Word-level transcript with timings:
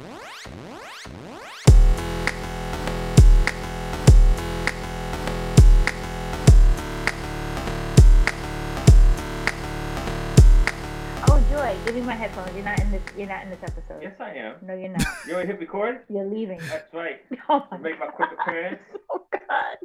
Oh, 0.00 0.04
Joy, 11.50 11.76
give 11.84 11.94
me 11.96 12.00
my 12.02 12.14
headphones. 12.14 12.54
You're 12.54 12.64
not 12.64 12.78
in 12.80 12.90
this. 12.92 13.02
You're 13.16 13.26
not 13.26 13.42
in 13.42 13.50
this 13.50 13.58
episode. 13.62 14.00
Yes, 14.02 14.14
I 14.20 14.30
am. 14.34 14.54
No, 14.62 14.74
you're 14.74 14.88
not. 14.90 15.02
You 15.26 15.34
to 15.34 15.46
hit 15.46 15.58
record? 15.58 16.02
You're 16.08 16.24
leaving. 16.26 16.58
That's 16.68 16.92
right. 16.94 17.20
Oh 17.50 17.66
my, 17.70 17.78
make 17.78 17.98
my 17.98 18.06
quick 18.08 18.28
appearance. 18.38 18.78
oh 19.10 19.24
God. 19.32 19.76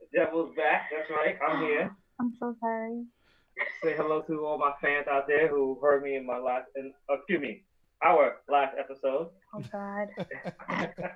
The 0.00 0.06
devil's 0.18 0.56
back. 0.56 0.88
That's 0.90 1.10
right. 1.10 1.36
I'm 1.46 1.60
here. 1.62 1.94
I'm 2.20 2.32
so 2.40 2.56
sorry. 2.58 3.04
Say 3.82 3.94
hello 3.96 4.22
to 4.22 4.46
all 4.46 4.56
my 4.58 4.72
fans 4.80 5.06
out 5.06 5.26
there 5.28 5.46
who 5.48 5.78
heard 5.80 6.02
me 6.02 6.16
in 6.16 6.24
my 6.26 6.38
last, 6.38 6.68
in, 6.74 6.92
excuse 7.10 7.40
me, 7.40 7.64
our 8.04 8.36
last 8.48 8.74
episode. 8.78 9.28
Oh 9.54 9.62
God. 9.72 10.08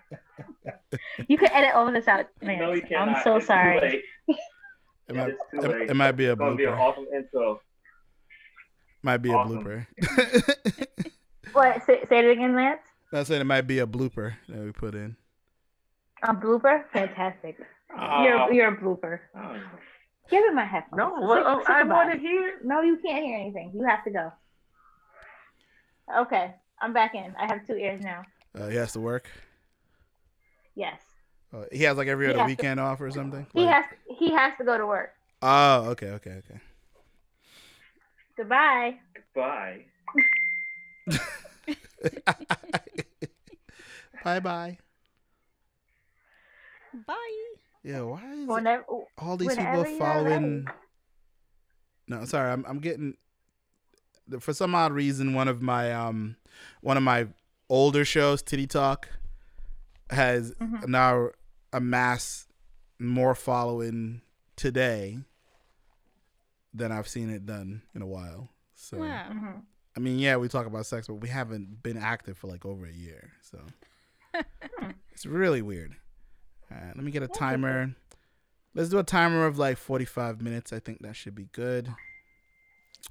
You 1.28 1.38
can 1.38 1.50
edit 1.52 1.74
all 1.74 1.86
of 1.86 1.94
this 1.94 2.08
out, 2.08 2.26
man. 2.42 2.58
no, 2.60 2.72
you 2.72 2.82
cannot. 2.82 3.16
I'm 3.18 3.22
so 3.22 3.36
It's 3.36 3.44
too 3.44 3.52
sorry. 3.52 3.80
late. 3.80 4.02
It 5.08 5.14
might, 5.16 5.34
too 5.52 5.70
it, 5.70 5.90
it 5.90 5.94
might 5.94 6.12
be 6.12 6.26
a 6.26 6.32
It's 6.32 6.38
gonna 6.38 6.56
be 6.56 6.64
an 6.64 6.72
blooper. 6.72 6.78
awesome 6.80 7.06
intro. 7.14 7.60
Might 9.02 9.18
be 9.18 9.30
a 9.30 9.34
blooper. 9.34 9.86
What? 11.52 11.84
Say, 11.84 12.04
say 12.08 12.18
it 12.20 12.30
again, 12.30 12.54
Lance. 12.54 12.80
I 13.12 13.24
said 13.24 13.40
it 13.40 13.44
might 13.44 13.62
be 13.66 13.80
a 13.80 13.86
blooper 13.86 14.34
that 14.48 14.58
we 14.62 14.70
put 14.72 14.94
in. 14.94 15.16
A 16.22 16.32
blooper? 16.34 16.84
Fantastic. 16.92 17.56
Ah. 17.96 18.22
You're 18.22 18.52
you're 18.52 18.68
a 18.68 18.76
blooper. 18.76 19.18
Oh. 19.36 19.56
Give 20.30 20.44
me 20.44 20.54
my 20.54 20.64
headphones. 20.64 20.96
No, 20.96 21.16
Say- 21.16 21.26
well, 21.26 21.62
say 21.66 21.72
I 21.72 21.82
want 21.82 22.12
to 22.12 22.18
hear. 22.18 22.60
No, 22.62 22.82
you 22.82 22.98
can't 23.04 23.24
hear 23.24 23.36
anything. 23.38 23.72
You 23.74 23.84
have 23.84 24.04
to 24.04 24.10
go. 24.10 24.32
Okay, 26.20 26.54
I'm 26.80 26.92
back 26.92 27.14
in. 27.14 27.34
I 27.38 27.46
have 27.46 27.66
two 27.66 27.76
ears 27.76 28.00
now. 28.02 28.24
Uh, 28.58 28.68
he 28.68 28.76
has 28.76 28.92
to 28.94 29.00
work. 29.00 29.28
Yes. 30.74 31.00
Uh, 31.52 31.64
he 31.72 31.82
has 31.84 31.96
like 31.96 32.08
every 32.08 32.26
He 32.26 32.30
other 32.32 32.38
has 32.40 32.46
to- 32.46 32.50
weekend 32.52 32.80
off 32.80 33.00
or 33.00 33.10
something. 33.10 33.46
He 33.52 33.64
Like- 33.64 33.74
has 33.74 33.84
he 34.18 34.30
has 34.32 34.52
to 34.58 34.64
go 34.64 34.78
to 34.78 34.86
work. 34.86 35.12
Oh, 35.42 35.90
okay, 35.90 36.08
okay, 36.10 36.30
okay. 36.46 36.60
Goodbye. 38.36 38.98
Goodbye. 39.34 39.84
bye 44.24 44.40
bye. 44.40 44.78
Bye. 47.06 47.44
Yeah, 47.82 48.02
why 48.02 48.22
is 48.34 48.46
Whenever, 48.48 48.84
all 49.18 49.36
these 49.36 49.56
people 49.56 49.84
following? 49.98 50.66
No, 52.08 52.24
sorry, 52.24 52.52
I'm 52.52 52.64
I'm 52.66 52.78
getting. 52.80 53.14
For 54.38 54.52
some 54.52 54.74
odd 54.74 54.92
reason, 54.92 55.34
one 55.34 55.48
of 55.48 55.60
my 55.62 55.92
um, 55.92 56.36
one 56.80 56.96
of 56.96 57.02
my 57.02 57.28
older 57.68 58.04
shows, 58.04 58.42
Titty 58.42 58.66
Talk, 58.66 59.08
has 60.10 60.52
Mhm. 60.54 60.88
now 60.88 61.28
amassed 61.72 62.48
more 62.98 63.34
following 63.34 64.22
today 64.56 65.18
than 66.74 66.92
I've 66.92 67.08
seen 67.08 67.30
it 67.30 67.46
done 67.46 67.82
in 67.94 68.02
a 68.02 68.06
while. 68.06 68.50
So 68.74 68.98
Wow. 68.98 69.30
Mhm. 69.30 69.62
I 69.96 70.00
mean, 70.00 70.18
yeah, 70.18 70.36
we 70.36 70.48
talk 70.48 70.66
about 70.66 70.86
sex, 70.86 71.06
but 71.08 71.14
we 71.14 71.28
haven't 71.28 71.82
been 71.82 71.96
active 71.96 72.38
for 72.38 72.46
like 72.46 72.64
over 72.64 72.86
a 72.86 72.92
year. 72.92 73.32
So 73.42 73.64
it's 75.12 75.26
really 75.26 75.62
weird. 75.62 75.96
All 76.70 76.76
right, 76.78 76.94
let 76.94 77.04
me 77.04 77.10
get 77.10 77.22
a 77.22 77.28
timer. 77.28 77.94
Let's 78.74 78.88
do 78.88 78.98
a 78.98 79.02
timer 79.04 79.46
of 79.46 79.58
like 79.58 79.78
45 79.78 80.40
minutes. 80.40 80.72
I 80.72 80.78
think 80.78 81.02
that 81.02 81.16
should 81.16 81.34
be 81.34 81.48
good. 81.52 81.92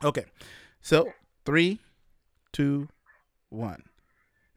Okay. 0.04 0.26
So, 0.82 1.12
three, 1.46 1.82
two, 2.54 2.88
one. 3.50 3.84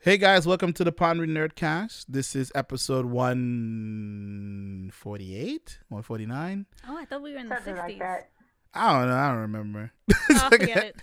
Hey 0.00 0.18
guys, 0.18 0.46
welcome 0.46 0.72
to 0.74 0.84
the 0.84 0.92
Pondering 0.92 1.30
Nerdcast. 1.30 2.04
This 2.08 2.36
is 2.36 2.52
episode 2.54 3.06
148, 3.06 5.78
149. 5.88 6.66
Oh, 6.88 6.96
I 6.98 7.04
thought 7.06 7.22
we 7.22 7.32
were 7.32 7.38
in 7.38 7.48
the 7.48 7.54
60s. 7.54 7.78
like 7.78 7.98
that. 8.00 8.28
I 8.75 8.92
don't 8.98 9.08
know. 9.08 9.16
I 9.16 9.28
don't 9.28 9.38
remember. 9.38 9.92
Oh, 10.31 10.48
forget 10.50 10.94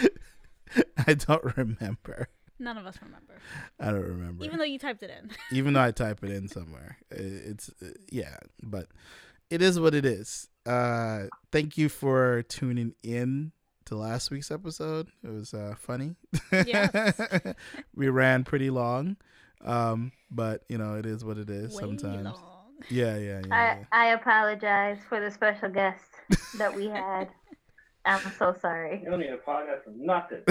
it. 0.00 0.12
I 1.06 1.14
don't 1.14 1.56
remember. 1.56 2.28
None 2.58 2.76
of 2.78 2.86
us 2.86 2.96
remember. 3.02 3.34
I 3.78 3.86
don't 3.86 4.02
remember. 4.02 4.44
Even 4.44 4.58
though 4.58 4.64
you 4.64 4.78
typed 4.78 5.02
it 5.02 5.10
in. 5.10 5.30
even 5.56 5.74
though 5.74 5.82
I 5.82 5.90
type 5.92 6.24
it 6.24 6.30
in 6.30 6.48
somewhere. 6.48 6.96
It's 7.10 7.70
uh, 7.82 7.88
yeah, 8.10 8.36
but 8.62 8.86
it 9.50 9.60
is 9.62 9.78
what 9.78 9.94
it 9.94 10.04
is. 10.06 10.48
Uh, 10.64 11.24
thank 11.52 11.76
you 11.76 11.88
for 11.88 12.42
tuning 12.42 12.94
in 13.02 13.52
to 13.92 13.98
last 13.98 14.30
week's 14.30 14.50
episode. 14.50 15.08
It 15.22 15.30
was 15.30 15.54
uh, 15.54 15.74
funny. 15.78 16.16
Yes. 16.50 17.54
we 17.94 18.08
ran 18.08 18.44
pretty 18.44 18.70
long, 18.70 19.16
um, 19.64 20.12
but 20.30 20.64
you 20.68 20.78
know 20.78 20.94
it 20.94 21.06
is 21.06 21.24
what 21.24 21.38
it 21.38 21.50
is. 21.50 21.74
Way 21.74 21.80
sometimes. 21.80 22.24
long. 22.24 22.38
Yeah, 22.90 23.16
yeah, 23.16 23.42
I, 23.50 23.56
yeah. 23.56 23.84
I 23.92 24.06
apologize 24.08 24.98
for 25.08 25.20
the 25.20 25.30
special 25.30 25.68
guest 25.68 26.02
that 26.58 26.74
we 26.74 26.86
had. 26.86 27.28
I'm 28.04 28.32
so 28.36 28.56
sorry. 28.60 29.00
You 29.04 29.10
don't 29.10 29.20
need 29.20 29.28
to 29.28 29.34
apologize 29.34 29.78
for 29.84 29.92
nothing. 29.94 30.42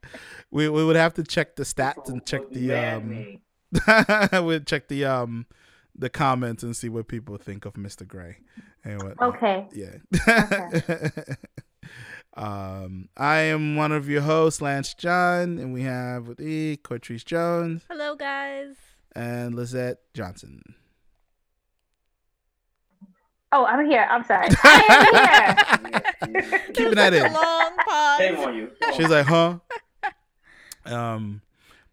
we 0.50 0.68
we 0.68 0.84
would 0.84 0.96
have 0.96 1.14
to 1.14 1.24
check 1.24 1.56
the 1.56 1.64
stats 1.64 2.08
and 2.08 2.24
check 2.24 2.42
the 2.50 2.72
um. 2.74 4.46
we'd 4.46 4.66
check 4.66 4.88
the 4.88 5.04
um 5.04 5.46
the 5.94 6.08
comments 6.08 6.62
and 6.62 6.74
see 6.74 6.88
what 6.88 7.08
people 7.08 7.36
think 7.36 7.66
of 7.66 7.74
Mr. 7.74 8.06
Gray 8.06 8.38
and 8.84 9.02
what. 9.02 9.20
Okay. 9.20 9.66
Yeah. 9.74 11.18
Um, 12.34 13.08
I 13.16 13.36
am 13.38 13.76
one 13.76 13.92
of 13.92 14.08
your 14.08 14.22
hosts, 14.22 14.62
Lance 14.62 14.94
John, 14.94 15.58
and 15.58 15.72
we 15.72 15.82
have 15.82 16.28
with 16.28 16.40
E, 16.40 16.78
Cortrice 16.82 17.24
Jones 17.24 17.84
Hello, 17.90 18.14
guys. 18.16 18.74
and 19.14 19.54
Lizette 19.54 19.98
Johnson. 20.14 20.74
Oh, 23.54 23.66
I'm 23.66 23.84
here. 23.84 24.06
I'm 24.10 24.24
sorry. 24.24 24.48
I 24.64 26.04
am 26.22 26.34
here. 26.34 26.58
Keeping 26.74 26.94
that 26.94 27.12
in. 27.12 27.32
Long 27.32 27.76
pause. 27.86 28.18
Shame 28.18 28.36
on 28.38 28.54
you. 28.56 28.70
She's 28.96 29.10
like, 29.10 29.26
huh? 29.26 29.58
Um, 30.86 31.42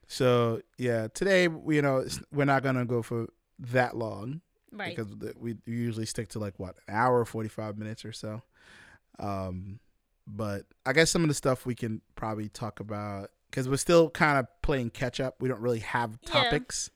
so 0.08 0.62
yeah, 0.78 1.08
today 1.14 1.48
we 1.48 1.76
you 1.76 1.82
know 1.82 2.06
we're 2.32 2.46
not 2.46 2.64
gonna 2.64 2.86
go 2.86 3.02
for 3.02 3.28
that 3.60 3.96
long 3.96 4.42
right. 4.72 4.96
because 4.96 5.14
we 5.38 5.58
usually 5.66 6.06
stick 6.06 6.30
to 6.30 6.40
like 6.40 6.58
what 6.58 6.76
an 6.88 6.96
hour, 6.96 7.26
forty 7.26 7.50
five 7.50 7.78
minutes 7.78 8.06
or 8.06 8.14
so. 8.14 8.42
Um, 9.20 9.80
but 10.31 10.63
I 10.85 10.94
guess 10.94 11.09
some 11.12 11.23
of 11.23 11.28
the 11.28 11.34
stuff 11.34 11.66
we 11.66 11.75
can 11.75 12.01
probably 12.16 12.50
talk 12.50 12.79
about 12.79 13.29
because 13.50 13.67
we're 13.67 13.78
still 13.78 14.09
kind 14.12 14.38
of 14.38 14.45
playing 14.62 14.91
catch 14.91 15.19
up. 15.19 15.35
We 15.41 15.50
don't 15.50 15.62
really 15.62 15.79
have 15.79 16.17
Yeah. 16.23 16.29
topics. 16.44 16.91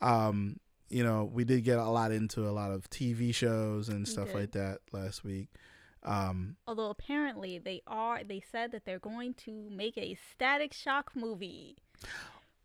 Um, 0.00 0.58
you 0.88 1.04
know, 1.04 1.24
we 1.24 1.44
did 1.44 1.62
get 1.64 1.78
a 1.78 1.88
lot 1.88 2.10
into 2.12 2.46
a 2.46 2.50
lot 2.50 2.70
of 2.72 2.90
TV 2.90 3.32
shows 3.32 3.88
and 3.88 4.00
We 4.00 4.04
stuff 4.06 4.26
did. 4.28 4.34
like 4.36 4.52
that 4.52 4.78
last 4.92 5.22
week. 5.24 5.48
Um, 6.02 6.56
Although 6.66 6.90
apparently 6.90 7.58
they 7.58 7.80
are, 7.86 8.24
they 8.24 8.42
said 8.50 8.72
that 8.72 8.84
they're 8.84 8.98
going 8.98 9.34
to 9.44 9.68
make 9.70 9.96
a 9.96 10.16
Static 10.32 10.72
Shock 10.72 11.12
movie. 11.14 11.76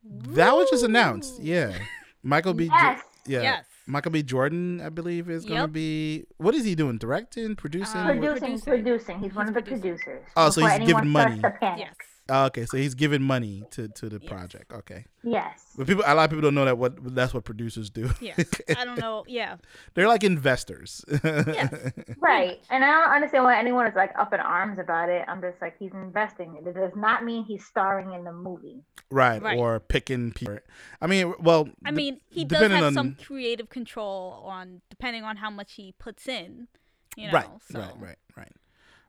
that 0.03 0.55
was 0.55 0.69
just 0.71 0.83
announced. 0.83 1.39
Yeah, 1.41 1.77
Michael 2.23 2.53
B. 2.53 2.67
Jo- 2.67 2.73
Yes. 2.73 3.01
yeah, 3.27 3.41
Yes. 3.41 3.65
Michael 3.87 4.11
B. 4.11 4.21
Jordan, 4.21 4.81
I 4.81 4.89
believe, 4.89 5.29
is 5.29 5.45
gonna 5.45 5.61
Yep. 5.61 5.71
be. 5.71 6.25
What 6.37 6.53
is 6.53 6.65
he 6.65 6.75
doing? 6.75 6.97
Directing, 6.97 7.55
producing? 7.55 8.01
Uh, 8.01 8.05
Producing, 8.07 8.59
Producing. 8.59 8.61
producing. 8.83 9.19
He's 9.19 9.33
one 9.33 9.47
He's 9.47 9.55
of 9.55 9.63
the 9.63 9.71
producers. 9.71 10.23
Oh, 10.35 10.49
so 10.49 10.61
Before 10.61 10.77
he's 10.79 10.87
giving 10.87 11.07
money. 11.09 11.39
starts 11.39 11.59
to. 11.61 11.75
Yes. 11.77 11.95
Oh, 12.29 12.45
okay, 12.45 12.65
so 12.65 12.77
he's 12.77 12.93
giving 12.95 13.21
money 13.21 13.63
to 13.71 13.87
to 13.87 14.09
the 14.09 14.19
Yes. 14.21 14.29
project. 14.29 14.71
Okay, 14.73 15.05
Yes. 15.23 15.65
but 15.77 15.87
people, 15.87 16.03
a 16.05 16.13
lot 16.15 16.25
of 16.25 16.29
people 16.29 16.41
don't 16.41 16.55
know 16.55 16.65
that 16.65 16.77
what 16.77 17.15
that's 17.15 17.33
what 17.33 17.43
producers 17.45 17.89
do. 17.89 18.09
Yeah, 18.21 18.33
I 18.77 18.83
don't 18.85 18.99
know. 18.99 19.23
Yeah. 19.27 19.57
They're 19.93 20.07
like 20.07 20.23
investors. 20.23 21.03
Yes. 21.23 21.91
Right. 22.19 22.59
And 22.69 22.83
I 22.83 22.87
don't 22.91 23.13
understand 23.15 23.43
why 23.45 23.57
anyone 23.57 23.87
is 23.87 23.95
like 23.95 24.11
up 24.17 24.33
in 24.33 24.39
arms 24.39 24.79
about 24.79 25.09
it. 25.09 25.23
I'm 25.27 25.39
just 25.41 25.61
like, 25.61 25.77
he's 25.79 25.93
investing. 25.93 26.57
It 26.65 26.73
does 26.73 26.95
not 26.95 27.23
mean 27.23 27.45
he's 27.45 27.63
starring 27.65 28.11
in 28.13 28.23
the 28.25 28.33
movie. 28.33 28.83
right, 29.09 29.41
Right. 29.41 29.57
or 29.57 29.79
picking 29.79 30.33
people. 30.33 30.57
I 31.01 31.07
mean, 31.07 31.33
well, 31.39 31.69
I 31.85 31.91
mean, 31.91 32.19
he 32.29 32.43
does 32.43 32.69
have 32.69 32.83
on- 32.83 32.93
some 32.93 33.15
creative 33.15 33.69
control 33.69 34.43
on 34.45 34.81
depending 34.89 35.23
on 35.23 35.37
how 35.37 35.49
much 35.49 35.73
he 35.73 35.93
puts 35.97 36.27
in. 36.27 36.67
You 37.15 37.27
know. 37.27 37.33
right, 37.33 37.47
so. 37.71 37.79
right, 37.79 37.93
right, 37.99 38.17
right. 38.35 38.51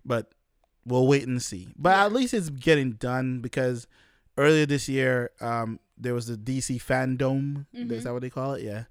But 0.04 0.30
we'll 0.88 1.06
wait 1.06 1.26
and 1.26 1.40
see. 1.42 1.68
But 1.76 1.90
Yeah. 1.90 2.04
at 2.06 2.12
least 2.12 2.34
it's 2.34 2.50
getting 2.50 2.92
done 2.92 3.40
because 3.40 3.86
earlier 4.36 4.66
this 4.66 4.88
year, 4.88 5.30
um, 5.40 5.78
there 5.96 6.14
was 6.14 6.26
the 6.26 6.36
DC 6.36 6.78
Fandom. 6.80 7.66
Is 7.72 7.84
Mhm. 8.00 8.02
that 8.04 8.12
what 8.12 8.22
they 8.22 8.30
call 8.30 8.54
it? 8.54 8.62
Yeah, 8.62 8.84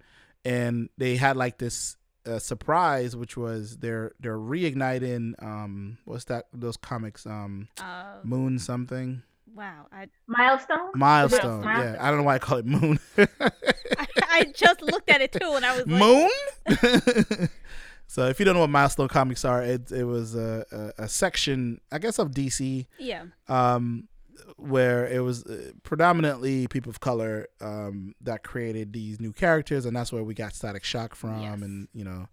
and 0.45 0.89
they 0.97 1.15
had 1.17 1.35
like 1.37 1.57
this 1.57 1.95
uh, 2.25 2.39
surprise, 2.39 3.15
which 3.15 3.37
was 3.37 3.77
they're 3.77 4.11
they're 4.19 4.37
reigniting. 4.37 5.41
Um, 5.41 5.97
what's 6.03 6.25
that? 6.25 6.47
Those 6.53 6.75
comics. 6.75 7.25
Um, 7.25 7.69
Uh, 7.79 8.17
Moon 8.23 8.59
something. 8.59 9.23
wow. 9.55 9.87
I, 9.93 10.07
Milestone? 10.27 10.91
Milestone. 10.93 11.61
Milestone. 11.63 11.63
Yeah, 11.93 11.97
I 12.01 12.09
don't 12.09 12.17
know 12.17 12.23
why 12.25 12.35
I 12.35 12.39
call 12.39 12.57
it 12.57 12.65
Moon. 12.65 12.99
I 13.17 14.09
I 14.39 14.43
just 14.53 14.81
looked 14.81 15.09
at 15.09 15.21
it 15.21 15.31
too, 15.31 15.53
and 15.55 15.65
I 15.65 15.77
was 15.77 15.87
like, 15.87 15.99
Moon. 15.99 17.49
so 18.07 18.25
if 18.27 18.39
you 18.39 18.45
don't 18.45 18.55
know 18.55 18.61
what 18.61 18.69
Milestone 18.69 19.07
comics 19.09 19.43
are, 19.45 19.61
it 19.63 19.91
it 19.91 20.05
was 20.05 20.35
a, 20.35 20.65
a, 20.97 21.03
a 21.03 21.07
section, 21.07 21.79
I 21.91 21.99
guess, 21.99 22.19
of 22.19 22.31
DC 22.31 22.87
yeah. 22.97 23.25
um 23.47 24.07
where 24.55 25.05
it 25.07 25.19
was 25.19 25.45
uh, 25.45 25.71
predominantly 25.83 26.67
people 26.67 26.89
of 26.89 26.99
color 26.99 27.47
um, 27.59 28.15
that 28.21 28.43
created 28.43 28.93
these 28.93 29.19
new 29.19 29.33
characters, 29.33 29.85
and 29.85 29.95
that's 29.95 30.11
where 30.13 30.23
we 30.23 30.33
got 30.33 30.53
Static 30.53 30.83
Shock 30.83 31.15
from, 31.15 31.41
Yes. 31.41 31.61
and 31.61 31.87
you 31.93 32.03
know, 32.05 32.27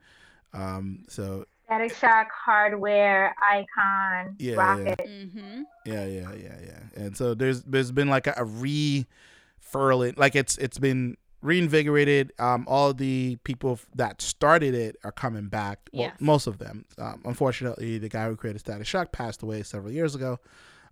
um, 0.52 1.04
so 1.08 1.44
Static 1.64 1.94
Shock, 1.96 2.28
Hardware, 2.30 3.34
Icon, 3.42 4.36
Yeah, 4.38 4.54
Rocket. 4.54 4.98
Mm-hmm. 5.06 5.62
yeah, 5.86 6.06
yeah, 6.06 6.32
yeah, 6.34 6.56
yeah, 6.64 6.80
and 7.04 7.16
so 7.16 7.34
there's 7.34 7.62
there's 7.62 7.90
been 7.90 8.08
like 8.08 8.26
a, 8.26 8.34
a 8.36 8.44
refurling, 8.44 10.14
like 10.16 10.36
it's 10.36 10.56
it's 10.58 10.78
been 10.78 11.16
reinvigorated. 11.44 12.32
Um, 12.38 12.64
all 12.66 12.92
the 12.94 13.36
people 13.44 13.78
that 13.94 14.20
started 14.22 14.74
it 14.74 14.96
are 15.04 15.12
coming 15.12 15.48
back. 15.48 15.88
Well, 15.92 16.02
Yes. 16.08 16.16
most 16.20 16.46
of 16.46 16.58
them. 16.58 16.84
Um, 16.98 17.22
unfortunately, 17.24 17.98
the 17.98 18.08
guy 18.08 18.26
who 18.28 18.34
created 18.36 18.58
Static 18.60 18.86
Shock 18.86 19.12
passed 19.12 19.42
away 19.42 19.62
several 19.62 19.92
years 19.92 20.14
ago. 20.14 20.40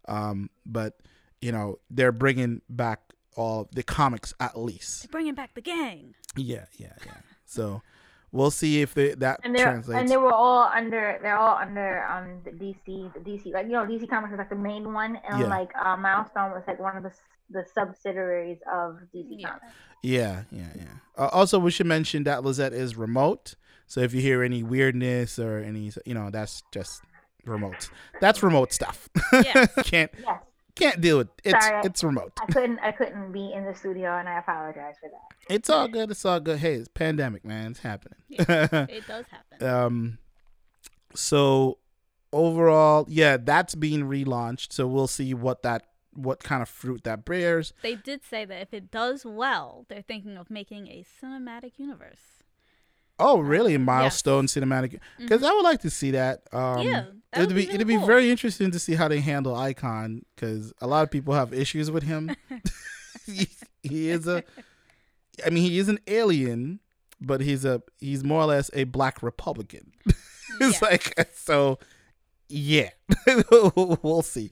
Um, 0.06 0.50
but 0.66 0.99
you 1.40 1.50
know 1.52 1.78
they're 1.90 2.12
bringing 2.12 2.60
back 2.69 3.00
all 3.37 3.69
the 3.72 3.82
comics 3.82 4.34
at 4.40 4.58
least. 4.58 5.02
They're 5.02 5.10
Bringing 5.10 5.34
back 5.34 5.54
the 5.54 5.60
gang. 5.62 6.14
Yeah, 6.37 6.66
yeah, 6.76 6.93
yeah. 7.06 7.12
So 7.46 7.82
we'll 8.31 8.50
see 8.50 8.82
if 8.82 8.94
they, 8.94 9.14
that 9.14 9.40
And 9.44 9.55
they're 9.55 9.64
translates. 9.64 10.00
and 10.00 10.08
they 10.10 10.16
were 10.16 10.32
all 10.32 10.64
under 10.75 11.19
they're 11.22 11.37
all 11.38 11.56
under 11.56 12.05
um 12.05 12.40
the 12.44 12.50
DC 12.50 13.12
the 13.14 13.20
DC 13.20 13.52
like 13.52 13.66
you 13.66 13.72
know 13.72 13.84
DC 13.87 14.08
Comics 14.08 14.32
is 14.32 14.38
like 14.38 14.50
the 14.50 14.56
main 14.56 14.93
one 14.93 15.16
and 15.28 15.40
Yeah. 15.40 15.46
like 15.48 15.70
uh, 15.76 15.96
Milestone 15.96 16.50
was 16.50 16.62
like 16.66 16.78
one 16.81 16.96
of 16.96 17.02
the 17.05 17.10
s- 17.10 17.20
the 17.52 17.64
subsidiaries 17.75 18.58
of 18.72 18.99
DC 19.14 19.26
Yeah. 19.38 19.49
Comics. 19.49 19.66
Yeah, 20.02 20.43
yeah, 20.50 20.66
yeah. 20.75 20.84
Uh, 21.16 21.28
also, 21.28 21.58
we 21.58 21.70
should 21.70 21.87
mention 21.87 22.25
that 22.25 22.43
Lizette 22.43 22.72
is 22.72 22.96
remote. 22.96 23.54
So 23.87 24.00
if 24.00 24.12
you 24.14 24.20
hear 24.20 24.43
any 24.43 24.62
weirdness 24.62 25.38
or 25.38 25.58
any, 25.58 25.93
you 26.04 26.14
know, 26.14 26.31
that's 26.31 26.62
just 26.72 27.02
remote. 27.44 27.88
That's 28.20 28.43
remote 28.43 28.72
stuff. 28.72 29.08
Yes. 29.32 29.69
can't 29.84 30.10
Yes, 30.19 30.40
can't 30.75 31.00
deal 31.00 31.19
with 31.19 31.28
it's 31.44 31.64
Sorry. 31.66 31.82
it's 31.84 32.02
remote. 32.02 32.32
I 32.40 32.46
couldn't 32.52 32.78
I 32.81 32.93
couldn't 32.93 33.32
be 33.32 33.52
in 33.52 33.64
the 33.64 33.75
studio 33.75 34.16
and 34.19 34.28
I 34.28 34.38
apologize 34.38 34.94
for 35.00 35.08
that. 35.10 35.55
It's 35.55 35.69
all 35.69 35.87
good. 35.88 36.10
It's 36.10 36.25
all 36.25 36.40
good. 36.40 36.58
Hey, 36.58 36.75
it's 36.75 36.88
pandemic, 36.88 37.44
man. 37.44 37.72
It's 37.72 37.81
happening. 37.81 38.19
It 38.31 39.06
does 39.06 39.25
happen. 39.31 39.66
um, 39.69 40.19
so 41.14 41.78
overall, 42.32 43.05
yeah, 43.08 43.37
that's 43.37 43.75
being 43.75 44.05
relaunched. 44.05 44.72
So 44.72 44.87
we'll 44.87 45.06
see 45.06 45.34
what 45.34 45.62
that 45.62 45.87
what 46.14 46.42
kind 46.42 46.62
of 46.62 46.68
fruit 46.68 47.04
that 47.04 47.24
bears. 47.24 47.72
They 47.82 47.94
did 47.94 48.24
say 48.24 48.44
that 48.44 48.60
if 48.60 48.74
it 48.74 48.90
does 48.90 49.24
well, 49.24 49.86
they're 49.88 50.02
thinking 50.02 50.36
of 50.36 50.50
making 50.50 50.88
a 50.88 51.04
cinematic 51.22 51.72
universe. 51.78 52.20
Oh, 53.18 53.38
really? 53.40 53.76
Milestone 53.78 54.46
cinematic? 54.46 54.98
Because 55.18 55.42
I 55.44 55.52
would 55.52 55.62
like 55.62 55.80
to 55.82 55.90
see 55.90 56.10
that. 56.12 56.42
Um, 56.52 56.60
Mm-hmm. 56.78 56.88
Yeah, 56.88 57.04
that 57.32 57.42
it'd 57.44 57.56
be, 57.56 57.66
be 57.66 57.72
it'd 57.72 57.86
be 57.86 57.96
very 57.98 58.30
interesting 58.30 58.70
to 58.72 58.78
see 58.78 58.94
how 58.94 59.08
they 59.08 59.20
handle 59.20 59.54
Icon 59.54 60.22
because 60.34 60.72
a 60.80 60.86
lot 60.86 61.02
of 61.02 61.10
people 61.10 61.32
have 61.34 61.52
issues 61.54 61.90
with 61.90 62.02
him. 62.02 62.34
he, 63.26 63.48
he 63.82 64.08
is 64.10 64.26
a, 64.26 64.42
I 65.46 65.50
mean, 65.50 65.62
he 65.62 65.78
is 65.78 65.88
an 65.88 65.98
alien, 66.08 66.80
but 67.20 67.40
he's 67.40 67.64
a 67.64 67.80
he's 68.00 68.22
more 68.24 68.42
or 68.42 68.46
less 68.46 68.70
a 68.74 68.84
black 68.84 69.22
Republican. 69.22 69.92
it's 70.60 70.82
Yeah. 70.82 70.88
like 70.88 71.30
so, 71.34 71.78
yeah. 72.48 72.90
we'll 74.02 74.22
see. 74.22 74.50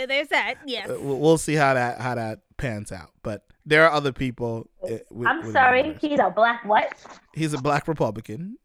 There, 0.00 0.06
there's 0.06 0.28
that. 0.28 0.54
Yes. 0.66 0.88
Uh, 0.90 0.96
we'll 1.00 1.18
we'll 1.18 1.38
see 1.38 1.54
how 1.54 1.74
that 1.74 2.00
how 2.00 2.14
that 2.14 2.40
pans 2.56 2.90
out. 2.92 3.10
But 3.22 3.44
there 3.66 3.84
are 3.84 3.90
other 3.92 4.12
people. 4.12 4.68
uh, 4.82 4.96
with- 5.10 5.28
I'm 5.28 5.42
with 5.42 5.52
sorry, 5.52 5.80
universe. 5.82 6.00
he's 6.02 6.18
a 6.20 6.30
black 6.30 6.64
what? 6.64 6.92
he's 7.34 7.52
a 7.52 7.58
black 7.58 7.86
Republican. 7.88 8.56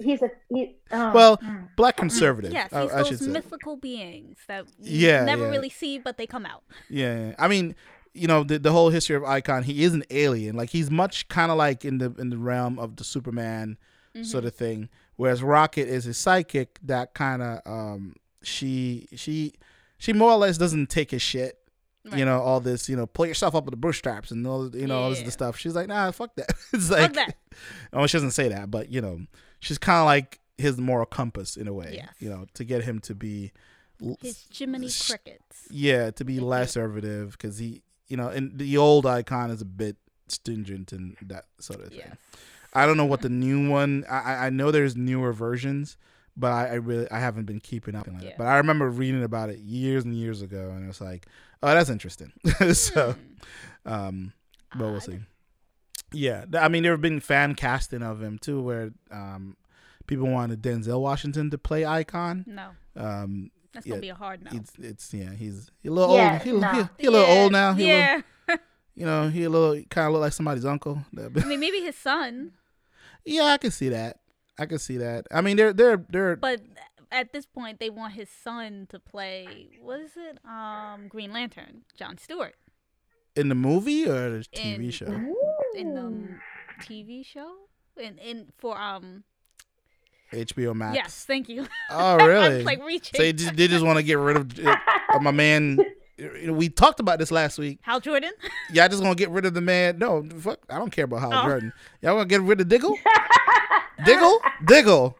He's 0.00 0.20
a 0.20 0.30
he, 0.50 0.76
oh, 0.92 1.12
Well, 1.12 1.38
mm. 1.38 1.68
black 1.74 1.96
conservative. 1.96 2.52
Yes, 2.52 2.70
I, 2.74 2.82
he's 2.82 2.92
I 2.92 3.02
should 3.04 3.12
those 3.20 3.20
say. 3.26 3.32
mythical 3.32 3.76
beings 3.76 4.36
that 4.46 4.66
you 4.78 5.06
Yeah, 5.08 5.24
never 5.24 5.44
yeah. 5.44 5.50
really 5.50 5.70
see, 5.70 5.98
but 5.98 6.18
they 6.18 6.26
come 6.26 6.44
out. 6.44 6.62
Yeah, 6.90 7.28
yeah. 7.28 7.34
I 7.38 7.48
mean, 7.48 7.74
you 8.12 8.26
know, 8.26 8.44
the 8.44 8.58
the 8.58 8.70
whole 8.70 8.90
history 8.90 9.16
of 9.16 9.24
Icon, 9.24 9.62
he 9.62 9.82
is 9.84 9.94
an 9.94 10.04
alien. 10.10 10.56
Like 10.56 10.70
he's 10.70 10.90
much 10.90 11.28
kind 11.28 11.50
of 11.50 11.56
like 11.56 11.86
in 11.86 11.96
the 11.98 12.14
in 12.18 12.28
the 12.28 12.36
realm 12.36 12.78
of 12.78 12.96
the 12.96 13.04
Superman 13.04 13.78
Mm-hmm. 14.14 14.24
sort 14.24 14.46
of 14.46 14.54
thing. 14.54 14.88
Whereas 15.16 15.42
Rocket 15.42 15.86
is 15.86 16.04
his 16.04 16.16
psychic 16.16 16.78
that 16.82 17.12
kind 17.12 17.42
of 17.42 17.60
um 17.66 18.14
she 18.42 19.06
she 19.14 19.52
she 19.98 20.12
more 20.12 20.30
or 20.30 20.36
less 20.38 20.58
doesn't 20.58 20.88
take 20.90 21.10
his 21.10 21.22
shit. 21.22 21.58
You 22.16 22.24
know, 22.24 22.40
all 22.40 22.60
this, 22.60 22.88
you 22.88 22.96
know, 22.96 23.06
pull 23.06 23.26
yourself 23.26 23.54
up 23.54 23.64
with 23.66 23.72
the 23.72 23.76
bootstraps 23.76 24.30
and 24.30 24.46
all 24.46 24.74
you 24.74 24.86
know, 24.86 24.98
all 25.02 25.10
this 25.10 25.20
the 25.20 25.30
stuff. 25.30 25.58
She's 25.58 25.74
like, 25.74 25.88
nah, 25.88 26.10
fuck 26.10 26.34
that. 26.36 26.48
it's 26.72 26.90
like 26.90 27.12
that. 27.14 27.36
Oh, 27.92 28.06
she 28.06 28.16
doesn't 28.16 28.30
say 28.30 28.48
that, 28.48 28.70
but 28.70 28.90
you 28.90 29.00
know, 29.02 29.20
she's 29.60 29.76
kind 29.76 29.98
of 29.98 30.06
like 30.06 30.38
his 30.56 30.78
moral 30.78 31.04
compass 31.04 31.56
in 31.56 31.68
a 31.68 31.72
way. 31.74 31.92
Yes. 31.96 32.08
You 32.18 32.30
know, 32.30 32.46
to 32.54 32.64
get 32.64 32.84
him 32.84 32.98
to 33.00 33.14
be 33.14 33.52
His 34.22 34.46
Jiminy 34.50 34.88
sh- 34.88 35.08
Crickets. 35.08 35.66
yeah, 35.70 36.10
to 36.12 36.24
be 36.24 36.40
less 36.40 36.72
conservative 36.74 37.32
because 37.32 37.58
he, 37.58 37.82
you 38.06 38.16
know, 38.16 38.28
and 38.28 38.56
the 38.58 38.78
old 38.78 39.04
icon 39.04 39.50
is 39.50 39.60
a 39.60 39.64
bit 39.66 39.96
stringent 40.28 40.92
and 40.92 41.16
that 41.22 41.44
sort 41.58 41.80
of 41.80 41.88
thing. 41.88 41.98
Yes. 42.06 42.16
I 42.72 42.86
don't 42.86 42.96
know 42.96 43.06
what 43.06 43.20
the 43.22 43.28
new 43.28 43.68
one. 43.68 44.04
I- 44.08 44.46
I 44.46 44.50
know 44.50 44.70
there's 44.70 44.96
newer 44.96 45.32
versions, 45.34 45.96
but 46.38 46.52
I, 46.52 46.66
I 46.68 46.74
really 46.74 47.10
I 47.10 47.18
haven't 47.18 47.44
been 47.46 47.60
keeping 47.60 47.94
up. 47.94 48.06
it. 48.08 48.14
Yeah. 48.20 48.34
But 48.38 48.46
I 48.46 48.56
remember 48.58 48.88
reading 48.88 49.22
about 49.24 49.50
it 49.50 49.58
years 49.58 50.04
and 50.04 50.14
years 50.14 50.40
ago, 50.42 50.70
and 50.74 50.84
it 50.84 50.86
was 50.88 51.00
like, 51.00 51.26
oh, 51.62 51.74
that's 51.74 51.90
interesting. 51.90 52.32
so, 52.72 53.14
Hmm. 53.86 53.92
um, 53.92 54.32
but 54.76 54.84
we'll 54.86 55.00
see. 55.00 55.18
Yeah, 56.12 56.44
I 56.58 56.68
mean 56.68 56.82
there 56.84 56.92
have 56.92 57.02
been 57.02 57.20
fan 57.20 57.54
casting 57.54 58.02
of 58.02 58.22
him 58.22 58.38
too, 58.38 58.62
where 58.62 58.92
um, 59.10 59.56
people 60.06 60.28
wanted 60.28 60.62
Denzel 60.62 61.00
Washington 61.00 61.50
to 61.50 61.58
play 61.58 61.84
Icon. 61.84 62.44
No, 62.46 62.70
Um, 62.96 63.50
that's 63.74 63.86
Yeah, 63.86 63.90
gonna 63.92 64.00
be 64.00 64.08
a 64.08 64.14
hard 64.14 64.42
no. 64.42 64.50
it's 64.54 64.72
it's 64.78 65.12
yeah, 65.12 65.32
he's 65.32 65.70
a 65.84 65.90
little 65.90 66.14
Yeah, 66.16 66.32
old. 66.34 66.42
He, 66.42 66.52
no. 66.52 66.72
he, 66.72 66.82
he 67.02 67.06
a 67.08 67.10
little 67.10 67.26
old 67.26 67.52
now. 67.52 67.74
He 67.74 67.84
little- 67.84 67.98
yeah. 68.00 68.20
you 68.94 69.04
know, 69.04 69.28
he 69.28 69.44
a 69.44 69.50
little 69.50 69.82
kind 69.90 70.06
of 70.06 70.14
look 70.14 70.22
like 70.22 70.32
somebody's 70.32 70.64
uncle. 70.64 71.02
I 71.18 71.28
mean, 71.44 71.60
maybe 71.60 71.80
his 71.82 71.94
son, 71.96 72.52
yeah, 73.26 73.44
I 73.44 73.58
can 73.58 73.70
see 73.70 73.90
that. 73.90 74.18
I 74.58 74.66
can 74.66 74.78
see 74.78 74.96
that. 74.98 75.26
I 75.30 75.40
mean, 75.40 75.56
they're 75.56 75.72
they're 75.72 76.04
they're 76.08 76.36
but 76.36 76.60
at 77.10 77.32
this 77.32 77.46
point, 77.46 77.80
they 77.80 77.90
want 77.90 78.12
his 78.14 78.28
son 78.28 78.86
to 78.90 78.98
play. 78.98 79.68
What 79.80 80.00
is 80.00 80.10
it? 80.16 80.38
Um, 80.48 81.08
Green 81.08 81.32
Lantern, 81.32 81.82
John 81.96 82.18
Stewart, 82.18 82.54
in 83.36 83.48
the 83.48 83.54
movie 83.54 84.04
or 84.08 84.30
the 84.30 84.44
TV 84.54 84.84
In- 84.84 84.90
show. 84.90 85.06
in 85.74 85.94
the 85.94 86.84
TV 86.84 87.24
show, 87.24 87.54
in 87.96 88.18
in 88.18 88.46
for 88.58 88.78
um. 88.78 89.24
HBO 90.30 90.74
Max. 90.74 90.94
Yes, 90.94 91.24
thank 91.24 91.48
you. 91.48 91.66
Oh, 91.90 92.16
really? 92.26 92.62
like 92.62 92.84
reaching. 92.84 93.16
so 93.16 93.22
they 93.22 93.32
just, 93.32 93.56
they 93.56 93.66
just 93.66 93.82
want 93.82 93.96
to 93.96 94.02
get 94.02 94.18
rid 94.18 94.36
of, 94.36 94.58
of 95.14 95.22
my 95.22 95.30
man. 95.30 95.78
We 96.50 96.68
talked 96.68 97.00
about 97.00 97.18
this 97.18 97.30
last 97.30 97.58
week. 97.58 97.78
Hal 97.80 97.98
Jordan. 98.00 98.32
Y'all 98.70 98.88
just 98.88 99.02
gonna 99.02 99.14
get 99.14 99.30
rid 99.30 99.46
of 99.46 99.54
the 99.54 99.62
man? 99.62 99.96
No, 99.98 100.22
fuck. 100.40 100.58
I 100.68 100.76
don't 100.78 100.90
care 100.90 101.06
about 101.06 101.20
Hal 101.20 101.30
Oh. 101.32 101.48
Jordan. 101.48 101.72
Y'all 102.02 102.12
gonna 102.16 102.26
get 102.26 102.42
rid 102.42 102.60
of 102.60 102.68
Diggle? 102.68 102.94
Diggle? 104.04 104.40
Diggle? 104.66 105.16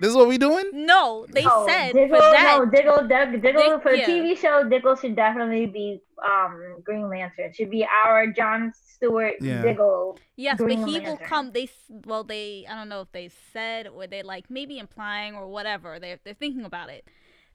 This 0.00 0.10
is 0.10 0.16
what 0.16 0.26
we 0.26 0.36
doing? 0.38 0.64
No, 0.72 1.26
they 1.30 1.44
No, 1.44 1.64
said 1.68 1.92
Diggle, 1.92 2.16
for 2.16 2.20
that. 2.32 2.58
no, 2.58 2.64
Diggle, 2.66 3.06
Dig- 3.06 3.40
Diggle 3.42 3.62
Dig- 3.62 3.82
for 3.82 3.92
the 3.92 3.98
yeah. 3.98 4.06
TV 4.08 4.36
show. 4.36 4.68
Diggle 4.68 4.96
should 4.96 5.14
definitely 5.14 5.66
be 5.66 6.00
um 6.24 6.76
Green 6.82 7.08
Lantern. 7.08 7.52
Should 7.52 7.70
be 7.70 7.86
our 8.04 8.26
John 8.28 8.72
Stewart 8.74 9.34
Yeah. 9.40 9.62
Diggle. 9.62 10.18
Yes, 10.34 10.56
Green 10.58 10.80
but 10.82 10.90
he 10.90 10.98
will 11.00 11.18
come. 11.18 11.52
They 11.52 11.68
well, 11.88 12.24
they 12.24 12.66
I 12.68 12.74
don't 12.74 12.88
know 12.88 13.02
if 13.02 13.12
they 13.12 13.30
said 13.52 13.86
or 13.86 14.06
they 14.08 14.22
like 14.22 14.50
maybe 14.50 14.78
implying 14.78 15.34
or 15.36 15.46
whatever. 15.46 16.00
They're 16.00 16.18
they're 16.24 16.34
thinking 16.34 16.64
about 16.64 16.88
it 16.90 17.06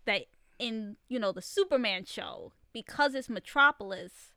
that 0.05 0.25
in 0.57 0.95
you 1.09 1.19
know 1.19 1.33
the 1.33 1.41
Superman 1.41 2.05
show 2.05 2.53
because 2.71 3.13
it's 3.13 3.29
Metropolis, 3.29 4.31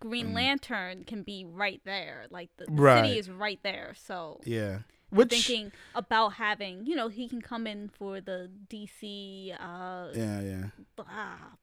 Green 0.00 0.32
Lantern 0.32 1.04
can 1.04 1.22
be 1.24 1.44
right 1.44 1.80
there. 1.84 2.26
Like 2.30 2.50
the, 2.56 2.66
the 2.66 2.70
Mm. 2.72 2.80
Right. 2.80 3.04
city 3.06 3.18
is 3.18 3.28
right 3.30 3.60
there. 3.62 3.92
So 3.98 4.40
Yeah. 4.44 4.78
Which 5.10 5.30
thinking 5.30 5.72
about 5.94 6.34
having 6.34 6.84
you 6.86 6.94
know 6.94 7.08
he 7.08 7.28
can 7.28 7.40
come 7.40 7.66
in 7.66 7.88
for 7.88 8.20
the 8.20 8.50
DC 8.68 9.54
uh 9.58 10.08
yeah, 10.14 10.40
yeah. 10.42 10.64
blah 10.96 11.06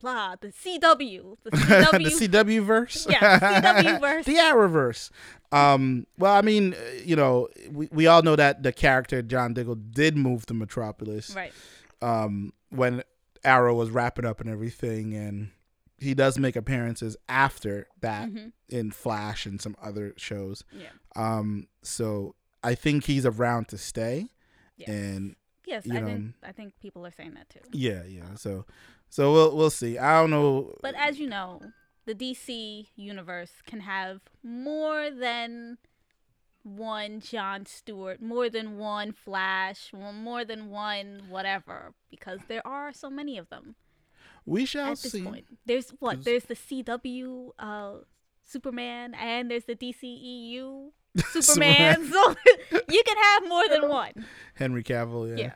blah 0.02 0.36
the 0.42 0.48
CW 0.48 1.38
the 1.44 1.50
the 1.52 1.58
CW 1.58 2.30
CW 2.30 2.66
verse. 2.66 3.08
Yeah, 3.10 3.38
the 3.40 3.90
CW 3.90 4.00
verse. 4.08 4.26
the 4.26 4.36
Arrowverse. 4.36 5.12
Um, 5.52 6.06
well, 6.18 6.34
I 6.34 6.42
mean, 6.42 6.74
uh, 6.74 6.78
you 7.06 7.16
know, 7.16 7.48
we, 7.72 7.88
we 7.92 8.08
all 8.08 8.22
know 8.24 8.36
that 8.36 8.64
the 8.64 8.74
character 8.74 9.22
John 9.22 9.54
Diggle 9.54 9.76
did 9.76 10.18
move 10.18 10.46
to 10.48 10.54
Metropolis 10.54 11.34
right. 11.36 11.54
um, 12.02 12.52
when 12.72 13.04
Arrow 13.44 13.74
was 13.76 13.90
wrapping 13.92 14.26
up 14.26 14.42
and 14.42 14.50
everything, 14.50 15.14
and 15.14 15.52
he 15.98 16.14
does 16.14 16.38
make 16.38 16.56
appearances 16.58 17.16
after 17.30 17.88
that 18.02 18.28
Mhm. 18.30 18.52
in 18.70 18.92
Flash 18.92 19.46
and 19.46 19.62
some 19.62 19.78
other 19.82 20.14
shows. 20.18 20.64
Yeah. 20.74 20.88
Um, 21.16 21.68
so 21.84 22.36
I 22.66 22.76
think 22.76 23.06
he's 23.06 23.26
around 23.26 23.68
to 23.70 23.78
stay, 23.78 24.28
Yes. 24.78 24.90
and 24.90 25.36
Yes, 25.66 25.84
I 25.90 26.00
know, 26.00 26.06
think 26.08 26.34
I 26.44 26.52
think 26.52 26.74
people 26.82 27.06
are 27.08 27.12
saying 27.12 27.34
that 27.36 27.50
too. 27.50 27.60
yeah, 27.72 28.04
yeah. 28.08 28.36
So, 28.36 28.66
so 29.10 29.32
we'll 29.34 29.56
we'll 29.58 29.70
see. 29.82 29.98
I 29.98 30.20
don't 30.22 30.30
know. 30.32 30.76
But 30.82 30.96
as 30.96 31.18
you 31.20 31.28
know, 31.28 31.62
the 32.06 32.14
DC 32.14 32.88
universe 32.96 33.52
can 33.66 33.80
have 33.82 34.22
more 34.44 35.10
than 35.10 35.78
one 36.64 37.20
John 37.20 37.66
Stewart, 37.66 38.22
more 38.22 38.50
than 38.50 38.78
one 38.78 39.12
Flash, 39.12 39.92
more 39.94 40.44
than 40.46 40.70
one 40.70 41.24
whatever, 41.30 41.94
because 42.10 42.40
there 42.48 42.66
are 42.66 42.92
so 42.94 43.10
many 43.10 43.38
of 43.38 43.50
them. 43.50 43.76
we 44.46 44.66
shall 44.66 44.92
At 44.92 45.00
this 45.00 45.12
see. 45.14 45.24
point, 45.24 45.46
there's 45.66 45.90
what? 46.00 46.24
There's 46.24 46.46
the 46.46 46.56
CW 46.56 47.52
uh, 47.60 47.94
Superman, 48.44 49.14
and 49.16 49.50
there's 49.50 49.66
the 49.66 49.76
DCEU 49.76 50.92
Superman. 51.18 52.08
so 52.12 52.36
you 52.90 53.04
can 53.06 53.18
have 53.18 53.48
more 53.48 53.68
than 53.70 53.90
one. 53.90 54.26
Henry 54.56 54.84
Cavill, 54.84 55.38
yeah. 55.38 55.52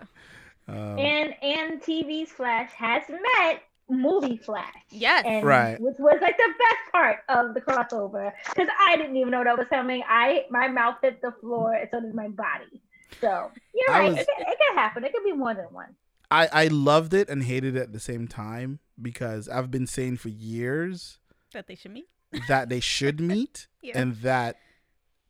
Yeah. 0.68 0.74
Um, 0.74 1.00
and 1.00 1.34
and 1.42 1.82
TV's 1.82 2.32
Flash 2.32 2.72
has 2.74 3.04
met 3.10 3.64
movie 3.90 4.38
Flash. 4.38 4.74
Yes. 4.92 5.24
And, 5.26 5.46
Right. 5.46 5.80
Which 5.82 5.96
was 5.98 6.20
like 6.22 6.38
the 6.38 6.54
best 6.60 6.92
part 6.92 7.18
of 7.30 7.54
the 7.56 7.62
crossover 7.62 8.32
because 8.50 8.68
I 8.80 8.96
didn't 8.96 9.18
even 9.18 9.32
know 9.32 9.44
that 9.44 9.58
was 9.58 9.68
coming. 9.70 10.04
I 10.08 10.46
my 10.52 10.68
mouth 10.68 10.98
hit 11.02 11.22
the 11.22 11.32
floor, 11.42 11.74
and 11.74 11.90
so 11.92 12.00
did 12.02 12.14
my 12.14 12.28
body. 12.28 12.82
So 13.20 13.52
you're 13.74 13.92
I 13.96 14.00
right. 14.00 14.10
was- 14.12 14.18
It, 14.20 14.28
can, 14.28 14.42
it 14.48 14.58
can 14.68 14.78
happen. 14.78 15.04
It 15.04 15.12
could 15.14 15.24
be 15.24 15.32
more 15.34 15.56
than 15.56 15.66
one. 15.72 15.96
I, 16.32 16.48
I 16.54 16.68
loved 16.68 17.16
it 17.16 17.28
and 17.28 17.42
hated 17.44 17.76
it 17.76 17.82
at 17.82 17.92
the 17.92 18.00
same 18.00 18.28
time 18.28 18.78
because 19.02 19.50
I've 19.50 19.72
been 19.72 19.88
saying 19.88 20.18
for 20.18 20.30
years 20.30 21.18
that 21.54 21.66
they 21.66 21.74
should 21.74 21.90
meet. 21.92 22.08
that 22.48 22.70
they 22.70 22.80
should 22.80 23.20
meet 23.34 23.66
Yeah. 23.82 24.00
and 24.00 24.16
that 24.18 24.58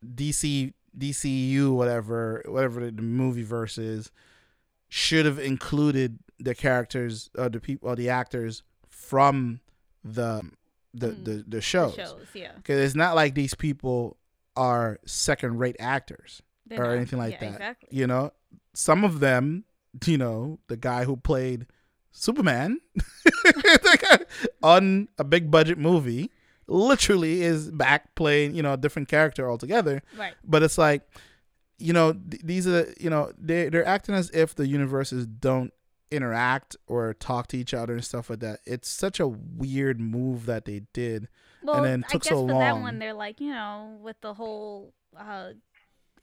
DC 0.05 0.73
DCU 0.97 1.73
whatever 1.73 2.43
whatever 2.47 2.89
the 2.91 3.01
movie 3.01 3.43
verse 3.43 3.77
is 3.77 4.11
should 4.89 5.25
have 5.25 5.37
included 5.39 6.19
the 6.39 6.55
characters 6.55 7.29
or 7.37 7.49
the 7.49 7.59
people 7.59 7.89
or 7.89 7.95
the 7.95 8.09
actors 8.09 8.63
from 8.87 9.59
the 10.03 10.41
the 10.93 11.09
Mm, 11.11 11.23
the, 11.23 11.31
the 11.31 11.45
The 11.47 11.61
shows. 11.61 11.93
shows, 11.93 12.15
yeah. 12.33 12.51
Because 12.55 12.79
it's 12.79 12.95
not 12.95 13.13
like 13.15 13.35
these 13.35 13.53
people 13.53 14.17
are 14.55 14.99
second 15.05 15.59
rate 15.59 15.75
actors 15.79 16.41
They're 16.65 16.81
or 16.81 16.87
not- 16.87 16.95
anything 16.97 17.19
like 17.19 17.33
yeah, 17.33 17.39
that. 17.41 17.51
Exactly. 17.53 17.89
You 17.97 18.07
know, 18.07 18.31
some 18.73 19.03
of 19.03 19.19
them, 19.19 19.65
you 20.07 20.17
know, 20.17 20.57
the 20.67 20.77
guy 20.77 21.03
who 21.03 21.15
played 21.15 21.67
Superman 22.11 22.79
on 24.63 25.07
a 25.17 25.23
big 25.23 25.51
budget 25.51 25.77
movie 25.77 26.31
literally 26.69 27.41
is 27.41 27.69
back 27.71 28.15
playing, 28.15 28.55
you 28.55 28.61
know, 28.63 28.73
a 28.73 28.77
different 28.77 29.07
character 29.07 29.49
altogether. 29.49 30.01
Right. 30.17 30.33
But 30.43 30.63
it's 30.63 30.77
like, 30.77 31.01
you 31.77 31.93
know, 31.93 32.13
th- 32.13 32.41
these 32.43 32.67
are, 32.67 32.93
you 32.99 33.09
know, 33.09 33.31
they 33.37 33.69
they're 33.69 33.85
acting 33.85 34.15
as 34.15 34.29
if 34.31 34.55
the 34.55 34.67
universes 34.67 35.25
don't 35.25 35.73
interact 36.11 36.75
or 36.87 37.13
talk 37.13 37.47
to 37.47 37.57
each 37.57 37.73
other 37.73 37.93
and 37.93 38.03
stuff 38.03 38.29
like 38.29 38.39
that. 38.39 38.59
It's 38.65 38.89
such 38.89 39.19
a 39.19 39.27
weird 39.27 39.99
move 39.99 40.45
that 40.47 40.65
they 40.65 40.81
did. 40.93 41.27
Well, 41.61 41.83
then 41.83 42.03
took 42.09 42.15
I 42.25 42.29
guess 42.29 42.29
so 42.29 42.47
for 42.47 42.53
that 42.59 42.71
long. 42.71 42.81
one, 42.81 42.99
they're 42.99 43.13
like, 43.13 43.39
you 43.41 43.51
know, 43.51 43.97
with 44.01 44.19
the 44.21 44.33
whole 44.33 44.93
uh, 45.17 45.49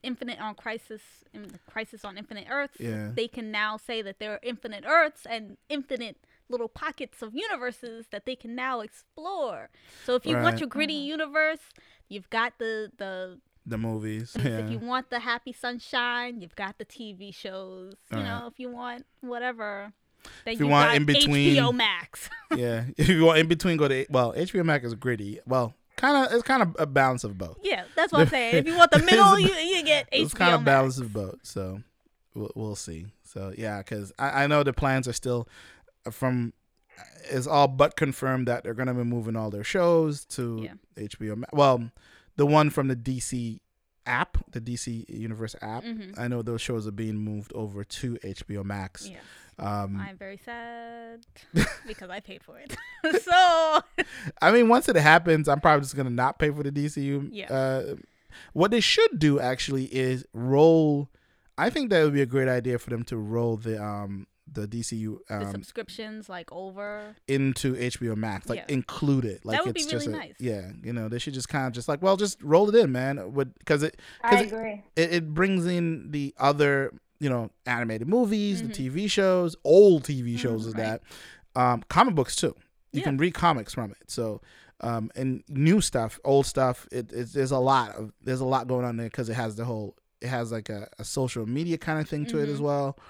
Infinite 0.02 0.40
on 0.40 0.54
Crisis, 0.54 1.02
in 1.32 1.50
Crisis 1.68 2.04
on 2.04 2.16
Infinite 2.18 2.46
Earths, 2.50 2.76
Yeah. 2.78 3.10
they 3.14 3.28
can 3.28 3.50
now 3.50 3.76
say 3.76 4.02
that 4.02 4.18
there 4.18 4.32
are 4.32 4.40
infinite 4.42 4.84
Earths 4.86 5.26
and 5.28 5.56
infinite 5.68 6.16
little 6.48 6.68
pockets 6.68 7.22
of 7.22 7.34
universes 7.34 8.06
that 8.10 8.24
they 8.26 8.36
can 8.36 8.54
now 8.54 8.80
explore. 8.80 9.70
So 10.04 10.14
if 10.14 10.24
you 10.26 10.36
Right. 10.36 10.42
want 10.42 10.60
your 10.60 10.68
gritty 10.68 10.94
mm-hmm. 10.94 11.08
universe, 11.08 11.60
you've 12.08 12.30
got 12.30 12.58
the 12.58 12.90
the. 12.96 13.40
The 13.68 13.78
movies. 13.78 14.36
If 14.36 14.44
Yeah. 14.44 14.68
you 14.68 14.78
want 14.78 15.10
the 15.10 15.18
happy 15.18 15.52
sunshine, 15.52 16.40
you've 16.40 16.54
got 16.54 16.78
the 16.78 16.84
TV 16.84 17.32
shows. 17.34 17.94
You 18.12 18.18
Alright. 18.18 18.42
know, 18.42 18.46
if 18.46 18.60
you 18.60 18.70
want 18.70 19.06
whatever, 19.22 19.92
then 20.44 20.54
If 20.54 20.60
you 20.60 20.66
you 20.66 20.70
want 20.72 20.90
got 20.90 20.96
in 20.96 21.04
between- 21.04 21.56
HBO 21.56 21.72
Max. 21.74 22.30
yeah. 22.56 22.84
If 22.96 23.08
you 23.08 23.24
want 23.24 23.38
in 23.38 23.48
between, 23.48 23.76
go 23.76 23.88
to 23.88 24.06
well, 24.08 24.32
HBO 24.34 24.64
Max 24.64 24.84
is 24.84 24.94
gritty. 24.94 25.40
Well, 25.46 25.74
kind 25.96 26.26
of 26.26 26.32
it's 26.32 26.44
kind 26.44 26.62
of 26.62 26.76
a 26.78 26.86
balance 26.86 27.24
of 27.24 27.36
both. 27.38 27.58
yeah, 27.64 27.84
that's 27.96 28.12
what 28.12 28.20
I'm 28.22 28.28
saying. 28.28 28.54
If 28.54 28.66
you 28.66 28.76
want 28.76 28.92
the 28.92 28.98
middle, 29.10 29.36
you, 29.38 29.48
you 29.52 29.82
get 29.82 30.08
HBO 30.12 30.22
it's 30.22 30.34
kind 30.34 30.54
of 30.54 30.64
balance 30.64 30.98
of 30.98 31.12
both. 31.12 31.40
So 31.42 31.82
we'll, 32.34 32.52
we'll 32.54 32.76
see. 32.76 33.06
So 33.24 33.52
yeah, 33.58 33.78
because 33.78 34.12
I, 34.16 34.44
I 34.44 34.46
know 34.46 34.62
the 34.62 34.72
plans 34.72 35.08
are 35.08 35.12
still 35.12 35.48
from. 36.10 36.52
is 37.30 37.46
all 37.46 37.68
but 37.68 37.94
confirmed 37.96 38.48
that 38.48 38.64
they're 38.64 38.72
gonna 38.72 38.94
be 38.94 39.02
moving 39.04 39.36
all 39.36 39.50
their 39.50 39.64
shows 39.64 40.24
to 40.24 40.62
Yeah. 40.62 40.74
HBO. 41.04 41.42
Well, 41.52 41.90
the 42.36 42.46
one 42.46 42.70
from 42.70 42.88
the 42.88 42.96
DC 42.96 43.60
app, 44.06 44.38
the 44.52 44.60
DC 44.60 45.04
Universe 45.08 45.54
app. 45.60 45.82
Mhm. 45.84 46.18
I 46.18 46.28
know 46.28 46.40
those 46.42 46.62
shows 46.62 46.86
are 46.86 46.92
being 46.92 47.16
moved 47.16 47.52
over 47.54 47.82
to 47.84 48.16
HBO 48.22 48.62
Max. 48.64 49.08
Yes. 49.08 49.20
Um, 49.58 50.00
I'm 50.00 50.16
very 50.16 50.36
sad 50.38 51.26
because 51.86 52.08
I 52.10 52.20
paid 52.20 52.42
for 52.42 52.58
it. 52.58 52.76
so 53.22 53.80
I 54.40 54.52
mean, 54.52 54.68
once 54.68 54.88
it 54.88 54.96
happens, 54.96 55.48
I'm 55.48 55.60
probably 55.60 55.82
just 55.82 55.96
gonna 55.96 56.08
not 56.10 56.38
pay 56.38 56.50
for 56.50 56.62
the 56.62 56.70
DCU. 56.72 57.28
Yeah. 57.32 57.52
Uh, 57.52 57.96
what 58.52 58.70
they 58.70 58.80
should 58.80 59.18
do 59.18 59.38
actually 59.40 59.86
is 59.86 60.24
roll. 60.32 61.10
I 61.58 61.70
think 61.70 61.90
that 61.90 62.02
would 62.04 62.14
be 62.14 62.22
a 62.22 62.26
great 62.26 62.48
idea 62.48 62.78
for 62.78 62.90
them 62.90 63.02
to 63.04 63.16
roll 63.16 63.56
the 63.56 63.82
um 63.82 64.26
the 64.52 64.66
DCU 64.68 65.18
the 65.28 65.34
um 65.46 65.50
subscriptions 65.50 66.28
like 66.28 66.50
over. 66.52 67.14
into 67.28 67.74
HBO 67.74 68.16
Max, 68.16 68.48
like 68.48 68.58
Yeah. 68.60 68.64
include 68.74 69.24
it. 69.24 69.44
Like 69.44 69.64
would 69.64 69.74
be 69.74 69.80
it's 69.80 69.90
just 69.90 70.06
really 70.06 70.16
a, 70.18 70.20
nice. 70.20 70.34
yeah, 70.38 70.70
you 70.82 70.92
know, 70.92 71.08
they 71.08 71.18
should 71.18 71.34
just 71.34 71.48
kind 71.48 71.66
of 71.66 71.72
just 71.72 71.88
like, 71.88 72.00
well, 72.02 72.16
just 72.16 72.40
roll 72.42 72.68
it 72.68 72.74
in, 72.76 72.92
man, 72.92 73.32
because 73.58 73.82
it 73.82 74.00
I 74.22 74.30
'Cause 74.30 74.40
it- 74.42 74.52
agree. 74.52 74.82
it, 74.94 75.12
it 75.14 75.34
brings 75.34 75.66
in 75.66 76.10
the 76.12 76.34
other 76.38 76.92
you 77.18 77.30
know 77.30 77.50
animated 77.64 78.06
movies 78.06 78.60
Mhm. 78.62 78.72
the 78.74 78.90
tv 78.90 79.10
shows 79.10 79.56
old 79.64 80.02
tv 80.04 80.38
shows 80.38 80.64
Mhm, 80.64 80.68
is 80.68 80.74
right. 80.74 81.00
that 81.54 81.58
um 81.58 81.82
comic 81.88 82.14
books 82.14 82.36
too 82.36 82.54
you 82.92 82.98
Yeah. 83.00 83.04
can 83.04 83.16
read 83.16 83.32
comics 83.32 83.72
from 83.72 83.90
it 83.92 84.10
so 84.10 84.42
um 84.82 85.10
and 85.16 85.42
new 85.48 85.80
stuff 85.80 86.20
old 86.26 86.44
stuff 86.44 86.86
it, 86.92 87.10
it's 87.14 87.32
there's 87.32 87.52
a 87.52 87.58
lot 87.58 87.92
of 87.96 88.12
there's 88.22 88.40
a 88.40 88.44
lot 88.44 88.68
going 88.68 88.84
on 88.84 88.98
there 88.98 89.06
because 89.08 89.30
it 89.30 89.34
has 89.34 89.56
the 89.56 89.64
whole 89.64 89.96
it 90.20 90.28
has 90.28 90.52
like 90.52 90.68
a, 90.68 90.90
a 90.98 91.04
social 91.04 91.46
media 91.46 91.78
kind 91.78 91.98
of 92.00 92.06
thing 92.06 92.26
to 92.26 92.38
it 92.38 92.50
as 92.50 92.58
Mhm. 92.58 92.64
well 92.64 92.98
it, 92.98 93.02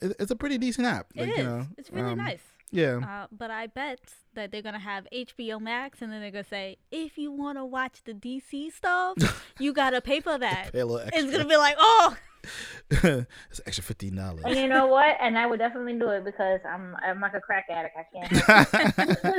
it's 0.00 0.30
a 0.30 0.36
pretty 0.36 0.58
decent 0.58 0.86
app 0.86 1.06
It 1.14 1.20
like, 1.20 1.30
is. 1.30 1.38
you 1.38 1.44
know 1.44 1.66
it's 1.78 1.90
really 1.90 2.12
um, 2.12 2.18
nice. 2.18 2.42
yeah 2.70 2.98
Uh, 2.98 3.26
but 3.30 3.50
I 3.50 3.66
bet 3.66 4.00
that 4.34 4.50
they're 4.50 4.62
gonna 4.62 4.78
have 4.78 5.06
HBO 5.12 5.60
Max, 5.60 6.02
and 6.02 6.12
then 6.12 6.20
they're 6.20 6.30
gonna 6.30 6.44
say, 6.44 6.78
if 6.90 7.16
you 7.18 7.30
want 7.30 7.58
to 7.58 7.64
watch 7.64 8.02
the 8.04 8.12
DC 8.12 8.72
stuff, 8.72 9.16
you 9.58 9.72
gotta 9.72 10.00
pay 10.00 10.20
for 10.20 10.38
that. 10.38 10.72
pay 10.72 10.80
a 10.80 10.86
little 10.86 11.06
extra 11.06 11.22
It's 11.22 11.30
gonna 11.32 11.48
be 11.48 11.56
like, 11.56 11.76
oh, 11.78 12.16
it's 12.90 13.60
extra 13.64 13.82
fifteen 13.82 14.16
dollars 14.16 14.42
And 14.44 14.56
you 14.56 14.68
know 14.68 14.86
what? 14.86 15.16
And 15.20 15.38
I 15.38 15.46
would 15.46 15.58
definitely 15.60 15.98
do 15.98 16.08
it 16.10 16.24
because 16.24 16.60
I'm 16.68 16.94
I'm 17.02 17.20
like 17.20 17.34
a 17.34 17.40
crack 17.40 17.66
addict. 17.70 17.96
I 17.96 18.04
can't. 18.12 19.34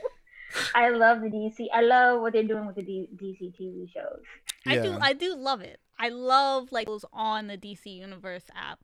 I 0.74 0.88
love 0.90 1.20
the 1.20 1.28
DC. 1.28 1.66
I 1.74 1.82
love 1.82 2.20
what 2.20 2.32
they're 2.32 2.44
doing 2.44 2.66
with 2.66 2.76
the 2.76 2.82
D- 2.82 3.08
DC 3.20 3.52
TV 3.60 3.92
shows. 3.92 4.22
I 4.66 4.76
do, 4.78 4.96
I 5.00 5.12
do 5.12 5.34
love 5.34 5.60
it. 5.60 5.80
I 5.98 6.08
love 6.08 6.72
like 6.72 6.86
those 6.86 7.04
on 7.12 7.46
the 7.46 7.58
DC 7.58 7.86
Universe 7.86 8.44
app. 8.54 8.78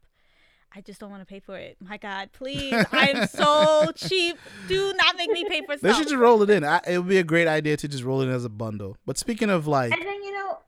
I 0.74 0.80
just 0.80 1.00
don't 1.00 1.10
want 1.10 1.20
to 1.22 1.26
pay 1.26 1.40
for 1.40 1.56
it. 1.56 1.76
My 1.80 1.96
God, 1.98 2.30
please! 2.40 2.74
I'm 2.92 3.26
so 3.26 3.90
cheap. 3.94 4.38
Do 4.68 4.92
not 4.96 5.16
make 5.16 5.30
me 5.30 5.44
pay 5.48 5.60
for 5.60 5.76
stuff. 5.76 5.80
they 5.80 5.92
should 5.92 6.08
just 6.08 6.16
roll 6.16 6.42
it 6.42 6.50
in 6.50 6.64
I, 6.64 6.80
it 6.86 6.98
would 6.98 7.08
be 7.08 7.18
a 7.18 7.24
great 7.24 7.48
idea 7.48 7.76
to 7.76 7.88
just 7.88 8.04
roll 8.04 8.20
it 8.22 8.26
in 8.26 8.30
as 8.32 8.44
a 8.44 8.48
bundle 8.48 8.96
but 9.06 9.18
speaking 9.18 9.50
of 9.50 9.66
like 9.66 9.92
And 9.92 10.00
then 10.02 10.22
you 10.22 10.32
know, 10.32 10.58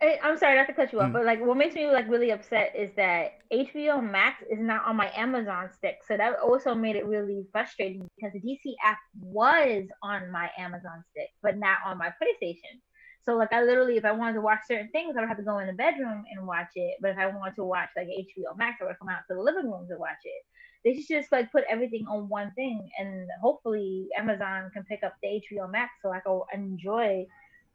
I- 0.00 0.18
I'm 0.22 0.38
sorry 0.38 0.56
not 0.56 0.66
to 0.68 0.72
cut 0.74 0.92
you 0.92 1.00
off, 1.00 1.10
Mm. 1.10 1.12
but 1.14 1.24
like 1.24 1.40
what 1.44 1.56
makes 1.56 1.74
me 1.74 1.86
like 1.88 2.08
really 2.08 2.30
upset 2.30 2.72
is 2.76 2.90
that 2.96 3.38
HBO 3.52 4.00
Max 4.00 4.42
is 4.50 4.58
not 4.60 4.84
on 4.86 4.94
my 4.96 5.10
Amazon 5.16 5.70
stick, 5.76 5.96
so 6.06 6.16
that 6.16 6.38
also 6.38 6.74
made 6.74 6.94
it 6.96 7.04
really 7.06 7.44
frustrating 7.50 8.08
because 8.16 8.32
the 8.32 8.40
DC 8.40 8.74
app 8.84 8.98
was 9.20 9.84
on 10.02 10.30
my 10.30 10.50
Amazon 10.58 11.02
stick, 11.10 11.30
but 11.42 11.56
not 11.58 11.78
on 11.84 11.98
my 11.98 12.08
PlayStation. 12.22 12.78
So 13.28 13.36
like 13.36 13.52
I 13.52 13.62
literally, 13.62 13.98
if 13.98 14.06
I 14.06 14.12
wanted 14.12 14.32
to 14.34 14.40
watch 14.40 14.60
certain 14.66 14.88
things, 14.88 15.14
I 15.14 15.20
would 15.20 15.28
have 15.28 15.36
to 15.36 15.42
go 15.42 15.58
in 15.58 15.66
the 15.66 15.74
bedroom 15.74 16.24
and 16.34 16.46
watch 16.46 16.70
it. 16.76 16.94
But 17.02 17.10
if 17.10 17.18
I 17.18 17.26
wanted 17.26 17.56
to 17.56 17.64
watch 17.64 17.90
like 17.94 18.06
HBO 18.06 18.56
Max, 18.56 18.78
I 18.80 18.86
would 18.86 18.98
come 18.98 19.10
out 19.10 19.20
to 19.28 19.34
the 19.34 19.42
living 19.42 19.70
room 19.70 19.86
to 19.90 19.98
watch 19.98 20.16
it. 20.24 20.46
They 20.82 20.94
should 20.94 21.20
just 21.20 21.30
like 21.30 21.52
put 21.52 21.64
everything 21.68 22.06
on 22.08 22.30
one 22.30 22.52
thing, 22.54 22.88
and 22.98 23.28
hopefully 23.42 24.08
Amazon 24.16 24.70
can 24.72 24.82
pick 24.84 25.00
up 25.04 25.12
the 25.22 25.42
HBO 25.52 25.70
Max 25.70 25.90
so 26.02 26.10
I 26.10 26.20
can 26.20 26.40
enjoy 26.54 27.26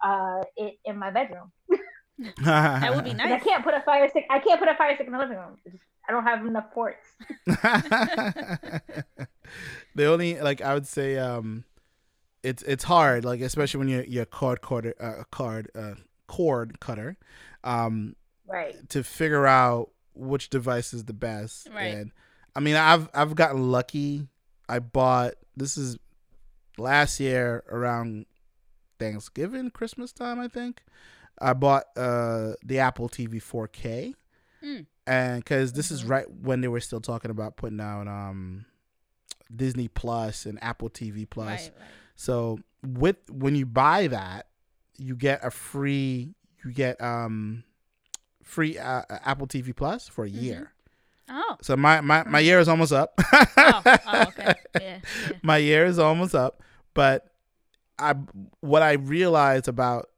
uh, 0.03 0.41
it 0.57 0.74
in 0.86 0.98
my 0.98 1.12
bedroom. 1.12 1.51
that 2.43 2.95
would 2.95 3.03
be 3.03 3.12
'Cause 3.13 3.31
I 3.31 3.38
can't 3.38 3.63
put 3.63 3.75
a 3.75 3.81
fire 3.81 4.10
stick. 4.10 4.25
I 4.31 4.39
can't 4.39 4.60
put 4.60 4.69
a 4.69 4.75
fire 4.75 4.95
stick 4.95 5.05
in 5.05 5.13
the 5.13 5.19
living 5.19 5.38
room. 5.38 5.57
I 6.10 6.13
don't 6.13 6.24
have 6.24 6.43
enough 6.48 6.72
ports. 6.74 7.05
the 9.93 10.05
only 10.05 10.41
like 10.41 10.62
I 10.62 10.74
would 10.74 10.88
say 10.88 11.19
um 11.19 11.63
it's 12.44 12.62
it's 12.64 12.84
hard 12.84 13.24
like 13.26 13.42
especially 13.42 13.78
when 13.80 13.88
you're 13.88 14.04
you're 14.04 14.24
a 14.24 14.26
cord 14.28 14.62
cutter 14.62 14.94
uh, 15.00 15.24
card 15.32 15.70
uh 15.76 15.94
cord 16.28 16.80
cutter 16.80 17.18
um 17.64 18.16
Right. 18.46 18.88
to 18.90 19.04
figure 19.04 19.48
out 19.48 19.92
which 20.14 20.50
device 20.50 20.94
is 20.94 21.06
the 21.06 21.14
best 21.14 21.70
Right. 21.74 21.86
and 21.96 22.12
I 22.56 22.60
mean 22.60 22.76
I've 22.76 23.10
I've 23.14 23.36
gotten 23.36 23.72
lucky 23.72 24.28
I 24.70 24.80
bought 24.80 25.34
this 25.56 25.78
is 25.78 25.98
last 26.78 27.20
year 27.20 27.64
around 27.70 28.26
Thanksgiving 29.00 29.70
Christmas 29.72 30.12
time 30.12 30.40
I 30.40 30.48
think 30.48 30.84
I 31.40 31.54
bought 31.54 31.86
uh 31.96 32.54
the 32.64 32.80
Apple 32.80 33.10
TV 33.10 33.42
4K 33.42 34.14
Mm. 34.64 34.86
and 35.08 35.44
because 35.44 35.74
this 35.74 35.92
is 35.92 36.04
Mhm. 36.04 36.10
right 36.10 36.32
when 36.32 36.62
they 36.62 36.68
were 36.70 36.80
still 36.80 37.02
talking 37.02 37.32
about 37.32 37.58
putting 37.58 37.82
out 37.82 38.08
um 38.08 38.66
Disney 39.54 39.88
Plus 39.90 40.46
and 40.46 40.58
Apple 40.64 40.90
TV 40.90 41.26
Plus. 41.30 41.48
Right, 41.48 41.72
right. 41.80 41.90
So 42.15 42.60
with 42.86 43.17
when 43.29 43.55
you 43.55 43.65
buy 43.65 44.08
that, 44.08 44.48
you 44.98 45.15
get 45.15 45.43
a 45.43 45.51
free 45.51 46.36
you 46.63 46.72
get 46.72 47.01
um 47.01 47.63
free 48.43 48.77
uh, 48.77 49.03
Apple 49.10 49.48
TV 49.48 49.75
Plus 49.75 50.08
for 50.08 50.25
a 50.25 50.29
Mhm. 50.29 50.41
year. 50.41 50.74
Oh. 51.29 51.58
So 51.62 51.75
my 51.77 52.01
my, 52.01 52.24
my 52.25 52.39
year 52.39 52.60
is 52.60 52.67
almost 52.67 52.91
up. 52.93 53.13
Oh, 53.58 53.82
oh 53.86 54.22
okay. 54.29 54.53
Yeah. 54.79 55.00
yeah. 55.29 55.38
my 55.41 55.58
year 55.58 55.86
is 55.86 55.98
almost 56.00 56.36
up, 56.36 56.62
but 56.93 57.29
I 58.00 58.13
what 58.60 58.82
I 58.82 58.93
realized 58.93 59.67
about 59.67 60.10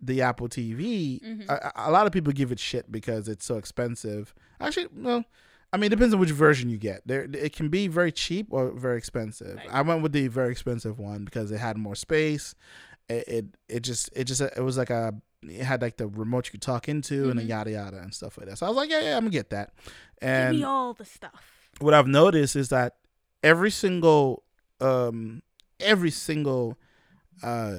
the 0.00 0.22
Apple 0.22 0.48
TV, 0.48 1.20
Mhm. 1.22 1.48
a, 1.48 1.72
a 1.88 1.90
lot 1.90 2.06
of 2.06 2.12
people 2.12 2.32
give 2.32 2.52
it 2.52 2.58
shit 2.58 2.90
because 2.90 3.28
it's 3.28 3.44
so 3.44 3.56
expensive. 3.56 4.34
Actually, 4.60 4.88
well, 4.94 5.24
I 5.72 5.78
mean, 5.78 5.86
it 5.86 5.90
depends 5.96 6.12
on 6.12 6.20
which 6.20 6.30
version 6.30 6.68
you 6.68 6.76
get. 6.76 7.06
There, 7.06 7.22
it 7.32 7.54
can 7.54 7.68
be 7.68 7.88
very 7.88 8.12
cheap 8.12 8.48
or 8.50 8.70
very 8.72 8.98
expensive. 8.98 9.56
Right. 9.56 9.68
I 9.72 9.80
went 9.82 10.02
with 10.02 10.12
the 10.12 10.28
very 10.28 10.50
expensive 10.52 10.98
one 10.98 11.24
because 11.24 11.50
it 11.50 11.58
had 11.58 11.76
more 11.78 11.94
space. 11.94 12.54
It, 13.08 13.24
it, 13.28 13.44
it 13.68 13.80
just, 13.80 14.10
it 14.14 14.24
just, 14.24 14.40
it 14.42 14.60
was 14.62 14.76
like 14.76 14.90
a, 14.90 15.14
it 15.42 15.62
had 15.64 15.80
like 15.82 15.96
the 15.96 16.06
remote 16.06 16.46
you 16.46 16.52
could 16.52 16.62
talk 16.62 16.88
into 16.88 17.30
and 17.30 17.40
a 17.40 17.42
yada 17.42 17.70
yada 17.72 17.98
and 17.98 18.14
stuff 18.14 18.36
like 18.38 18.48
that. 18.48 18.58
So 18.58 18.66
I 18.66 18.68
was 18.68 18.76
like, 18.76 18.90
yeah, 18.90 19.00
yeah, 19.00 19.16
I'm 19.16 19.22
gonna 19.22 19.30
get 19.30 19.50
that. 19.50 19.72
Give 19.76 19.92
And 20.20 20.56
me 20.58 20.62
all 20.62 20.94
the 20.94 21.04
stuff. 21.04 21.42
what 21.80 21.94
I've 21.94 22.06
noticed 22.06 22.54
is 22.54 22.68
that 22.68 22.96
every 23.42 23.70
single 23.70 24.44
um 24.80 25.42
every 25.80 26.10
single 26.12 26.78
uh 27.42 27.78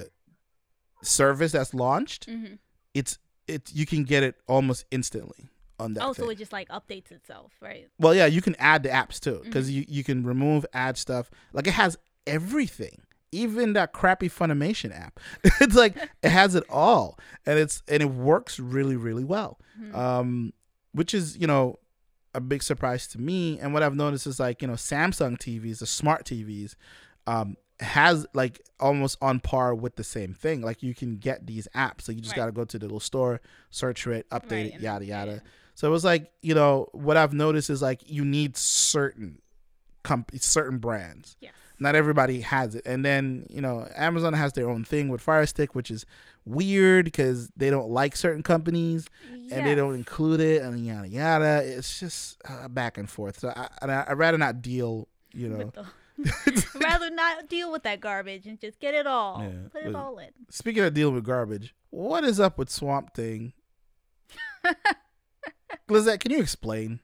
service 1.01 1.51
that's 1.53 1.73
launched, 1.73 2.25
hmm 2.25 2.55
it's 2.93 3.17
it's 3.47 3.73
you 3.73 3.85
can 3.85 4.03
get 4.03 4.23
it 4.23 4.35
almost 4.47 4.85
instantly 4.91 5.49
on 5.83 5.93
that. 5.93 6.03
Oh, 6.03 6.13
thing. 6.13 6.25
so 6.25 6.29
it 6.31 6.37
just 6.37 6.51
like 6.53 6.69
updates 6.69 7.11
itself, 7.11 7.51
right? 7.61 7.87
well, 7.99 8.15
yeah, 8.15 8.25
you 8.25 8.41
can 8.41 8.55
add 8.59 8.83
the 8.83 8.89
apps 8.89 9.19
too 9.19 9.41
because 9.43 9.67
Mm-hmm. 9.69 9.77
you 9.79 9.85
you 9.87 10.03
can 10.03 10.23
remove 10.25 10.65
add 10.73 10.97
stuff. 10.97 11.29
Like 11.53 11.67
it 11.67 11.73
has 11.73 11.97
everything. 12.25 13.01
Even 13.31 13.73
that 13.73 13.93
crappy 13.93 14.29
Funimation 14.29 14.95
app, 14.95 15.19
it's 15.59 15.75
like 15.75 15.95
it 16.21 16.29
has 16.29 16.53
it 16.53 16.63
all, 16.69 17.17
and 17.47 17.57
it's 17.57 17.81
and 17.87 18.01
it 18.03 18.09
works 18.11 18.59
really 18.59 18.95
really 18.95 19.23
well. 19.23 19.59
Mhm. 19.81 19.95
um, 19.95 20.53
which 20.91 21.13
is 21.15 21.35
you 21.37 21.47
know 21.47 21.79
a 22.35 22.39
big 22.41 22.61
surprise 22.61 23.07
to 23.07 23.19
me. 23.19 23.59
And 23.59 23.73
what 23.73 23.81
I've 23.81 23.95
noticed 23.95 24.27
is 24.27 24.39
like 24.39 24.61
you 24.61 24.67
know 24.67 24.75
Samsung 24.75 25.37
TVs, 25.39 25.79
the 25.79 25.87
smart 25.87 26.25
TVs, 26.25 26.75
um, 27.25 27.57
has 27.79 28.27
like 28.35 28.61
almost 28.79 29.17
on 29.19 29.39
par 29.39 29.73
with 29.73 29.95
the 29.95 30.03
same 30.03 30.35
thing. 30.35 30.61
Like 30.61 30.83
you 30.83 30.93
can 30.93 31.17
get 31.17 31.47
these 31.47 31.67
apps, 31.75 32.01
so 32.03 32.11
you 32.11 32.21
just 32.21 32.33
Right. 32.37 32.43
got 32.43 32.45
to 32.45 32.51
go 32.51 32.65
to 32.65 32.77
the 32.77 32.85
little 32.85 32.99
store, 32.99 33.41
search 33.71 34.03
for 34.03 34.11
it, 34.13 34.29
update 34.29 34.51
Right, 34.51 34.73
it, 34.75 34.81
yada 34.81 35.05
yada. 35.05 35.31
yeah. 35.31 35.39
So 35.75 35.87
it 35.87 35.91
was 35.91 36.03
like 36.05 36.31
you 36.41 36.53
know 36.55 36.87
what 36.91 37.17
I've 37.17 37.33
noticed 37.33 37.69
is 37.69 37.81
like 37.81 38.01
you 38.09 38.23
need 38.25 38.57
certain 38.57 39.39
comp 40.03 40.31
certain 40.35 40.79
brands 40.79 41.37
Yes. 41.39 41.53
not 41.79 41.95
everybody 41.95 42.41
has 42.41 42.75
it. 42.75 42.83
And 42.85 43.05
then, 43.05 43.45
you 43.49 43.61
know, 43.61 43.87
Amazon 43.95 44.33
has 44.33 44.51
their 44.53 44.69
own 44.69 44.83
thing 44.83 45.07
with 45.09 45.21
Fire 45.21 45.45
Stick, 45.45 45.75
which 45.75 45.89
is 45.89 46.05
weird 46.45 47.05
because 47.05 47.49
they 47.55 47.69
don't 47.69 47.89
like 47.89 48.15
certain 48.17 48.43
companies 48.43 49.07
and 49.51 49.65
they 49.65 49.73
don't 49.75 49.95
include 49.95 50.41
it 50.41 50.61
and 50.61 50.85
yada 50.85 51.07
yada. 51.07 51.61
It's 51.65 51.99
just 51.99 52.41
uh, 52.47 52.67
back 52.67 52.97
and 52.97 53.09
forth. 53.09 53.39
So 53.39 53.53
I, 53.55 53.69
I, 53.81 54.05
I'd 54.09 54.17
rather 54.17 54.37
not 54.37 54.61
deal, 54.61 55.07
you 55.33 55.49
know. 55.49 55.71
Rather 56.75 57.09
not 57.09 57.49
deal 57.49 57.71
with 57.71 57.81
that 57.83 57.99
garbage 57.99 58.45
and 58.45 58.59
just 58.59 58.79
get 58.79 58.93
it 58.93 59.07
all. 59.07 59.41
Yeah, 59.41 59.67
Put 59.71 59.83
it 59.83 59.95
all 59.95 60.19
in. 60.19 60.29
Speaking 60.51 60.83
of 60.83 60.93
dealing 60.93 61.15
with 61.15 61.23
garbage, 61.23 61.73
what 61.89 62.23
is 62.23 62.39
up 62.39 62.59
with 62.59 62.69
Swamp 62.69 63.15
Thing? 63.15 63.53
Lizette, 65.89 66.19
can 66.19 66.31
you 66.31 66.39
explain? 66.39 66.99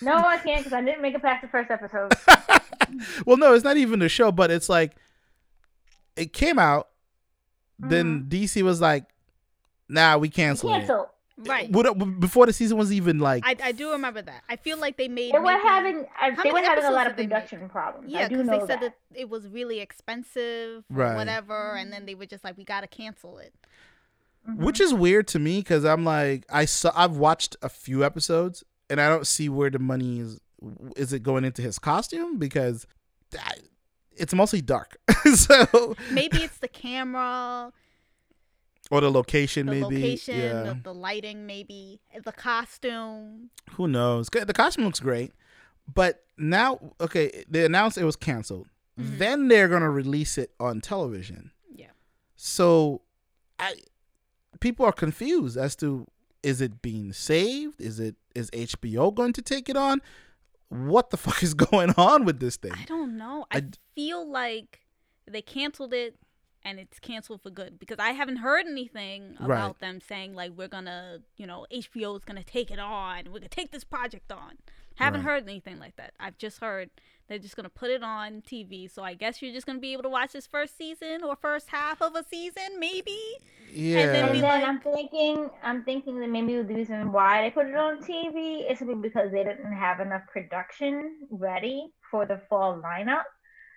No, 0.00 0.14
I 0.14 0.38
can't 0.38 0.60
because 0.60 0.72
I 0.72 0.82
didn't 0.82 1.02
make 1.02 1.14
it 1.14 1.22
past 1.22 1.42
the 1.42 1.48
first 1.48 1.70
episode. 1.70 2.12
well, 3.26 3.36
no, 3.36 3.52
it's 3.54 3.64
not 3.64 3.76
even 3.76 3.98
the 3.98 4.08
show, 4.08 4.32
but 4.32 4.50
it's 4.50 4.68
like 4.68 4.96
it 6.16 6.32
came 6.32 6.58
out, 6.58 6.88
then 7.78 8.22
mm-hmm. 8.22 8.28
DC 8.28 8.62
was 8.62 8.80
like, 8.80 9.04
"Nah, 9.88 10.16
we 10.18 10.28
canceled 10.28 10.72
it." 10.72 10.78
Cancel. 10.78 11.10
Right. 11.38 11.70
What- 11.70 11.86
uh, 11.86 11.94
before 11.94 12.46
the 12.46 12.52
season 12.52 12.78
was 12.78 12.92
even 12.92 13.20
like 13.20 13.44
I, 13.46 13.54
I 13.62 13.72
do 13.72 13.92
remember 13.92 14.20
that. 14.22 14.42
I 14.48 14.56
feel 14.56 14.78
like 14.78 14.96
they 14.96 15.06
made. 15.06 15.32
They 15.32 15.38
were 15.38 15.52
having 15.52 16.00
uh, 16.00 16.04
I, 16.20 16.42
they 16.42 16.50
were 16.50 16.62
having 16.62 16.84
a 16.84 16.90
lot 16.90 17.06
of 17.06 17.16
production 17.16 17.68
problems. 17.68 18.10
Yeah, 18.10 18.26
because 18.26 18.46
know 18.46 18.52
they 18.52 18.66
said 18.66 18.80
that. 18.80 18.94
that 19.12 19.20
it 19.20 19.28
was 19.28 19.46
really 19.46 19.80
expensive 19.80 20.84
Right. 20.90 21.16
whatever, 21.16 21.76
and 21.76 21.92
then 21.92 22.06
they 22.06 22.16
were 22.16 22.26
just 22.26 22.42
like, 22.42 22.56
"We 22.56 22.64
gotta 22.64 22.88
cancel 22.88 23.38
it." 23.38 23.54
Mhm. 24.48 24.56
which 24.56 24.80
is 24.80 24.94
weird 24.94 25.28
to 25.28 25.38
me 25.38 25.58
because 25.60 25.84
I'm 25.84 26.04
like 26.04 26.46
I 26.50 26.64
saw 26.64 26.90
I've 26.94 27.16
watched 27.16 27.56
a 27.62 27.68
few 27.68 28.04
episodes 28.04 28.64
and 28.88 29.00
I 29.00 29.08
don't 29.08 29.26
see 29.26 29.48
where 29.48 29.70
the 29.70 29.78
money 29.78 30.20
is. 30.20 30.40
Is 30.96 31.12
it 31.12 31.22
going 31.22 31.44
into 31.44 31.62
his 31.62 31.78
costume 31.78 32.38
because 32.38 32.86
that, 33.30 33.58
it's 34.16 34.34
mostly 34.34 34.60
dark, 34.60 34.96
so 35.34 35.94
Maybe 36.10 36.38
it's 36.38 36.58
the 36.58 36.66
camera, 36.68 37.72
or 38.90 39.00
the 39.02 39.10
location 39.10 39.66
the 39.66 39.72
maybe. 39.72 39.84
location, 39.96 40.38
yeah, 40.38 40.62
the, 40.64 40.80
the 40.82 40.94
lighting, 40.94 41.46
maybe 41.46 42.00
the 42.24 42.32
costume. 42.32 43.50
who 43.72 43.86
knows? 43.86 44.28
The 44.30 44.52
costume 44.52 44.84
looks 44.86 44.98
great, 45.00 45.32
but 45.94 46.24
now 46.38 46.80
okay, 47.00 47.44
they 47.48 47.64
announced 47.64 47.98
it 47.98 48.04
was 48.04 48.16
canceled. 48.16 48.66
Mhm. 48.98 49.18
Then 49.18 49.48
they're 49.48 49.68
gonna 49.68 49.90
release 49.90 50.38
it 50.38 50.52
on 50.58 50.80
television. 50.80 51.52
Yeah. 51.72 51.90
So, 52.34 53.02
I 53.60 53.74
people 54.60 54.84
are 54.86 54.92
confused 54.92 55.56
as 55.56 55.76
to 55.76 56.06
is 56.42 56.60
it 56.60 56.80
being 56.82 57.12
saved? 57.12 57.80
Is 57.80 57.98
it 58.00 58.16
is 58.34 58.50
HBO 58.52 59.12
going 59.14 59.32
to 59.34 59.42
take 59.42 59.68
it 59.68 59.76
on? 59.76 60.00
What 60.68 61.10
the 61.10 61.16
fuck 61.24 61.42
is 61.42 61.54
going 61.54 61.90
on 61.96 62.24
with 62.24 62.40
this 62.40 62.56
thing? 62.56 62.72
I 62.74 62.84
don't 62.84 63.16
know. 63.16 63.46
I 63.50 63.64
feel 63.94 64.28
like 64.30 64.80
they 65.26 65.42
canceled 65.42 65.92
it 65.92 66.16
and 66.64 66.78
it's 66.78 66.98
canceled 66.98 67.42
for 67.42 67.50
good 67.50 67.78
because 67.78 67.98
I 67.98 68.10
haven't 68.10 68.36
heard 68.36 68.66
anything 68.66 69.36
about 69.38 69.48
Right. 69.48 69.78
them 69.78 70.00
saying 70.00 70.34
like 70.34 70.52
we're 70.56 70.68
gonna, 70.68 71.18
you 71.36 71.46
know, 71.46 71.66
HBO 71.72 72.16
is 72.16 72.24
gonna 72.24 72.42
take 72.44 72.70
it 72.70 72.78
on. 72.78 73.24
We're 73.26 73.38
gonna 73.40 73.48
take 73.48 73.70
this 73.72 73.84
project 73.84 74.30
on. 74.32 74.58
Haven't 74.98 75.24
Right. 75.24 75.30
heard 75.30 75.42
anything 75.44 75.78
like 75.78 75.94
that. 75.96 76.12
I've 76.18 76.36
just 76.38 76.60
heard 76.60 76.90
they're 77.28 77.38
just 77.38 77.54
gonna 77.56 77.68
put 77.68 77.90
it 77.90 78.02
on 78.02 78.42
TV. 78.42 78.88
So 78.90 79.04
I 79.04 79.14
guess 79.14 79.40
you're 79.40 79.52
just 79.52 79.66
gonna 79.66 79.78
be 79.78 79.92
able 79.92 80.02
to 80.02 80.08
watch 80.08 80.32
this 80.32 80.46
first 80.46 80.76
season 80.76 81.22
or 81.22 81.36
first 81.36 81.68
half 81.68 82.02
of 82.02 82.16
a 82.16 82.24
season, 82.24 82.80
maybe. 82.80 83.16
Yeah, 83.70 84.06
then 84.06 84.24
And 84.30 84.34
then 84.36 84.42
like- 84.42 84.64
I'm 84.64 84.80
thinking, 84.80 85.50
I'm 85.62 85.84
thinking 85.84 86.18
that 86.20 86.28
maybe 86.30 86.56
the 86.56 86.64
reason 86.64 87.12
why 87.12 87.42
they 87.42 87.50
put 87.50 87.66
it 87.66 87.74
on 87.76 87.98
TV 88.02 88.62
is 88.70 88.78
simply 88.78 88.96
because 88.96 89.30
they 89.30 89.44
didn't 89.44 89.72
have 89.72 90.00
enough 90.00 90.22
production 90.32 91.28
ready 91.30 91.92
for 92.10 92.26
the 92.26 92.38
fall 92.48 92.80
lineup 92.82 93.24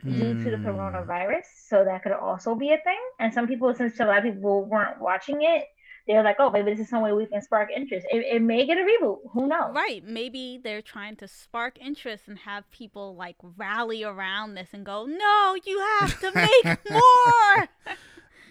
due 0.03 0.43
to 0.43 0.49
the 0.49 0.57
Mm. 0.57 0.63
coronavirus. 0.65 1.45
So 1.67 1.83
that 1.85 2.01
could 2.01 2.13
also 2.13 2.55
be 2.55 2.71
a 2.71 2.77
thing. 2.79 2.99
And 3.19 3.31
some 3.31 3.47
people, 3.47 3.71
since 3.75 3.99
a 3.99 4.05
lot 4.05 4.25
of 4.25 4.33
people 4.33 4.63
weren't 4.65 4.99
watching 4.99 5.43
it, 5.43 5.67
they're 6.13 6.23
like, 6.23 6.37
oh, 6.39 6.49
maybe 6.49 6.71
this 6.71 6.79
is 6.79 6.89
some 6.89 7.01
way 7.01 7.11
we 7.13 7.25
can 7.25 7.41
spark 7.41 7.69
interest. 7.75 8.05
It, 8.11 8.25
it 8.35 8.41
may 8.41 8.65
get 8.65 8.77
a 8.77 8.81
reboot. 8.81 9.19
Who 9.33 9.47
knows? 9.47 9.73
Right. 9.75 10.03
Maybe 10.05 10.59
they're 10.63 10.81
trying 10.81 11.15
to 11.17 11.27
spark 11.27 11.77
interest 11.79 12.27
and 12.27 12.37
have 12.39 12.69
people 12.71 13.15
like 13.15 13.35
rally 13.57 14.03
around 14.03 14.55
this 14.55 14.69
and 14.73 14.85
go, 14.85 15.05
No, 15.05 15.55
you 15.63 15.79
have 15.99 16.19
to 16.21 16.31
make 16.33 16.79
more. 16.89 17.69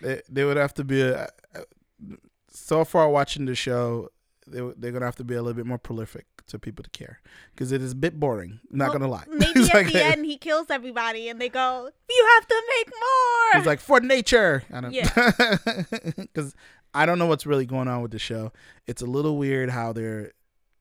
They, 0.03 0.23
they 0.29 0.45
would 0.45 0.57
have 0.57 0.75
to 0.75 0.85
be 0.85 1.03
a, 1.03 1.29
so 2.51 2.85
far 2.85 3.09
watching 3.09 3.45
the 3.47 3.55
show. 3.55 4.09
They, 4.47 4.61
they're 4.77 4.91
gonna 4.93 5.05
have 5.05 5.17
to 5.17 5.25
be 5.25 5.35
a 5.35 5.43
little 5.43 5.55
bit 5.57 5.67
more 5.67 5.79
prolific 5.79 6.27
to 6.49 6.59
people 6.59 6.83
to 6.83 6.91
care 6.91 7.21
because 7.55 7.71
it 7.71 7.81
is 7.81 7.93
a 7.93 7.95
bit 7.95 8.19
boring. 8.19 8.59
Not 8.73 8.89
Well, 8.89 8.95
gonna 8.99 9.09
lie. 9.11 9.25
Maybe 9.29 9.61
at 9.69 9.75
like- 9.75 9.93
the 9.93 10.05
end 10.05 10.25
he 10.27 10.37
kills 10.39 10.67
everybody 10.71 11.29
and 11.29 11.41
they 11.41 11.49
go, 11.49 11.89
You 12.09 12.29
have 12.35 12.49
to 12.49 12.63
make 12.79 12.91
more. 12.91 13.61
He's 13.61 13.67
like 13.67 13.79
for 13.81 14.01
nature. 14.01 14.65
I 14.73 14.81
don't, 14.81 14.93
Yeah. 14.93 15.11
because 16.91 17.03
I 17.03 17.07
don't 17.07 17.19
know 17.19 17.27
what's 17.27 17.47
really 17.47 17.67
going 17.67 17.89
on 17.89 18.03
with 18.03 18.11
the 18.11 18.19
show. 18.19 18.53
It's 18.87 19.03
a 19.03 19.07
little 19.07 19.37
weird 19.37 19.71
how 19.71 19.93
they're 19.93 20.33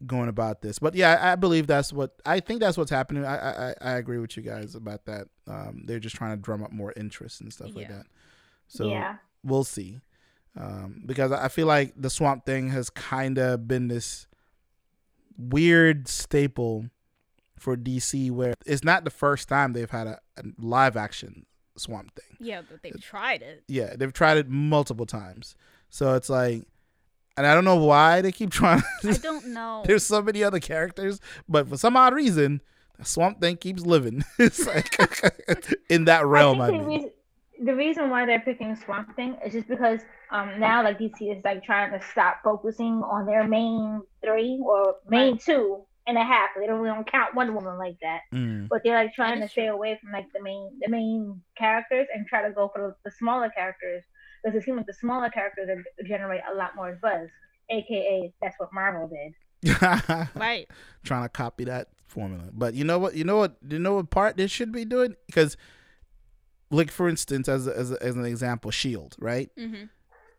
going 0.06 0.30
about 0.30 0.62
this, 0.62 0.80
but 0.80 0.96
yeah, 0.96 1.20
I, 1.22 1.34
I 1.34 1.36
believe 1.36 1.68
that's 1.68 1.92
what 1.92 2.22
I 2.26 2.40
think 2.40 2.60
that's 2.60 2.78
what's 2.78 2.92
happening. 2.92 3.26
I 3.26 3.70
I, 3.70 3.76
I 3.82 3.92
agree 3.94 4.18
with 4.18 4.38
you 4.38 4.44
guys 4.44 4.76
about 4.76 5.06
that. 5.06 5.28
Um, 5.48 5.84
they're 5.86 6.00
just 6.00 6.16
trying 6.16 6.36
to 6.36 6.42
drum 6.42 6.64
up 6.64 6.72
more 6.72 6.94
interest 6.96 7.42
and 7.42 7.52
stuff 7.52 7.76
like 7.76 7.90
that. 7.90 8.06
So 8.68 8.88
yeah. 8.88 9.16
we'll 9.44 9.64
see. 9.64 10.00
Um, 10.60 11.04
because 11.06 11.32
I 11.32 11.48
feel 11.48 11.68
like 11.68 11.94
the 11.96 12.10
Swamp 12.10 12.46
Thing 12.46 12.70
has 12.70 12.90
kind 12.90 13.38
of 13.38 13.68
been 13.68 13.88
this 13.88 14.28
weird 15.38 16.08
staple 16.08 16.90
for 17.58 17.78
DC, 17.78 18.32
where 18.32 18.56
it's 18.66 18.84
not 18.84 19.04
the 19.04 19.10
first 19.10 19.48
time 19.48 19.74
they've 19.74 19.90
had 19.90 20.08
a, 20.08 20.20
a 20.38 20.44
live 20.58 20.98
action 20.98 21.46
Swamp 21.78 22.14
Thing 22.16 22.38
yeah, 22.40 22.62
but 22.70 22.82
they've 22.84 23.02
tried 23.02 23.42
it. 23.42 23.64
yeah, 23.68 23.96
they've 23.96 24.14
tried 24.14 24.38
it 24.38 24.50
multiple 24.50 25.06
times. 25.06 25.56
So 25.90 26.16
it's 26.16 26.30
like, 26.30 26.64
and 27.38 27.48
I 27.48 27.54
don't 27.54 27.66
know 27.66 27.78
why 27.78 28.22
they 28.22 28.32
keep 28.32 28.52
trying. 28.52 28.84
I 29.04 29.14
don't 29.14 29.48
know. 29.48 29.84
There's 29.86 30.06
so 30.06 30.22
many 30.22 30.44
other 30.44 30.60
characters, 30.60 31.20
but 31.48 31.68
for 31.68 31.78
some 31.78 31.98
odd 31.98 32.14
reason, 32.14 32.62
the 32.98 33.06
Swamp 33.06 33.42
Thing 33.42 33.58
keeps 33.58 33.86
living. 33.86 34.24
it's 34.40 34.66
like 34.66 34.98
in 35.90 36.06
that 36.06 36.26
realm. 36.26 36.62
I, 36.62 36.66
I 36.66 36.70
think 36.70 36.82
the, 36.82 36.88
mean, 36.88 36.98
reason, 37.00 37.12
the 37.66 37.76
reason 37.76 38.10
why 38.10 38.26
they're 38.26 38.42
picking 38.42 38.76
Swamp 38.76 39.16
Thing 39.16 39.38
is 39.46 39.54
just 39.54 39.68
because 39.68 40.02
um 40.32 40.60
now 40.60 40.84
like 40.84 41.00
DC 41.00 41.36
is 41.36 41.44
like 41.44 41.64
trying 41.64 41.98
to 41.98 42.06
stop 42.06 42.42
focusing 42.44 43.02
on 43.04 43.26
their 43.26 43.48
main 43.48 44.02
three 44.24 44.62
or 44.64 44.96
main 45.08 45.38
two 45.38 45.86
and 46.08 46.18
a 46.18 46.24
half. 46.24 46.50
They 46.58 46.68
don't, 46.68 46.84
they 46.84 46.90
don't 46.90 47.10
count 47.10 47.36
Wonder 47.36 47.54
Woman 47.54 47.78
like 47.78 47.96
that, 48.02 48.22
Mm, 48.34 48.68
but 48.68 48.82
they're 48.84 49.02
like 49.02 49.14
trying 49.14 49.40
to 49.40 49.46
is 49.46 49.52
stay 49.52 49.68
away 49.68 49.98
from 50.02 50.12
like 50.12 50.26
the 50.34 50.42
main 50.44 50.72
the 50.82 50.90
main 50.90 51.42
characters 51.58 52.08
and 52.14 52.28
try 52.28 52.46
to 52.46 52.54
go 52.54 52.70
for 52.74 52.96
the, 53.04 53.10
the 53.10 53.16
smaller 53.16 53.50
characters 53.50 54.04
because 54.44 54.58
it 54.58 54.64
seems 54.64 54.78
like 54.78 54.86
the 54.88 54.94
smaller 54.94 55.30
characters 55.30 55.70
are, 55.70 55.84
generate 56.06 56.42
a 56.52 56.56
lot 56.56 56.76
more 56.76 56.98
buzz. 57.02 57.30
AKA 57.72 58.34
that's 58.42 58.56
what 58.60 58.74
Marvel 58.74 59.08
did. 59.10 59.34
Right. 60.36 60.68
trying 61.04 61.24
to 61.24 61.30
copy 61.30 61.66
that 61.66 61.90
formula. 62.08 62.46
But 62.52 62.74
you 62.74 62.84
know 62.84 62.98
what? 63.00 63.16
You 63.16 63.24
know 63.24 63.38
what? 63.38 63.58
You 63.68 63.78
know 63.80 63.96
what 63.96 64.10
part 64.10 64.38
they 64.38 64.48
should 64.48 64.72
be 64.72 64.86
doing? 64.86 65.16
Because, 65.28 65.56
like 66.72 66.92
for 66.92 67.08
instance, 67.10 67.48
as 67.48 67.68
as, 67.68 67.92
as 67.92 68.16
an 68.16 68.26
example, 68.26 68.72
Shield, 68.72 69.16
right? 69.20 69.50
hmm 69.58 69.84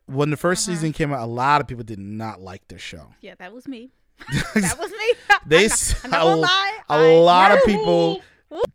When 0.06 0.30
the 0.30 0.36
1st 0.36 0.42
Uh-huh. 0.42 0.54
season 0.56 0.92
came 0.92 1.12
out, 1.12 1.22
a 1.22 1.26
lot 1.30 1.60
of 1.60 1.68
people 1.68 1.84
did 1.84 1.98
not 2.00 2.40
like 2.40 2.66
the 2.68 2.78
show. 2.78 3.06
Yeah, 3.20 3.34
that 3.38 3.52
was 3.52 3.68
me. 3.68 3.92
That 4.54 4.76
was 4.78 4.90
me. 4.90 5.14
They 5.46 5.64
I'm 5.64 5.70
not, 5.70 6.04
I'm 6.04 6.10
not 6.10 6.20
gonna 6.20 6.34
a- 6.34 6.40
lie. 6.40 6.78
a 6.88 6.94
I- 6.94 7.16
lot 7.20 7.52
of 7.52 7.58
people 7.64 8.14
did- 8.14 8.22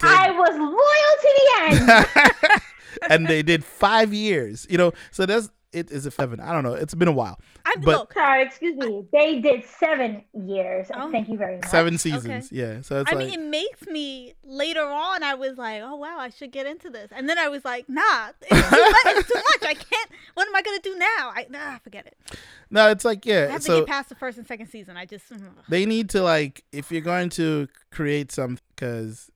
I 0.04 0.32
was 0.32 0.56
loyal 0.58 1.16
to 1.24 1.32
the 1.38 2.52
end. 2.54 2.62
And 3.10 3.28
they 3.28 3.44
did 3.44 3.64
five 3.64 4.14
years. 4.14 4.66
You 4.70 4.78
know, 4.78 4.94
so 5.12 5.26
that's 5.26 5.50
it. 5.76 5.92
Is 5.92 6.06
it 6.06 6.14
seven? 6.14 6.40
I 6.40 6.54
don't 6.54 6.64
know. 6.64 6.74
It's 6.74 6.96
been 6.96 7.08
a 7.08 7.14
while. 7.14 7.40
I'm 7.66 7.82
but- 7.82 7.98
look. 7.98 8.14
Sorry, 8.14 8.44
excuse 8.44 8.76
me. 8.78 9.06
They 9.12 9.40
did 9.40 9.66
seven 9.66 10.24
years. 10.34 10.88
Oh. 10.94 11.12
Thank 11.12 11.28
you 11.30 11.38
very 11.38 11.58
much. 11.58 11.68
Seven 11.68 11.98
seasons. 11.98 12.52
Yeah. 12.52 12.82
So 12.82 13.02
it's 13.02 13.12
I 13.12 13.16
like 13.16 13.28
mean, 13.28 13.40
it 13.40 13.44
makes 13.44 13.86
me 13.88 14.34
later 14.44 14.86
on. 14.86 15.24
I 15.24 15.36
was 15.36 15.58
like, 15.58 15.82
oh 15.84 15.96
wow, 15.96 16.18
I 16.18 16.30
should 16.30 16.52
get 16.52 16.66
into 16.66 16.90
this, 16.90 17.12
and 17.16 17.28
then 17.30 17.38
I 17.38 17.50
was 17.50 17.66
like, 17.66 17.88
nah, 17.90 18.30
it's 18.42 18.70
too 18.70 18.82
much. 18.82 19.18
It's 19.18 19.28
too 19.28 19.36
much. 19.36 19.64
I 19.64 19.74
can't. 19.74 20.10
What 20.34 20.48
am 20.48 20.56
I 20.56 20.62
gonna 20.62 20.80
do 20.80 20.96
now? 20.98 21.32
I 21.36 21.48
nah, 21.50 21.78
forget 21.80 22.08
it. 22.08 22.38
no, 22.70 22.90
it's 22.90 23.06
like 23.06 23.26
yeah. 23.26 23.36
I 23.36 23.38
yeah. 23.38 23.52
have 23.52 23.64
to 23.64 23.78
get 23.80 23.88
past 23.88 24.10
the 24.10 24.16
first 24.16 24.38
and 24.38 24.48
second 24.48 24.68
season. 24.68 24.98
I 24.98 25.06
just. 25.06 25.26
they 25.70 25.86
need 25.86 26.10
to 26.12 26.22
like 26.22 26.64
if 26.72 26.92
you're 26.92 27.02
going 27.02 27.30
to 27.32 27.68
create 27.92 28.32
something, 28.32 28.60
because 28.76 29.30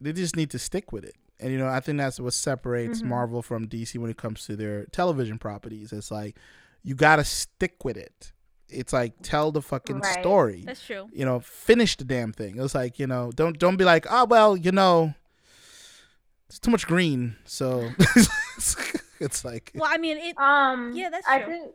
they 0.00 0.12
just 0.12 0.36
need 0.36 0.50
to 0.50 0.58
stick 0.58 0.92
with 0.92 1.04
it. 1.04 1.14
And 1.40 1.52
you 1.52 1.58
know, 1.58 1.68
I 1.68 1.80
think 1.80 1.98
that's 1.98 2.20
what 2.20 2.32
separates 2.34 3.02
Mhm. 3.02 3.06
Marvel 3.06 3.42
from 3.42 3.66
DC 3.66 3.98
when 3.98 4.10
it 4.10 4.16
comes 4.16 4.44
to 4.46 4.56
their 4.56 4.84
television 4.86 5.38
properties. 5.38 5.92
It's 5.92 6.10
like 6.10 6.36
you 6.82 6.94
got 6.94 7.16
to 7.16 7.24
stick 7.24 7.84
with 7.84 7.96
it. 7.96 8.32
It's 8.68 8.92
like 8.92 9.14
tell 9.22 9.50
the 9.52 9.62
fucking 9.62 10.00
Right. 10.00 10.20
story. 10.20 10.62
That's 10.64 10.84
true. 10.86 11.08
you 11.12 11.24
know, 11.24 11.40
finish 11.40 11.96
the 11.96 12.04
damn 12.04 12.32
thing. 12.32 12.58
It's 12.60 12.74
like, 12.74 12.98
you 12.98 13.06
know, 13.06 13.32
don't 13.34 13.58
don't 13.58 13.76
be 13.76 13.84
like, 13.84 14.06
oh 14.10 14.24
well, 14.26 14.56
you 14.56 14.70
know, 14.72 15.14
it's 16.48 16.58
too 16.58 16.70
much 16.70 16.86
green, 16.86 17.36
so 17.44 17.90
it's 19.20 19.44
like 19.44 19.72
Well, 19.74 19.90
I 19.92 19.98
mean, 19.98 20.18
it. 20.18 20.38
Um. 20.38 20.92
Yeah, 20.94 21.10
that's 21.10 21.26
I 21.28 21.40
true. 21.42 21.52
think. 21.52 21.70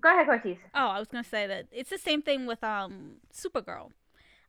Go 0.00 0.10
ahead, 0.10 0.26
Cortez. 0.26 0.58
Oh, 0.74 0.88
I 0.88 0.98
was 0.98 1.08
gonna 1.08 1.24
say 1.24 1.46
that 1.46 1.66
it's 1.72 1.90
the 1.90 1.98
same 1.98 2.20
thing 2.22 2.46
with 2.46 2.62
um 2.62 3.16
Supergirl. 3.34 3.90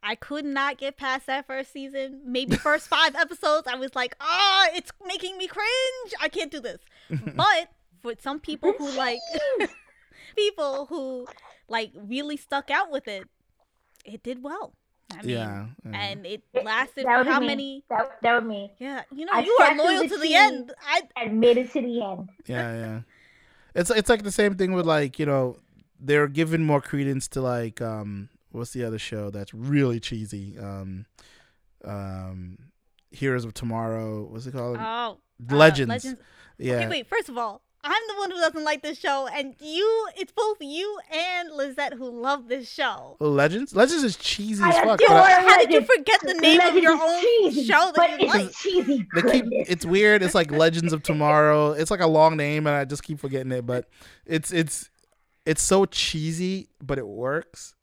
I 0.10 0.16
could 0.16 0.46
not 0.46 0.78
get 0.78 0.96
past 0.96 1.26
that 1.28 1.46
first 1.48 1.72
season. 1.74 2.22
Maybe 2.26 2.56
first 2.56 2.88
five 2.88 3.14
episodes, 3.26 3.68
I 3.68 3.76
was 3.76 3.94
like, 3.94 4.16
ah, 4.22 4.68
it's 4.74 4.92
making 5.06 5.38
me 5.38 5.48
cringe. 5.48 6.14
I 6.22 6.30
can't 6.30 6.50
do 6.52 6.62
this. 6.62 6.80
But 7.10 7.70
for 8.02 8.14
some 8.22 8.40
people 8.40 8.72
who 8.78 8.90
like 8.92 9.20
people 10.36 10.86
who 10.88 11.28
like 11.68 11.92
really 11.96 12.38
stuck 12.38 12.72
out 12.72 12.92
with 12.92 13.08
it, 13.08 13.28
it 14.06 14.24
did 14.24 14.44
well. 14.44 14.74
I 15.12 15.22
mean, 15.22 15.30
yeah, 15.30 15.66
yeah. 15.86 15.92
and 16.00 16.26
it 16.26 16.44
It- 16.54 16.66
lasted 16.66 17.06
that 17.06 17.26
for 17.26 17.32
how 17.32 17.40
me. 17.40 17.48
many? 17.48 17.84
That 17.90 18.22
that 18.22 18.34
would 18.36 18.46
me. 18.46 18.72
Yeah, 18.80 19.04
you 19.14 19.26
know, 19.26 19.32
I 19.34 19.40
you 19.42 19.58
are 19.62 19.68
sat 19.68 19.76
through 19.76 19.86
loyal 19.86 20.04
the 20.04 20.10
to 20.10 20.18
the 20.18 20.28
tea. 20.28 20.36
end. 20.36 20.72
I 20.86 21.02
I 21.16 21.26
made 21.28 21.58
it 21.58 21.72
to 21.74 21.82
the 21.82 22.02
end. 22.02 22.30
yeah, 22.46 22.76
yeah. 22.78 23.00
It's 23.76 23.90
it's 23.90 24.10
like 24.10 24.24
the 24.24 24.32
same 24.32 24.56
thing 24.56 24.74
with 24.74 24.86
like 24.86 25.18
you 25.20 25.26
know 25.26 25.58
they're 26.00 26.28
giving 26.28 26.64
more 26.66 26.82
credence 26.82 27.28
to 27.30 27.42
like 27.42 27.82
um 27.82 28.30
what's 28.52 28.72
the 28.72 28.84
other 28.84 29.00
show 29.00 29.30
that's 29.30 29.54
really 29.54 30.00
cheesy 30.00 30.58
um 30.60 31.06
um 31.86 32.58
Heroes 33.12 33.46
of 33.46 33.54
Tomorrow 33.54 34.26
what's 34.30 34.46
it 34.48 34.52
called 34.54 34.78
oh 34.80 34.82
uh, 34.82 35.56
Legends. 35.56 35.90
Legends. 35.90 36.22
yeah 36.58 36.74
Okay, 36.78 36.88
wait. 36.88 37.08
First 37.08 37.30
of 37.30 37.38
all, 37.38 37.62
I'm 37.84 38.02
the 38.08 38.16
one 38.18 38.32
who 38.32 38.38
doesn't 38.38 38.64
like 38.64 38.82
this 38.82 38.98
show, 39.00 39.28
and 39.28 39.54
you. 39.62 40.08
It's 40.18 40.32
both 40.32 40.58
you 40.62 40.98
and 41.14 41.52
Lizette 41.52 41.94
who 41.94 42.10
love 42.10 42.48
this 42.48 42.68
show. 42.70 43.16
Legends 43.20 43.76
Legends 43.76 44.04
is 44.04 44.18
cheesy 44.18 44.64
I 44.64 44.70
as 44.70 44.76
fuck 44.80 45.00
adore 45.00 45.16
I- 45.16 45.32
How 45.42 45.58
did 45.60 45.72
you 45.72 45.82
forget 45.82 46.20
the 46.24 46.34
name 46.34 46.60
of 46.60 46.76
your 46.76 46.94
own 46.94 47.22
cheesy, 47.22 47.66
show 47.66 47.92
that 47.92 47.96
but 47.96 48.10
you 48.10 48.18
it's 48.26 48.34
like? 48.34 48.52
cheesy 48.56 49.08
they 49.16 49.22
keep 49.32 49.46
it's 49.52 49.86
weird 49.86 50.24
it's 50.24 50.34
like 50.36 50.50
legends 50.52 50.92
of 50.92 51.04
tomorrow 51.04 51.72
it's 51.72 51.92
like 51.92 52.02
a 52.02 52.08
long 52.08 52.36
name 52.36 52.66
and 52.68 52.76
i 52.76 52.84
just 52.84 53.04
keep 53.04 53.20
forgetting 53.20 53.52
it 53.52 53.66
but 53.66 53.88
it's 54.26 54.52
it's 54.52 54.90
it's 55.46 55.62
so 55.62 55.86
cheesy 55.86 56.68
but 56.84 56.98
it 56.98 57.08
works 57.08 57.76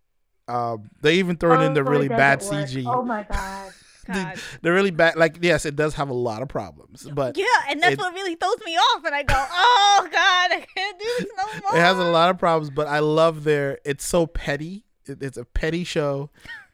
um 0.48 0.90
they 1.00 1.14
even 1.16 1.36
throw 1.36 1.60
in 1.60 1.74
the 1.74 1.80
Oh, 1.80 1.84
really 1.84 2.08
does 2.08 2.16
bad 2.18 2.40
cg 2.40 2.84
Oh 2.86 3.02
my 3.02 3.22
god. 3.24 3.72
God. 4.06 4.38
the 4.60 4.70
really 4.70 4.90
bad 4.90 5.16
like 5.16 5.38
yes 5.40 5.64
it 5.64 5.76
does 5.76 5.94
have 5.94 6.10
a 6.10 6.14
lot 6.14 6.42
of 6.42 6.48
problems 6.48 7.08
but 7.14 7.38
Yeah, 7.38 7.46
and 7.70 7.80
that's 7.82 7.94
it- 7.94 7.98
what 7.98 8.12
really 8.12 8.34
throws 8.34 8.58
me 8.66 8.76
off, 8.76 9.02
and 9.06 9.14
I 9.14 9.22
go, 9.22 9.34
"Oh 9.34 10.02
God, 10.12 10.50
I 10.52 10.66
can't 10.76 10.98
do 10.98 11.06
this 11.20 11.28
no 11.38 11.46
more." 11.62 11.76
it 11.78 11.80
has 11.80 11.96
a 11.98 12.04
lot 12.10 12.28
of 12.28 12.36
problems 12.38 12.68
but 12.68 12.86
i 12.86 12.98
love 12.98 13.44
their 13.44 13.78
it's 13.86 14.06
so 14.06 14.26
petty 14.26 14.84
it, 15.06 15.22
it's 15.22 15.38
a 15.38 15.44
petty 15.46 15.84
show 15.84 16.28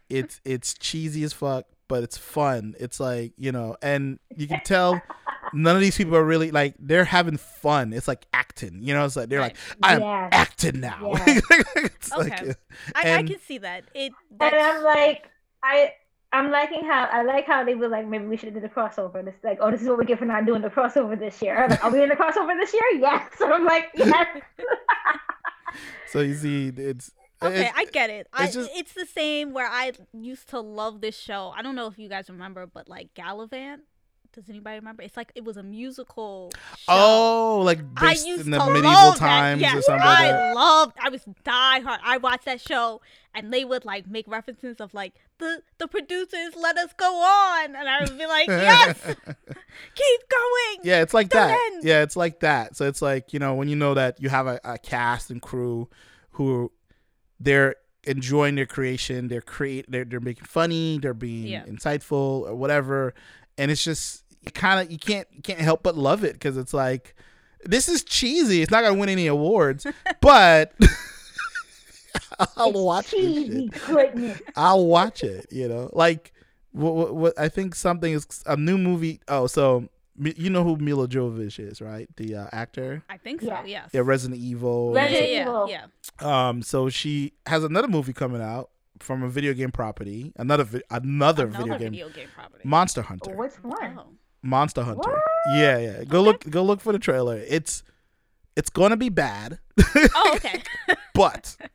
it's 0.08 0.40
it's 0.44 0.74
cheesy 0.74 1.22
as 1.22 1.32
fuck 1.32 1.66
but 1.86 2.02
it's 2.02 2.18
fun 2.18 2.74
it's 2.80 2.98
like 2.98 3.32
you 3.36 3.52
know 3.52 3.76
and 3.80 4.18
you 4.36 4.48
can 4.48 4.60
tell 4.64 5.00
none 5.52 5.74
of 5.76 5.82
these 5.82 5.96
people 5.96 6.16
are 6.16 6.24
really 6.24 6.50
like 6.50 6.74
they're 6.78 7.04
having 7.04 7.36
fun 7.36 7.92
it's 7.92 8.06
like 8.08 8.26
acting 8.32 8.78
you 8.82 8.92
know 8.94 9.04
it's 9.04 9.16
like 9.16 9.28
they're 9.28 9.40
like 9.40 9.56
i'm 9.82 10.00
Yes. 10.00 10.28
acting 10.32 10.80
now 10.80 11.12
Yes. 11.26 11.42
it's 11.76 12.10
like 12.16 12.32
Okay. 12.40 12.50
Uh, 12.50 12.54
I, 12.94 13.14
I 13.16 13.22
can 13.22 13.38
see 13.40 13.58
that. 13.58 13.84
It. 13.94 14.12
And 14.40 14.54
I'm 14.54 14.82
like, 14.84 15.28
I 15.62 15.92
I'm 16.32 16.50
liking 16.50 16.84
how 16.84 17.08
I 17.12 17.22
like 17.22 17.46
how 17.46 17.64
they 17.64 17.74
were 17.74 17.88
like 17.88 18.06
maybe 18.06 18.24
we 18.26 18.36
should 18.36 18.46
have 18.52 18.54
did 18.54 18.62
the 18.62 18.68
crossover. 18.74 19.24
This 19.24 19.34
like, 19.42 19.58
oh, 19.60 19.70
this 19.70 19.82
is 19.82 19.88
what 19.88 19.98
we 19.98 20.04
get 20.04 20.18
for 20.18 20.24
not 20.26 20.46
doing 20.46 20.62
the 20.62 20.70
crossover 20.70 21.18
this 21.18 21.42
year. 21.42 21.66
Like, 21.68 21.84
are 21.84 21.90
we 21.90 22.02
in 22.02 22.08
the 22.08 22.14
crossover 22.16 22.56
this 22.58 22.72
year? 22.72 22.82
Yes. 23.00 23.30
So 23.38 23.52
I'm 23.52 23.64
like, 23.64 23.88
yes. 23.94 24.26
so 26.12 26.20
you 26.20 26.34
see 26.34 26.68
it's 26.68 27.10
okay, 27.42 27.60
it's- 27.60 27.72
I 27.76 27.84
get 27.86 28.10
it. 28.10 28.26
I, 28.32 28.44
it's 28.44 28.54
just- 28.54 28.70
it's 28.74 28.92
the 28.92 29.06
same 29.06 29.52
where 29.52 29.68
I 29.68 29.92
used 30.12 30.48
to 30.50 30.60
love 30.60 31.00
this 31.00 31.16
show. 31.18 31.52
I 31.56 31.62
don't 31.62 31.74
know 31.74 31.86
if 31.86 31.98
you 31.98 32.08
guys 32.08 32.28
remember, 32.30 32.66
but 32.66 32.88
like 32.88 33.14
Galavant. 33.14 33.80
Does 34.32 34.48
anybody 34.48 34.76
remember? 34.76 35.02
It's 35.02 35.16
like 35.16 35.32
it 35.34 35.44
was 35.44 35.56
a 35.56 35.62
musical. 35.62 36.52
Show. 36.76 36.84
oh 36.88 37.62
like 37.64 37.80
I 37.96 38.10
based 38.10 38.26
used 38.26 38.44
in 38.44 38.50
the 38.52 38.58
to 38.58 38.66
medieval 38.66 38.90
love 38.92 39.18
times 39.18 39.60
that. 39.62 39.76
or 39.76 39.82
something 39.82 40.06
like 40.06 40.18
I 40.18 40.32
that 40.32 40.54
loved. 40.54 40.96
I 41.00 41.08
was 41.08 41.22
diehard. 41.44 41.98
I 42.04 42.16
watched 42.18 42.44
that 42.44 42.60
show, 42.60 43.00
and 43.34 43.52
they 43.52 43.64
would 43.64 43.84
like 43.84 44.06
make 44.08 44.28
references 44.28 44.80
of 44.80 44.94
like 44.94 45.14
the 45.38 45.62
the 45.78 45.88
producers 45.88 46.54
let 46.56 46.78
us 46.78 46.92
go 46.96 47.12
on, 47.12 47.74
and 47.74 47.88
I 47.88 48.00
would 48.02 48.16
be 48.16 48.26
like, 48.26 48.46
yes, 48.48 48.98
keep 49.04 50.20
going. 50.28 50.80
Yeah, 50.84 51.02
it's 51.02 51.14
like 51.14 51.28
Don't 51.30 51.48
that. 51.48 51.70
end. 51.72 51.84
Yeah, 51.84 52.02
it's 52.02 52.16
like 52.16 52.40
that. 52.40 52.76
So 52.76 52.86
it's 52.86 53.02
like, 53.02 53.32
you 53.32 53.38
know, 53.38 53.54
when 53.54 53.68
you 53.68 53.76
know 53.76 53.94
that 53.94 54.20
you 54.22 54.28
have 54.28 54.46
a, 54.46 54.60
a 54.64 54.78
cast 54.78 55.30
and 55.30 55.42
crew 55.42 55.88
who 56.32 56.70
they're 57.40 57.76
enjoying 58.04 58.54
their 58.54 58.66
creation, 58.66 59.28
they're 59.28 59.40
create 59.42 59.86
they're 59.90 60.04
they're 60.04 60.20
making 60.20 60.44
funny, 60.44 60.98
they're 60.98 61.14
being 61.14 61.46
Yeah. 61.48 61.64
insightful 61.64 62.42
or 62.48 62.54
whatever. 62.54 63.14
And 63.60 63.70
it's 63.70 63.84
just 63.84 64.24
you 64.42 64.50
kind 64.52 64.80
of 64.80 64.90
you 64.90 64.98
can't 64.98 65.28
you 65.32 65.42
can't 65.42 65.60
help 65.60 65.82
but 65.82 65.96
love 65.96 66.24
it 66.24 66.40
cuz 66.40 66.56
it's 66.56 66.72
like 66.72 67.14
this 67.64 67.88
is 67.88 68.02
cheesy. 68.02 68.62
It's 68.62 68.70
not 68.70 68.80
going 68.80 68.94
to 68.94 69.00
win 69.00 69.10
any 69.10 69.26
awards, 69.26 69.86
but 70.22 70.72
I'll 72.56 72.72
watch 72.72 73.10
this 73.10 73.20
Cheesy 73.20 73.68
shit. 73.72 73.86
goodness. 73.86 74.40
I'll 74.56 74.86
watch 74.86 75.22
it. 75.22 75.46
You 75.50 75.68
know, 75.68 75.90
like 75.92 76.32
what, 76.72 76.94
what, 76.94 77.14
what 77.14 77.38
I 77.38 77.48
think 77.48 77.74
something 77.74 78.12
is 78.12 78.26
a 78.46 78.56
new 78.56 78.78
movie. 78.78 79.20
Oh, 79.28 79.46
so 79.46 79.88
you 80.18 80.50
know 80.50 80.64
who 80.64 80.76
Milla 80.76 81.06
Jovovich 81.08 81.58
is, 81.58 81.80
right? 81.80 82.08
The 82.16 82.36
uh, 82.36 82.46
actor. 82.52 83.02
I 83.08 83.16
think 83.18 83.42
so. 83.42 83.48
Yeah. 83.48 83.62
Yes. 83.66 83.90
Yeah, 83.92 84.02
Resident 84.04 84.40
Evil. 84.40 84.92
yeah, 84.94 85.02
Resident 85.02 85.30
yeah, 85.30 85.40
Evil. 85.42 85.68
yeah. 85.68 86.48
Um, 86.48 86.62
so 86.62 86.88
she 86.88 87.32
has 87.46 87.64
another 87.64 87.88
movie 87.88 88.12
coming 88.12 88.42
out 88.42 88.70
from 89.02 89.22
a 89.22 89.28
video 89.28 89.52
game 89.54 89.70
property. 89.72 90.32
Another 90.36 90.64
vi- 90.64 90.82
another, 90.90 91.46
Another 91.46 91.62
video 91.64 91.78
game. 91.78 91.90
video 91.92 92.08
game 92.10 92.28
property. 92.34 92.62
Monster 92.68 93.02
Hunter. 93.02 93.34
Which 93.34 93.52
one? 93.62 93.98
Oh. 93.98 94.06
Monster 94.42 94.82
Hunter. 94.82 95.10
What? 95.10 95.20
Yeah, 95.54 95.78
yeah. 95.78 96.04
Go 96.04 96.22
look. 96.22 96.48
Go 96.48 96.62
look 96.62 96.80
for 96.80 96.92
the 96.92 96.98
trailer. 96.98 97.36
It's 97.48 97.82
it's 98.56 98.70
gonna 98.70 98.96
be 98.96 99.08
bad, 99.08 99.58
oh, 100.14 100.32
okay. 100.36 100.62
but 101.14 101.56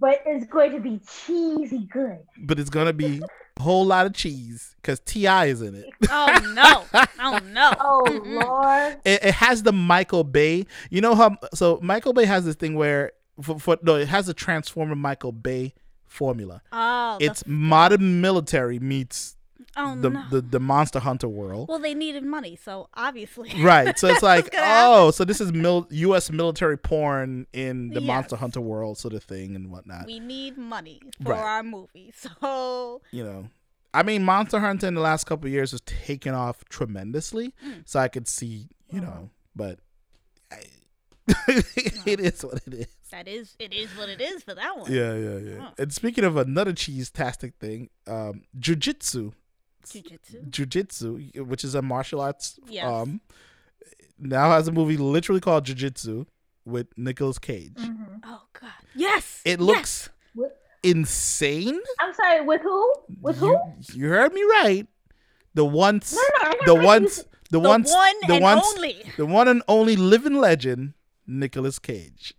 But 0.00 0.22
it's 0.26 0.46
going 0.46 0.70
to 0.74 0.78
be 0.80 1.00
cheesy 1.26 1.88
good. 1.92 2.18
but 2.38 2.60
it's 2.60 2.70
gonna 2.70 2.92
be 2.92 3.20
a 3.58 3.62
whole 3.62 3.84
lot 3.84 4.06
of 4.06 4.14
cheese 4.14 4.76
because 4.76 5.00
T.I. 5.00 5.46
is 5.46 5.60
in 5.60 5.74
it. 5.74 5.86
oh 6.10 6.52
no. 6.54 7.02
Oh 7.18 7.40
no. 7.50 7.72
Oh 7.80 8.04
Mm-mm. 8.06 8.44
lord. 8.44 9.00
it, 9.04 9.24
it 9.24 9.34
has 9.34 9.64
the 9.64 9.72
Michael 9.72 10.22
Bay. 10.22 10.66
You 10.90 11.00
know 11.00 11.16
how 11.16 11.36
so 11.52 11.80
Michael 11.82 12.12
Bay 12.12 12.26
has 12.26 12.44
this 12.44 12.54
thing 12.54 12.76
where 12.76 13.10
for, 13.42 13.58
for 13.58 13.76
no, 13.82 13.96
it 13.96 14.06
has 14.06 14.26
the 14.26 14.34
Transformer 14.34 14.94
Michael 14.94 15.32
Bay 15.32 15.74
formula. 16.08 16.62
Oh. 16.72 17.18
It's 17.20 17.44
modern 17.46 18.20
military 18.20 18.78
meets 18.78 19.36
oh 19.76 19.96
the, 20.00 20.10
no. 20.10 20.24
the 20.30 20.40
the 20.40 20.60
Monster 20.60 20.98
Hunter 21.00 21.28
world. 21.28 21.68
well, 21.68 21.78
they 21.78 21.94
needed 21.94 22.24
money, 22.24 22.56
so 22.56 22.88
obviously. 22.94 23.50
Right. 23.62 23.98
So 23.98 24.08
it's 24.08 24.22
like, 24.34 24.48
oh, 24.56 25.10
so 25.10 25.24
this 25.24 25.40
is 25.40 25.52
mil- 25.52 25.86
US 25.90 26.30
military 26.30 26.76
porn 26.78 27.46
in 27.52 27.88
the 27.90 28.00
Yes. 28.00 28.06
Monster 28.06 28.36
Hunter 28.36 28.60
world 28.60 28.98
sort 28.98 29.14
of 29.14 29.22
thing 29.24 29.54
and 29.56 29.70
whatnot. 29.70 30.06
We 30.06 30.20
need 30.20 30.56
money 30.58 31.00
for 31.22 31.32
Right. 31.32 31.40
our 31.42 31.62
movie, 31.62 32.12
so 32.40 33.02
you 33.10 33.24
know. 33.24 33.48
I 33.94 34.02
mean 34.02 34.22
Monster 34.22 34.60
Hunter 34.60 34.86
in 34.86 34.94
the 34.94 35.00
last 35.00 35.24
couple 35.24 35.46
of 35.46 35.52
years 35.52 35.70
has 35.70 35.80
taken 35.82 36.34
off 36.34 36.62
tremendously. 36.68 37.54
Mm. 37.66 37.82
So 37.86 37.98
I 38.00 38.08
could 38.08 38.28
see, 38.28 38.68
you 38.92 39.00
know, 39.00 39.30
but 39.56 39.78
I, 40.52 40.62
it 42.06 42.20
is 42.20 42.42
what 42.44 42.60
it 42.66 42.74
is. 42.74 42.86
That 43.10 43.28
is, 43.28 43.54
it 43.58 43.72
is 43.72 43.88
what 43.96 44.08
it 44.08 44.20
is 44.20 44.42
for 44.42 44.54
that 44.54 44.78
one. 44.78 44.92
Yeah, 44.92 45.14
yeah, 45.14 45.36
yeah. 45.38 45.58
Huh. 45.60 45.70
And 45.78 45.92
speaking 45.92 46.24
of 46.24 46.36
another 46.36 46.72
cheese-tastic 46.72 47.54
thing, 47.60 47.90
um, 48.06 48.42
jujitsu, 48.58 49.32
Jujitsu. 49.86 50.50
jujitsu, 50.50 51.46
which 51.46 51.64
is 51.64 51.74
a 51.74 51.82
martial 51.82 52.20
arts, 52.20 52.58
Yes. 52.68 52.84
um, 52.86 53.20
now 54.18 54.50
has 54.50 54.68
a 54.68 54.72
movie 54.72 54.96
literally 54.96 55.40
called 55.40 55.64
Jujitsu 55.64 56.26
with 56.64 56.86
Nicolas 56.98 57.38
Cage. 57.38 57.74
Mhm. 57.76 58.20
Oh 58.24 58.42
God. 58.60 58.70
Yes. 58.94 59.40
It 59.44 59.60
looks 59.60 60.10
What- 60.34 60.60
insane. 60.82 61.80
I'm 62.00 62.12
sorry. 62.14 62.42
With 62.42 62.60
who? 62.62 62.94
With 63.22 63.36
who? 63.38 63.48
You, 63.52 63.60
you 63.94 64.08
heard 64.08 64.32
me 64.34 64.42
right. 64.42 64.86
The 65.54 65.64
once, 65.64 66.12
No, 66.14 66.20
no, 66.20 66.50
I'm 66.50 66.56
the 66.66 66.74
once, 66.86 67.16
the, 67.16 67.24
The 67.52 67.60
once, 67.60 67.90
one 67.90 68.14
the 68.26 68.34
and 68.34 68.42
once, 68.42 68.66
only. 68.76 69.02
the 69.16 69.24
one 69.26 69.48
and 69.48 69.62
only 69.66 69.96
living 69.96 70.34
legend, 70.34 70.92
Nicolas 71.28 71.78
Cage. 71.78 72.34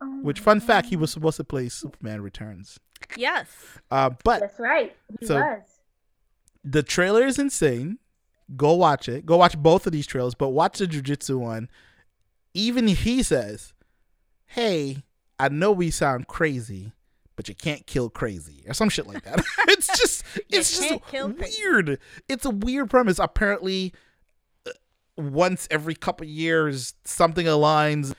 Oh, 0.00 0.20
Which, 0.22 0.40
fun 0.40 0.60
fact, 0.60 0.86
he 0.88 0.96
was 0.96 1.10
supposed 1.10 1.36
to 1.38 1.44
play 1.44 1.68
Superman 1.68 2.22
Returns. 2.22 2.78
Yes. 3.16 3.48
Uh, 3.90 4.10
but 4.24 4.40
That's 4.40 4.58
right. 4.60 4.96
He 5.20 5.26
So- 5.26 5.36
was. 5.40 5.62
the 6.64 6.82
trailer 6.82 7.26
is 7.26 7.38
insane. 7.38 7.98
Go 8.56 8.74
watch 8.74 9.08
it. 9.08 9.26
Go 9.26 9.36
watch 9.36 9.58
both 9.58 9.86
of 9.86 9.92
these 9.92 10.06
trailers, 10.06 10.34
but 10.34 10.50
watch 10.50 10.78
the 10.78 10.86
jujitsu 10.86 11.38
one. 11.38 11.68
Even 12.54 12.86
he 12.88 13.22
says, 13.22 13.74
"Hey, 14.46 15.02
I 15.38 15.48
know 15.50 15.70
we 15.70 15.90
sound 15.90 16.28
crazy, 16.28 16.92
but 17.36 17.48
you 17.48 17.54
can't 17.54 17.86
kill 17.86 18.08
crazy," 18.08 18.64
or 18.66 18.72
some 18.72 18.88
shit 18.88 19.06
like 19.06 19.22
that. 19.24 19.44
it's 19.68 19.86
just, 19.98 20.24
it's 20.48 20.78
just 20.78 21.04
can't 21.08 21.36
crazy. 21.38 21.62
weird. 21.62 22.00
It's 22.26 22.46
a 22.46 22.50
weird 22.50 22.88
premise. 22.88 23.18
Apparently, 23.18 23.92
once 25.18 25.68
every 25.70 25.94
couple 25.94 26.26
years, 26.26 26.94
something 27.04 27.46
aligns. 27.46 28.14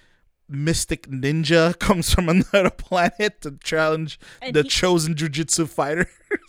Mystic 0.51 1.07
Ninja 1.07 1.77
comes 1.88 2.12
from 2.12 2.27
another 2.27 2.69
planet 2.77 3.41
to 3.41 3.57
challenge 3.63 4.19
And 4.41 4.55
the 4.55 4.63
he- 4.63 4.69
chosen 4.69 5.13
jujitsu 5.13 5.69
fighters. 5.69 6.07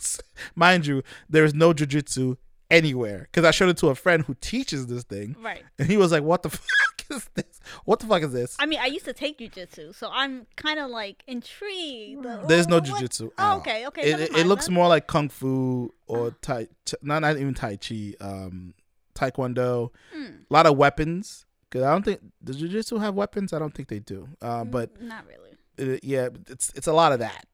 Mind 0.54 0.86
you, 0.86 1.02
there 1.28 1.44
is 1.44 1.52
no 1.52 1.74
jujitsu 1.74 2.36
anywhere 2.70 3.28
because 3.30 3.44
I 3.44 3.50
showed 3.50 3.68
it 3.68 3.76
to 3.78 3.88
a 3.88 3.94
friend 3.94 4.24
who 4.24 4.34
teaches 4.40 4.86
this 4.86 5.04
thing, 5.04 5.36
Right. 5.42 5.62
and 5.78 5.86
he 5.86 5.98
was 5.98 6.12
like, 6.12 6.22
"What 6.22 6.42
the 6.42 6.48
fuck 6.48 7.04
is 7.10 7.28
this? 7.34 7.60
What 7.84 8.00
the 8.00 8.06
fuck 8.06 8.22
is 8.22 8.32
this?" 8.32 8.56
I 8.58 8.64
mean, 8.64 8.78
I 8.80 8.86
used 8.86 9.04
to 9.04 9.12
take 9.12 9.38
jujitsu, 9.38 9.94
so 9.94 10.08
I'm 10.10 10.46
kind 10.56 10.78
of 10.80 10.88
like 10.90 11.22
intrigued. 11.26 12.24
There's 12.48 12.68
no 12.68 12.76
What- 12.76 12.84
jujitsu. 12.84 13.32
Oh, 13.36 13.58
okay, 13.58 13.86
okay. 13.88 14.12
It, 14.12 14.20
it, 14.20 14.36
it 14.38 14.46
looks 14.46 14.70
more 14.70 14.88
like 14.88 15.08
kung 15.08 15.28
fu 15.28 15.92
or 16.06 16.30
tai, 16.40 16.68
t- 16.86 16.96
not 17.02 17.20
not 17.20 17.36
even 17.36 17.52
tai 17.52 17.76
chi, 17.76 18.14
um, 18.20 18.72
taekwondo. 19.14 19.90
Hmm. 20.14 20.24
A 20.50 20.52
lot 20.52 20.66
of 20.66 20.76
weapons. 20.76 21.46
Cause 21.70 21.82
I 21.82 21.92
don't 21.92 22.04
think 22.04 22.20
does 22.42 22.60
jujitsu 22.60 22.98
have 23.00 23.14
weapons. 23.14 23.52
I 23.52 23.58
don't 23.60 23.72
think 23.74 23.88
they 23.88 24.00
do. 24.00 24.28
Uh, 24.42 24.64
but 24.64 24.94
Mm, 25.00 25.02
not 25.08 25.24
really. 25.28 25.94
uh, 25.94 25.98
yeah, 26.02 26.28
it's 26.48 26.72
it's 26.74 26.88
a 26.88 26.92
lot 26.92 27.12
of 27.12 27.20
that, 27.20 27.46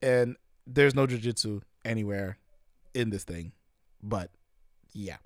and 0.00 0.36
there's 0.64 0.94
no 0.94 1.06
jujitsu 1.08 1.62
anywhere 1.84 2.38
in 2.94 3.10
this 3.10 3.24
thing. 3.24 3.50
But 4.00 4.30
yeah, 4.92 5.16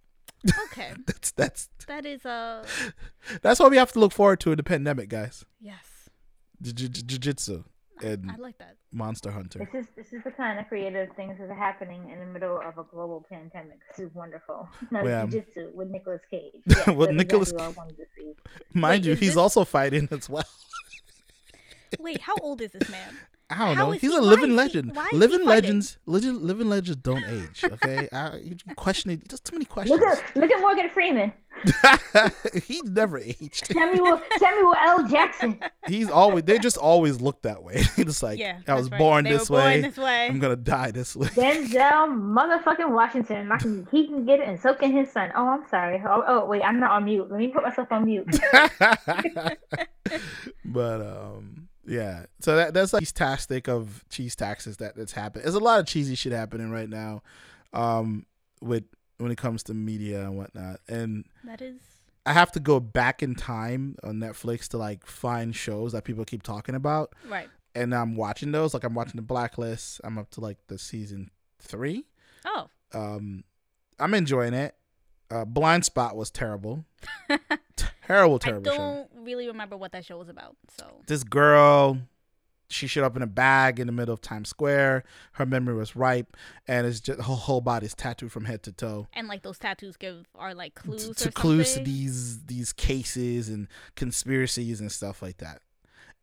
Okay, 0.70 0.94
that's 1.06 1.30
that's 1.32 1.68
that 1.88 2.06
is 2.06 2.24
uh 2.24 2.64
that's 3.42 3.60
what 3.60 3.70
we 3.70 3.76
have 3.76 3.92
to 3.92 3.98
look 4.00 4.12
forward 4.12 4.40
to 4.40 4.52
in 4.52 4.56
the 4.56 4.62
pandemic, 4.62 5.10
guys. 5.10 5.44
yes. 5.60 6.08
Jujitsu 6.62 7.64
and 8.02 8.30
I 8.30 8.36
like 8.36 8.58
that. 8.58 8.76
Monster 8.92 9.30
Hunter. 9.30 9.58
This 9.60 9.82
is 9.82 9.86
this 9.96 10.12
is 10.12 10.22
the 10.24 10.30
kind 10.30 10.58
of 10.58 10.68
creative 10.68 11.08
things 11.16 11.38
that 11.38 11.48
are 11.50 11.54
happening 11.54 12.10
in 12.10 12.18
the 12.18 12.26
middle 12.26 12.58
of 12.60 12.76
a 12.78 12.84
global 12.84 13.24
pandemic. 13.30 13.78
This 13.96 14.06
is 14.08 14.14
wonderful. 14.14 14.68
No, 14.90 15.02
Yeah. 15.04 15.26
jujitsu 15.26 15.72
with 15.74 15.88
Nicolas 15.90 16.20
Cage. 16.30 16.52
Yes, 16.66 16.86
With 16.88 17.08
that's 17.08 17.12
Nicolas 17.18 17.50
exactly 17.52 17.66
what 17.68 17.76
I 17.76 17.78
wanted 17.78 17.96
to 17.96 18.04
see. 18.16 18.32
Mind 18.74 19.02
Wait, 19.04 19.08
you, 19.10 19.14
he's 19.14 19.28
this- 19.30 19.36
also 19.36 19.64
fighting 19.64 20.08
as 20.10 20.28
well. 20.28 20.44
Wait, 21.98 22.20
how 22.20 22.34
old 22.40 22.60
is 22.62 22.72
this 22.72 22.88
man? 22.90 23.14
I 23.52 23.66
don't 23.66 23.76
How 23.76 23.84
know. 23.86 23.90
He's 23.92 24.10
he- 24.12 24.16
a 24.16 24.20
living 24.20 24.56
legend. 24.56 24.96
he 25.10 25.16
living 25.16 25.44
legends, 25.44 25.98
legend, 26.06 26.42
living 26.42 26.68
legends 26.68 26.96
don't 27.02 27.24
age. 27.24 27.64
Okay, 27.64 28.08
I, 28.12 28.36
you 28.38 28.56
question 28.76 29.10
it. 29.10 29.28
Just 29.28 29.44
too 29.44 29.54
many 29.54 29.64
questions. 29.64 29.98
Look 30.00 30.08
at 30.08 30.36
look 30.36 30.50
at 30.50 30.60
Morgan 30.60 30.88
Freeman, 30.90 31.32
he's 32.64 32.84
never 32.84 33.18
aged. 33.18 33.66
Samuel 33.66 34.20
Samuel 34.38 34.74
L. 34.80 35.06
Jackson. 35.08 35.60
He's 35.86 36.10
always. 36.10 36.44
They 36.44 36.58
just 36.58 36.76
always 36.76 37.20
look 37.20 37.42
that 37.42 37.62
way. 37.62 37.82
He's 37.96 38.22
like, 38.22 38.38
Yeah, 38.38 38.58
I 38.66 38.74
was 38.74 38.90
right. 38.90 38.98
born 38.98 39.24
this 39.24 39.48
were 39.50 39.58
born 39.58 39.66
way. 39.66 39.80
this 39.82 39.96
way. 39.96 40.26
I'm 40.28 40.38
gonna 40.38 40.56
die 40.56 40.90
this 40.90 41.14
way. 41.14 41.28
Denzel 41.28 42.08
motherfucking 42.08 42.90
Washington. 42.90 43.52
I 43.52 43.58
can, 43.58 43.86
he 43.90 44.06
can 44.06 44.24
get 44.24 44.40
it 44.40 44.48
and 44.48 44.58
so 44.60 44.74
can 44.74 44.90
his 44.92 45.10
son. 45.10 45.30
Oh, 45.36 45.46
I'm 45.48 45.66
sorry. 45.68 46.02
Oh, 46.06 46.24
oh, 46.26 46.44
wait, 46.46 46.62
I'm 46.62 46.80
not 46.80 46.90
on 46.92 47.04
mute. 47.04 47.30
Let 47.30 47.38
me 47.38 47.48
put 47.48 47.62
myself 47.62 47.90
on 47.92 48.04
mute. 48.06 48.26
but 50.64 51.00
um 51.00 51.68
yeah. 51.86 52.26
So 52.40 52.56
that 52.56 52.74
that's 52.74 52.92
like 52.92 53.00
cheese 53.00 53.12
tastic 53.12 53.68
of 53.68 54.04
cheese 54.08 54.36
taxes 54.36 54.76
that 54.78 54.96
that's 54.96 55.12
happened. 55.12 55.44
There's 55.44 55.54
a 55.54 55.60
lot 55.60 55.80
of 55.80 55.86
cheesy 55.86 56.14
shit 56.14 56.32
happening 56.32 56.70
right 56.70 56.88
now 56.88 57.22
um 57.72 58.26
with 58.60 58.84
when 59.18 59.30
it 59.30 59.38
comes 59.38 59.62
to 59.64 59.74
media 59.74 60.22
and 60.24 60.36
whatnot. 60.36 60.80
And 60.88 61.24
That 61.44 61.60
is 61.62 61.80
i 62.24 62.32
have 62.32 62.52
to 62.52 62.60
go 62.60 62.78
back 62.78 63.20
in 63.20 63.34
time 63.34 63.96
on 64.04 64.14
netflix 64.20 64.68
to 64.68 64.78
like 64.78 65.04
find 65.04 65.56
shows 65.56 65.90
that 65.92 66.04
people 66.04 66.24
keep 66.24 66.42
talking 66.44 66.74
about. 66.76 67.14
Right. 67.28 67.48
and 67.74 67.94
i'm 67.94 68.14
watching 68.16 68.52
those. 68.52 68.74
Like 68.74 68.84
i'm 68.84 68.94
watching 68.94 69.16
the 69.16 69.22
blacklist. 69.22 70.00
I'm 70.04 70.18
up 70.18 70.30
to 70.32 70.40
like 70.40 70.58
the 70.68 70.78
season 70.78 71.30
three. 71.60 72.04
Oh, 72.44 72.68
um 72.94 73.44
i'm 73.98 74.14
enjoying 74.14 74.54
it. 74.54 74.74
Uh 75.30 75.44
Blindspot 75.44 76.14
was 76.14 76.30
terrible. 76.30 76.84
Terrible 78.06 78.38
terrible 78.38 78.70
show. 78.70 78.76
don't 78.76 79.11
really 79.24 79.46
remember 79.46 79.76
what 79.76 79.92
that 79.92 80.04
show 80.04 80.18
was 80.18 80.28
about. 80.28 80.56
So 80.78 80.84
this 81.06 81.24
girl 81.24 81.98
she 82.68 82.86
showed 82.86 83.04
up 83.04 83.14
in 83.16 83.22
a 83.22 83.26
bag 83.26 83.78
in 83.78 83.86
the 83.86 83.92
middle 83.92 84.14
of 84.14 84.22
Times 84.22 84.48
Square. 84.48 85.04
Her 85.32 85.44
memory 85.44 85.74
was 85.74 85.94
ripe, 85.94 86.34
and 86.66 86.86
it's 86.86 87.00
just 87.00 87.18
her 87.18 87.24
whole 87.34 87.60
body's 87.60 87.94
tattooed 87.94 88.32
from 88.32 88.46
head 88.46 88.62
to 88.62 88.72
toe. 88.72 89.08
and 89.12 89.28
like 89.28 89.42
those 89.42 89.58
tattoos 89.58 89.96
give 89.98 90.24
are 90.34 90.54
like 90.54 90.74
clues 90.74 91.14
to 91.16 91.28
or 91.28 91.32
clues 91.32 91.74
to 91.74 91.80
these 91.80 92.44
these 92.46 92.72
cases 92.72 93.48
and 93.50 93.68
conspiracies 93.94 94.80
and 94.80 94.90
stuff 94.90 95.22
like 95.22 95.38
that. 95.38 95.60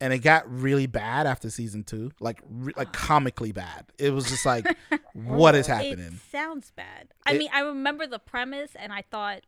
And 0.02 0.14
it 0.14 0.20
got 0.20 0.50
really 0.50 0.88
bad 0.88 1.28
after 1.28 1.50
season 1.50 1.84
two, 1.84 2.12
like 2.20 2.42
re- 2.50 2.74
like 2.78 2.94
comically 3.08 3.52
bad. 3.52 3.86
It 4.00 4.12
was 4.12 4.30
just 4.30 4.46
like, 4.46 4.66
what 5.14 5.56
is 5.56 5.68
It 5.68 5.72
happening? 5.72 6.20
sounds 6.32 6.72
bad. 6.76 7.10
I 7.26 7.34
It- 7.34 7.38
mean, 7.38 7.50
I 7.54 7.60
remember 7.62 8.08
the 8.08 8.18
premise, 8.20 8.72
and 8.76 8.92
I 8.94 9.04
thought, 9.12 9.42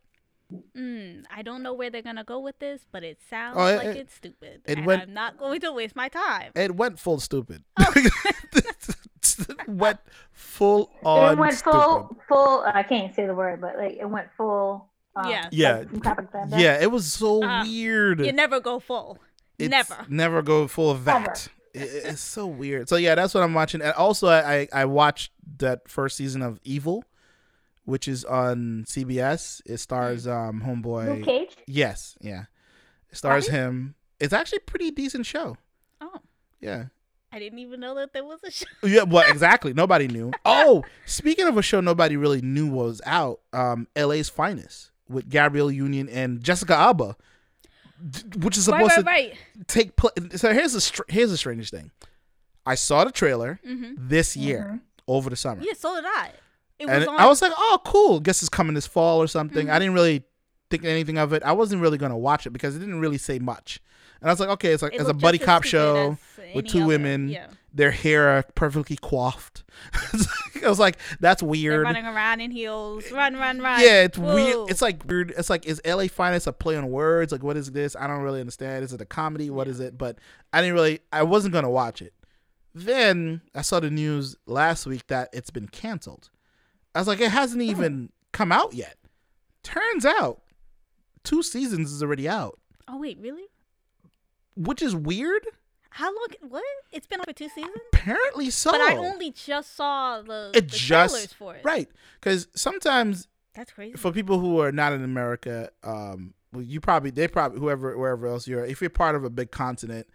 mm, 0.76 1.24
I 1.34 1.42
don't 1.42 1.62
know 1.62 1.72
where 1.74 1.90
they're 1.90 2.02
gonna 2.02 2.24
go 2.24 2.38
with 2.40 2.58
this, 2.58 2.86
but 2.90 3.02
it 3.02 3.18
sounds 3.30 3.56
Oh, 3.58 3.66
it- 3.66 3.76
like 3.76 3.86
it- 3.88 3.96
it's 3.96 4.14
stupid, 4.14 4.62
it 4.66 4.78
and 4.78 4.86
went- 4.86 5.02
I'm 5.02 5.14
not 5.14 5.38
going 5.38 5.60
to 5.60 5.72
waste 5.72 5.96
my 5.96 6.08
time. 6.08 6.52
It 6.54 6.74
went 6.76 6.98
full 6.98 7.20
stupid. 7.20 7.64
Oh. 7.78 7.92
it 8.54 9.68
went 9.68 10.00
full 10.32 10.90
on 11.04 11.32
it 11.32 11.38
went 11.40 11.54
stupid. 11.54 11.72
full, 11.80 12.16
full. 12.28 12.62
I 12.66 12.82
can't 12.82 13.14
say 13.14 13.26
the 13.26 13.34
word, 13.34 13.60
but 13.60 13.76
like 13.76 13.96
it 13.98 14.08
went 14.08 14.28
full. 14.36 14.88
Um, 15.14 15.30
Yeah. 15.30 15.48
Yeah. 15.52 15.76
like, 15.78 15.90
from 15.90 16.00
Tropic 16.00 16.30
Thunder. 16.32 16.58
Yeah, 16.58 16.80
it 16.80 16.90
was 16.90 17.12
so 17.12 17.42
Uh, 17.44 17.64
weird. 17.64 18.24
You 18.24 18.32
never 18.32 18.60
go 18.60 18.78
full. 18.80 19.18
It's 19.58 19.70
never. 19.70 20.06
never 20.08 20.42
go 20.42 20.66
full 20.66 20.90
of 20.90 21.04
that. 21.04 21.48
It- 21.74 21.80
it's 22.04 22.22
so 22.22 22.46
weird. 22.46 22.88
So 22.88 22.96
yeah, 22.96 23.14
that's 23.14 23.34
what 23.34 23.42
I'm 23.42 23.54
watching. 23.54 23.80
And 23.82 23.92
also, 23.92 24.28
I 24.28 24.52
I 24.60 24.68
I 24.72 24.84
watched 24.86 25.32
that 25.58 25.88
first 25.88 26.16
season 26.16 26.42
of 26.42 26.58
Evil, 26.64 27.04
which 27.84 28.06
is 28.08 28.24
on 28.24 28.84
CBS. 28.88 29.60
It 29.66 29.78
stars 29.78 30.26
um 30.26 30.62
Luke 30.66 30.82
homeboy. 30.84 31.24
Cage. 31.24 31.56
Yes, 31.66 32.16
yeah, 32.20 32.44
it 33.10 33.16
stars 33.16 33.48
him. 33.48 33.94
It's 34.20 34.32
actually 34.32 34.58
a 34.58 34.70
pretty 34.70 34.90
decent 34.90 35.26
show. 35.26 35.56
Oh, 36.00 36.20
Yeah. 36.60 36.84
I 37.34 37.38
didn't 37.38 37.60
even 37.60 37.80
know 37.80 37.94
that 37.94 38.12
there 38.12 38.24
was 38.24 38.40
a 38.44 38.50
show. 38.50 38.66
Yeah, 38.82 39.04
well, 39.04 39.24
exactly. 39.30 39.72
Nobody 39.72 40.06
knew. 40.06 40.32
Oh, 40.44 40.84
speaking 41.06 41.46
of 41.46 41.56
a 41.56 41.62
show 41.62 41.80
nobody 41.80 42.14
really 42.16 42.42
knew 42.42 42.68
was 42.70 43.00
out, 43.06 43.40
um, 43.54 43.88
LA's 43.96 44.28
Finest 44.28 44.90
with 45.08 45.30
Gabrielle 45.30 45.70
Union 45.70 46.10
and 46.10 46.42
Jessica 46.42 46.74
Alba, 46.74 47.16
which 48.36 48.58
is 48.58 48.68
Right, 48.68 48.84
supposed 48.84 49.06
right, 49.06 49.32
to 49.32 49.38
right. 49.58 49.68
take 49.68 49.96
place. 49.96 50.12
So 50.36 50.52
here's 50.52 50.74
a 50.74 50.80
str- 50.80 51.02
here's 51.08 51.30
the 51.30 51.36
strangest 51.38 51.72
thing. 51.72 51.90
I 52.66 52.74
saw 52.74 53.04
the 53.04 53.10
trailer 53.12 53.58
Mm-hmm. 53.66 53.94
this 54.08 54.36
year 54.36 54.80
over 55.08 55.30
the 55.30 55.36
summer, 55.36 55.62
Yeah, 55.64 55.72
so 55.72 55.94
did 55.96 56.04
I. 56.06 56.30
It 56.88 56.90
and 56.90 56.98
was 57.00 57.08
on. 57.08 57.20
I 57.20 57.26
was 57.26 57.42
like, 57.42 57.52
"Oh, 57.56 57.78
cool! 57.84 58.20
Guess 58.20 58.42
it's 58.42 58.48
coming 58.48 58.74
this 58.74 58.86
fall 58.86 59.22
or 59.22 59.26
something." 59.26 59.66
Mm-hmm. 59.66 59.74
I 59.74 59.78
didn't 59.78 59.94
really 59.94 60.24
think 60.70 60.84
anything 60.84 61.18
of 61.18 61.32
it. 61.32 61.42
I 61.42 61.52
wasn't 61.52 61.82
really 61.82 61.98
gonna 61.98 62.18
watch 62.18 62.46
it 62.46 62.50
because 62.50 62.76
it 62.76 62.80
didn't 62.80 63.00
really 63.00 63.18
say 63.18 63.38
much. 63.38 63.80
And 64.20 64.30
I 64.30 64.32
was 64.32 64.40
like, 64.40 64.48
"Okay, 64.50 64.72
it's 64.72 64.82
like 64.82 64.94
it 64.94 65.00
it's 65.00 65.10
a 65.10 65.14
buddy 65.14 65.38
cop 65.38 65.64
show 65.64 66.16
with 66.54 66.66
two 66.66 66.78
other. 66.78 66.86
women. 66.88 67.28
Yeah, 67.28 67.46
Their 67.74 67.90
hair 67.90 68.28
are 68.28 68.42
perfectly 68.54 68.96
coiffed." 68.96 69.64
I 70.64 70.68
was 70.68 70.78
like, 70.78 70.96
"That's 71.20 71.40
they're 71.40 71.48
weird." 71.50 71.82
running 71.82 72.06
around 72.06 72.40
in 72.40 72.50
heels. 72.50 73.10
Run, 73.10 73.36
run, 73.36 73.60
run. 73.60 73.80
Yeah, 73.80 74.04
it's 74.04 74.18
Whoa. 74.18 74.34
weird. 74.34 74.70
It's 74.70 74.82
like 74.82 75.04
weird. 75.08 75.32
It's 75.36 75.50
like 75.50 75.66
is 75.66 75.80
LA 75.84 76.06
Finest 76.06 76.46
a 76.46 76.52
play 76.52 76.76
on 76.76 76.90
words? 76.90 77.32
Like 77.32 77.42
what 77.42 77.56
is 77.56 77.72
this? 77.72 77.96
I 77.96 78.06
don't 78.06 78.22
really 78.22 78.40
understand. 78.40 78.84
Is 78.84 78.92
it 78.92 79.00
a 79.00 79.06
comedy? 79.06 79.50
What 79.50 79.66
is 79.68 79.80
it? 79.80 79.98
But 79.98 80.18
I 80.52 80.60
didn't 80.60 80.74
really. 80.74 81.00
I 81.12 81.24
wasn't 81.24 81.52
gonna 81.52 81.70
watch 81.70 82.00
it. 82.00 82.14
Then 82.74 83.42
I 83.54 83.62
saw 83.62 83.80
the 83.80 83.90
news 83.90 84.36
last 84.46 84.86
week 84.86 85.06
that 85.08 85.28
it's 85.32 85.50
been 85.50 85.68
canceled. 85.68 86.30
I 86.94 86.98
was 86.98 87.08
like, 87.08 87.20
it 87.20 87.30
hasn't 87.30 87.62
even 87.62 88.10
come 88.32 88.52
out 88.52 88.74
yet. 88.74 88.96
Turns 89.62 90.04
out, 90.04 90.42
two 91.24 91.42
seasons 91.42 91.92
is 91.92 92.02
already 92.02 92.28
out. 92.28 92.58
Oh 92.88 92.98
wait, 92.98 93.18
really? 93.20 93.44
which 94.56 94.82
is 94.82 94.94
weird. 94.94 95.46
How 95.90 96.06
long? 96.06 96.26
What? 96.48 96.62
It's 96.90 97.06
been 97.06 97.20
on 97.20 97.24
for 97.24 97.32
two 97.32 97.48
seasons. 97.48 97.74
Apparently 97.92 98.50
so. 98.50 98.70
But 98.70 98.80
I 98.80 98.96
only 98.96 99.30
just 99.30 99.76
saw 99.76 100.22
the, 100.22 100.50
it 100.54 100.68
the 100.70 100.76
just 100.76 101.14
trailers 101.14 101.32
for 101.32 101.54
it. 101.54 101.64
right 101.64 101.88
because 102.20 102.48
sometimes 102.54 103.28
That's 103.54 103.72
crazy. 103.72 103.96
for 103.96 104.10
people 104.12 104.38
who 104.38 104.60
are 104.60 104.72
not 104.72 104.92
in 104.92 105.04
America, 105.04 105.70
um, 105.82 106.34
well, 106.52 106.62
you 106.62 106.80
probably 106.80 107.10
they 107.10 107.28
probably 107.28 107.60
whoever 107.60 107.96
wherever 107.96 108.26
else 108.26 108.48
you're, 108.48 108.64
if 108.64 108.80
you're 108.80 108.90
part 108.90 109.14
of 109.14 109.24
a 109.24 109.30
big 109.30 109.50
continent, 109.50 110.06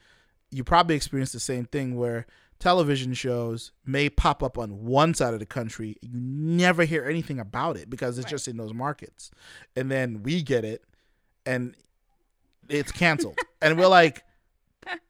you 0.51 0.63
probably 0.63 0.95
experience 0.95 1.31
the 1.31 1.39
same 1.39 1.65
thing 1.65 1.95
where 1.95 2.25
television 2.59 3.13
shows 3.13 3.71
may 3.85 4.09
pop 4.09 4.41
up 4.41 4.57
on 4.57 4.83
one 4.85 5.13
side 5.13 5.33
of 5.33 5.39
the 5.39 5.45
country, 5.45 5.95
you 6.01 6.09
never 6.11 6.83
hear 6.85 7.05
anything 7.05 7.39
about 7.39 7.77
it 7.77 7.89
because 7.89 8.17
it's 8.17 8.25
Right. 8.25 8.31
just 8.31 8.47
in 8.47 8.57
those 8.57 8.73
markets, 8.73 9.31
and 9.75 9.91
then 9.91 10.23
we 10.23 10.41
get 10.41 10.65
it, 10.65 10.83
and 11.45 11.75
it's 12.69 12.91
canceled, 12.91 13.37
and 13.61 13.77
we're 13.77 13.87
like, 13.87 14.23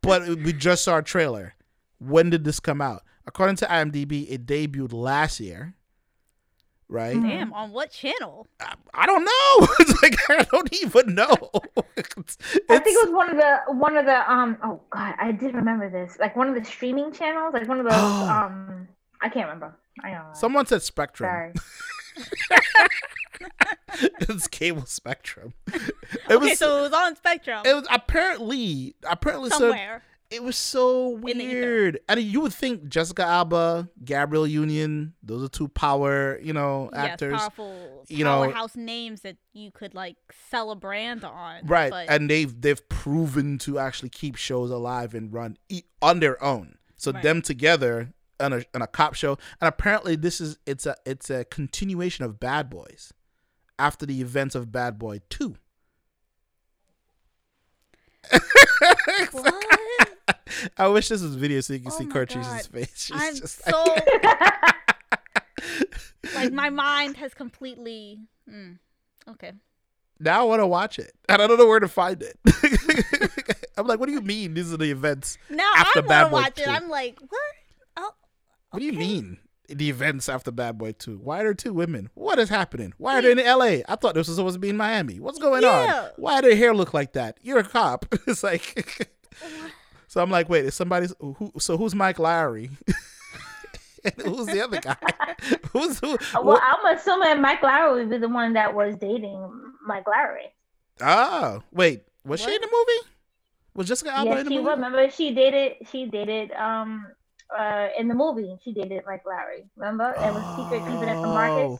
but 0.01 0.27
we 0.27 0.53
just 0.53 0.83
saw 0.83 0.97
a 0.97 1.03
trailer. 1.03 1.53
When 1.99 2.29
did 2.29 2.43
this 2.43 2.60
come 2.60 2.81
out? 2.81 3.03
According 3.25 3.57
to 3.57 3.65
IMDb, 3.65 4.25
it 4.29 4.45
debuted 4.45 4.93
last 4.93 5.39
year. 5.39 5.73
Right? 6.89 7.21
Damn, 7.21 7.52
on 7.52 7.71
what 7.71 7.91
channel? 7.91 8.47
I, 8.62 8.73
I 8.93 9.06
don't 9.06 9.26
know. 9.26 9.67
it's 9.80 10.02
like 10.02 10.15
I 10.30 10.43
don't 10.52 10.73
even 10.82 11.15
know. 11.15 11.36
It's- 11.97 12.38
I 12.69 12.80
think 12.80 12.95
it 12.97 13.08
was 13.10 13.13
one 13.13 13.30
of 13.30 13.36
the 13.38 13.60
one 13.73 13.97
of 13.97 14.06
the 14.06 14.32
um 14.32 14.58
oh 14.63 14.80
god 14.89 15.15
I 15.19 15.32
did 15.34 15.54
remember 15.56 15.89
this 15.89 16.17
like 16.19 16.36
one 16.36 16.47
of 16.47 16.56
the 16.56 16.63
streaming 16.63 17.12
channels 17.12 17.54
like 17.54 17.67
one 17.67 17.80
of 17.80 17.86
those 17.86 17.93
Oh. 17.95 18.30
um 18.45 18.88
I 19.21 19.30
can't 19.30 19.47
remember 19.47 19.76
I 20.04 20.12
don't 20.12 20.19
know 20.19 20.30
someone 20.34 20.65
said 20.65 20.82
Spectrum. 20.82 21.28
sorry 21.30 21.54
it's 24.21 24.47
cable 24.47 24.86
Spectrum. 24.86 25.54
It 26.30 26.36
okay, 26.36 26.38
was. 26.52 26.58
so 26.60 26.78
it 26.80 26.82
was 26.84 26.93
on 26.93 27.15
Spectrum 27.17 27.63
it 27.65 27.73
was 27.73 27.86
apparently 27.91 28.95
apparently 29.04 29.50
so 29.50 29.58
somewhere. 29.60 30.04
It 30.30 30.44
was 30.44 30.58
so 30.58 31.10
weird. 31.10 32.00
I 32.10 32.16
mean, 32.16 32.30
you 32.30 32.42
would 32.42 32.54
think 32.54 32.90
Jessica 32.90 33.24
Alba, 33.24 33.88
Gabrielle 34.04 34.46
Union, 34.48 35.13
those 35.24 35.42
are 35.44 35.48
two 35.48 35.70
power, 35.70 36.38
you 36.42 36.52
know, 36.52 36.90
actors. 36.94 37.32
Yes, 37.32 37.40
powerful 37.42 38.06
you 38.10 38.24
know- 38.26 38.44
powerhouse 38.44 38.76
names 38.76 39.22
that 39.22 39.38
you 39.54 39.72
could 39.72 39.94
like 39.96 40.18
sell 40.50 40.72
a 40.72 40.76
brand 40.76 41.24
on. 41.24 41.66
right 41.66 41.90
But 41.92 42.10
and 42.10 42.30
they've 42.30 42.60
they've 42.62 42.88
proven 42.90 43.58
to 43.60 43.80
actually 43.80 44.10
keep 44.10 44.36
shows 44.36 44.70
alive 44.70 45.13
and 45.13 45.32
run 45.34 45.58
e- 45.70 45.84
on 46.02 46.20
their 46.20 46.42
own 46.44 46.78
so 46.98 47.12
Right. 47.12 47.24
them 47.24 47.42
together 47.42 48.13
on 48.40 48.54
a, 48.54 48.63
on 48.76 48.82
a 48.82 48.88
cop 48.88 49.13
show 49.16 49.38
and 49.62 49.68
apparently 49.68 50.16
this 50.16 50.40
is 50.42 50.58
it's 50.66 50.86
a 50.86 50.96
it's 51.06 51.30
a 51.30 51.44
continuation 51.46 52.24
of 52.24 52.40
bad 52.40 52.70
boys 52.70 53.12
after 53.80 54.06
the 54.06 54.22
events 54.22 54.54
of 54.56 54.72
bad 54.72 55.00
boy 55.00 55.22
2 55.30 55.56
what? 59.32 60.07
i 60.78 60.88
wish 60.88 61.10
this 61.10 61.22
was 61.22 61.36
video 61.36 61.60
so 61.62 61.74
you 61.74 61.80
can 61.80 61.92
Oh 61.92 61.98
see 61.98 62.06
my 62.06 62.60
face 62.60 62.92
she's 62.96 63.12
I'm 63.22 63.36
just 63.36 63.63
so 63.63 63.84
like, 63.84 64.08
like 66.36 66.52
my 66.54 66.70
mind 66.70 67.18
has 67.18 67.34
completely. 67.34 68.20
Mm, 68.50 68.78
okay. 69.30 69.52
now 70.20 70.42
i 70.42 70.44
want 70.44 70.62
to 70.62 70.68
watch 70.68 71.00
it 71.00 71.12
and 71.30 71.42
i 71.42 71.48
don't 71.48 71.58
know 71.58 71.68
where 71.68 71.80
to 71.80 71.88
find 71.88 72.24
it 72.24 72.38
i'm 73.78 73.86
like 73.88 74.00
what 74.00 74.06
do 74.08 74.13
you 74.13 74.22
mean 74.22 74.54
these 74.54 74.72
are 74.74 74.78
the 74.78 74.90
events 74.92 75.38
Now 75.50 75.70
After 75.76 76.00
I 76.00 76.08
Bad 76.08 76.32
want 76.32 76.32
Boy 76.32 76.38
to 76.38 76.44
watch 76.44 76.60
it. 76.60 76.66
2. 76.66 76.72
I'm 76.72 76.90
like, 76.90 77.20
what? 77.20 77.42
Oh, 77.98 78.12
What 78.72 78.80
do 78.80 78.86
you 78.86 78.94
mean? 78.94 79.40
The 79.70 79.90
events 79.90 80.30
after 80.30 80.50
Bad 80.50 80.78
Boy 80.78 80.94
2. 80.94 81.18
Why 81.18 81.42
are 81.42 81.44
there 81.44 81.54
two 81.54 81.74
women? 81.74 82.10
What 82.13 82.40
is 82.40 82.48
happening? 82.48 82.94
Why 82.98 83.18
are 83.20 83.22
they 83.22 83.32
in 83.34 83.38
LA? 83.40 83.84
I 83.88 83.98
thought 84.00 84.13
this 84.16 84.28
was 84.30 84.38
supposed 84.38 84.54
to 84.56 84.60
be 84.60 84.70
in 84.70 84.78
Miami. 84.78 85.20
What's 85.20 85.40
going 85.40 85.62
Yeah. 85.63 86.04
on? 86.06 86.12
Why 86.16 86.40
do 86.40 86.48
their 86.48 86.56
hair 86.56 86.74
look 86.74 86.94
like 86.94 87.12
that? 87.13 87.38
You're 87.42 87.60
a 87.60 87.63
cop. 87.66 88.06
it's 88.28 88.44
like 88.44 89.10
So 90.08 90.22
I'm 90.22 90.32
like, 90.32 90.48
wait, 90.50 90.65
is 90.65 90.74
somebody 90.76 91.08
who 91.20 91.52
so 91.60 91.78
who's 91.78 91.93
Mike 91.93 92.17
Lowrey? 92.17 92.70
who's 94.24 94.46
the 94.48 94.62
other 94.63 94.80
guy? 94.80 94.96
who's 95.74 96.00
who? 96.00 96.17
well 96.34 96.43
what- 96.43 96.63
I'm 96.63 96.96
assuming 96.98 97.41
Mike 97.41 97.62
Lowrey 97.62 97.96
would 97.96 98.10
be 98.10 98.17
the 98.17 98.30
one 98.30 98.54
that 98.54 98.74
was 98.74 98.96
dating 98.96 99.50
Mike 99.86 100.06
Lowrey 100.06 100.48
Oh, 101.02 101.62
wait. 101.72 102.04
Was 102.26 102.41
she 102.41 102.54
in 102.54 102.62
the 102.62 102.67
movie? 102.72 103.10
Was 103.76 103.88
Jessica 103.88 104.12
Alba 104.15 104.32
yes 104.32 104.39
in 104.39 104.46
the 104.46 104.52
she 104.52 104.58
movie? 104.58 104.70
remember 104.70 105.10
she 105.12 105.34
dated 105.36 105.74
she 105.91 106.06
dated 106.08 106.52
um 106.54 107.06
uh 107.58 107.88
in 108.00 108.08
the 108.08 108.15
movie 108.15 108.58
she 108.63 108.74
dated 108.74 109.04
Mike 109.06 109.24
Lowrey 109.26 109.65
remember 109.76 110.12
it 110.12 110.34
was 110.34 110.43
secret 110.58 110.80
keeping 110.89 111.08
it 111.10 111.13
from 111.13 111.30
Marcus 111.30 111.80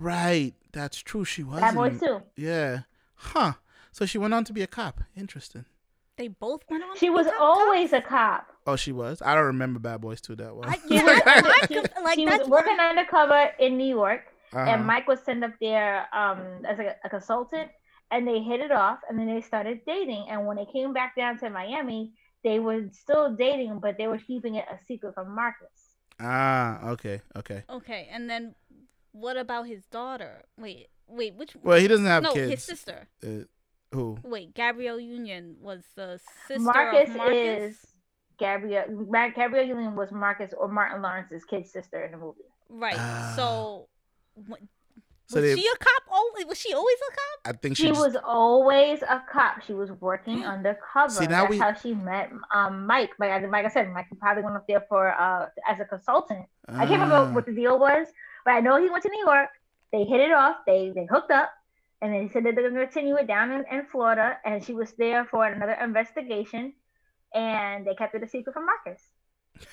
Right. 0.00 0.54
That's 0.72 0.98
true. 1.02 1.24
She 1.24 1.42
was. 1.42 1.60
In- 1.60 1.74
Boys 1.74 1.98
too 2.00 2.22
Yeah. 2.36 2.80
Huh. 3.16 3.54
So 3.90 4.06
she 4.06 4.16
went 4.16 4.32
on 4.32 4.44
to 4.44 4.52
be 4.52 4.62
a 4.62 4.66
cop. 4.68 5.00
Interesting. 5.16 5.64
They 6.18 6.28
both 6.28 6.62
went 6.68 6.82
on. 6.84 6.96
she 6.98 7.08
was 7.10 7.26
always 7.40 7.90
cops? 7.90 8.04
a 8.04 8.08
cop 8.08 8.46
Oh, 8.66 8.76
she 8.76 8.92
was. 8.92 9.22
I 9.24 9.34
don't 9.34 9.46
remember 9.46 9.78
Bad 9.80 10.02
Boys 10.02 10.20
2 10.20 10.36
that 10.36 10.54
well. 10.54 10.68
I, 10.68 10.76
yeah, 10.90 11.02
I, 11.06 11.42
I, 11.62 11.66
she, 11.66 11.74
could- 11.74 11.90
like 12.04 12.16
she 12.16 12.26
was 12.26 12.46
working 12.48 12.78
undercover 12.78 13.50
in 13.58 13.78
New 13.78 13.88
York, 13.88 14.22
Uh-huh. 14.52 14.60
and 14.70 14.84
Mike 14.86 15.08
was 15.08 15.20
sent 15.20 15.42
up 15.42 15.52
there 15.60 16.06
um, 16.14 16.40
as 16.68 16.78
a, 16.78 16.94
a 17.02 17.08
consultant, 17.08 17.70
and 18.10 18.28
they 18.28 18.40
hit 18.40 18.60
it 18.60 18.70
off, 18.70 18.98
and 19.08 19.18
then 19.18 19.26
they 19.26 19.40
started 19.40 19.80
dating. 19.86 20.26
And 20.28 20.44
when 20.46 20.56
they 20.58 20.66
came 20.66 20.92
back 20.92 21.16
down 21.16 21.38
to 21.38 21.48
Miami, 21.48 22.12
they 22.44 22.58
were 22.58 22.82
still 22.92 23.34
dating, 23.34 23.78
but 23.80 23.96
they 23.96 24.06
were 24.06 24.18
keeping 24.18 24.56
it 24.56 24.66
a 24.70 24.78
secret 24.86 25.14
from 25.14 25.34
Marcus. 25.34 25.96
Ah, 26.20 26.88
okay, 26.90 27.20
okay. 27.36 27.62
okay. 27.70 28.08
And 28.12 28.28
then 28.28 28.54
what 29.12 29.36
about 29.38 29.66
his 29.66 29.86
daughter? 29.86 30.42
Wait, 30.58 30.88
wait, 31.06 31.34
which? 31.36 31.56
Well, 31.62 31.78
he 31.78 31.88
doesn't 31.88 32.04
have 32.06 32.22
no, 32.22 32.32
kids. 32.34 32.50
his 32.50 32.64
sister. 32.64 33.08
Uh, 33.24 33.44
who? 33.92 34.18
Wait, 34.22 34.54
Gabrielle 34.54 35.00
Union 35.00 35.56
was 35.60 35.82
the 35.96 36.20
sister 36.46 36.60
Marcus, 36.62 37.08
of 37.10 37.16
Marcus. 37.16 37.36
is 37.72 37.86
Gabrielle. 38.38 38.84
Gabrielle 39.34 39.66
Union 39.66 39.96
was 39.96 40.12
Marcus 40.12 40.52
or 40.56 40.68
Martin 40.68 41.02
Lawrence's 41.02 41.44
kid 41.44 41.66
sister 41.66 42.04
in 42.04 42.12
the 42.12 42.18
movie. 42.18 42.40
right. 42.68 42.94
Ah. 42.98 43.32
so, 43.36 43.88
what, 44.46 44.60
So 45.26 45.40
was 45.40 45.54
they, 45.54 45.60
she 45.60 45.66
a 45.66 45.76
cop? 45.78 46.02
Oh, 46.10 46.32
was 46.46 46.58
she 46.58 46.72
always 46.74 46.96
a 46.96 47.12
cop? 47.12 47.54
I 47.54 47.58
think 47.58 47.76
she, 47.76 47.84
She 47.84 47.88
just- 47.88 48.00
was 48.00 48.16
always 48.24 49.02
a 49.02 49.22
cop. 49.32 49.62
She 49.66 49.72
was 49.74 49.90
working 49.92 50.44
undercover. 50.54 51.10
See, 51.10 51.26
now 51.26 51.42
That's 51.42 51.50
we- 51.50 51.58
how 51.58 51.72
she 51.74 51.94
met 51.94 52.30
um, 52.54 52.86
Mike. 52.86 53.10
Like, 53.18 53.30
I- 53.30 53.46
like 53.46 53.64
I 53.66 53.68
said, 53.70 53.90
Mike 53.92 54.06
probably 54.20 54.42
went 54.42 54.56
up 54.56 54.66
there 54.68 54.84
for 54.88 55.10
uh, 55.18 55.46
as 55.68 55.80
a 55.80 55.84
consultant. 55.84 56.46
I 56.68 56.80
can't 56.86 57.00
remember 57.00 57.16
Ah. 57.30 57.32
what 57.32 57.46
the 57.46 57.52
deal 57.54 57.78
was, 57.78 58.06
but 58.44 58.52
I 58.52 58.60
know 58.60 58.80
he 58.80 58.90
went 58.90 59.02
to 59.04 59.08
New 59.10 59.24
York. 59.24 59.48
They 59.92 60.04
hit 60.04 60.20
it 60.20 60.32
off. 60.32 60.56
They 60.66 60.92
they 60.94 61.06
hooked 61.06 61.30
up, 61.30 61.50
and 62.00 62.12
then 62.12 62.22
he 62.22 62.28
said 62.28 62.44
that 62.44 62.54
they're 62.54 62.70
going 62.70 62.74
to 62.74 62.86
continue 62.92 63.16
it 63.16 63.26
down 63.26 63.50
in, 63.50 63.64
in 63.70 63.86
Florida. 63.86 64.36
And 64.44 64.64
she 64.64 64.74
was 64.74 64.92
there 64.98 65.24
for 65.24 65.44
another 65.46 65.72
investigation, 65.72 66.72
and 67.34 67.86
they 67.86 67.94
kept 67.94 68.14
it 68.14 68.22
a 68.22 68.28
secret 68.28 68.52
from 68.52 68.66
Marcus. 68.66 69.02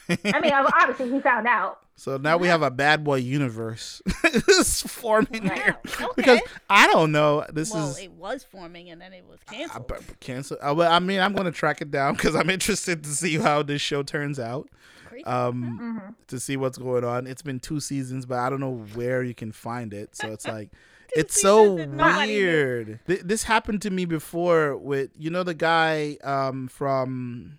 I 0.09 0.39
mean, 0.41 0.51
obviously 0.53 1.11
he 1.11 1.19
found 1.21 1.47
out. 1.47 1.79
so 1.95 2.17
now 2.17 2.38
we 2.38 2.47
have 2.47 2.61
a 2.63 2.71
Bad 2.71 3.03
Boy 3.03 3.17
universe 3.17 4.01
is 4.49 4.81
forming 4.81 5.43
Wow. 5.43 5.53
here 5.55 5.75
Okay. 6.01 6.11
because 6.15 6.39
I 6.69 6.88
don't 6.88 7.11
know. 7.11 7.45
This 7.53 7.71
well, 7.71 7.91
is 7.91 7.99
it 7.99 8.11
was 8.11 8.43
forming 8.43 8.89
and 8.89 8.99
then 8.99 9.13
it 9.13 9.25
was 9.27 9.39
canceled. 9.49 9.91
I, 9.91 9.99
cancel. 10.19 10.57
Uh, 10.61 10.73
well, 10.75 10.91
I 10.91 10.99
mean, 10.99 11.19
I'm 11.19 11.33
going 11.33 11.45
to 11.45 11.51
track 11.51 11.81
it 11.81 11.91
down 11.91 12.13
because 12.17 12.35
I'm 12.35 12.49
interested 12.49 13.03
to 13.03 13.09
see 13.09 13.38
how 13.38 13.61
this 13.61 13.81
show 13.81 14.01
turns 14.03 14.39
out. 14.39 14.69
Crazy. 15.05 15.25
Um, 15.25 15.77
hmm 15.79 16.11
to 16.27 16.39
see 16.39 16.57
what's 16.57 16.79
going 16.79 17.03
on. 17.03 17.27
It's 17.27 17.43
been 17.43 17.59
two 17.59 17.79
seasons, 17.79 18.25
but 18.25 18.39
I 18.39 18.49
don't 18.49 18.59
know 18.59 18.77
where 18.95 19.21
you 19.21 19.35
can 19.35 19.51
find 19.51 19.93
it. 19.93 20.15
So 20.15 20.31
it's 20.31 20.47
like 20.47 20.71
it's 21.15 21.39
so 21.41 21.63
seasons 21.77 21.81
and 21.81 21.97
nobody 21.97 22.33
knew. 22.33 22.45
weird. 22.45 22.99
Th- 23.07 23.21
this 23.21 23.43
happened 23.43 23.81
to 23.83 23.89
me 23.89 24.05
before 24.05 24.75
with 24.77 25.11
you 25.17 25.29
know 25.29 25.43
the 25.43 25.53
guy 25.53 26.17
um 26.23 26.67
from 26.67 27.57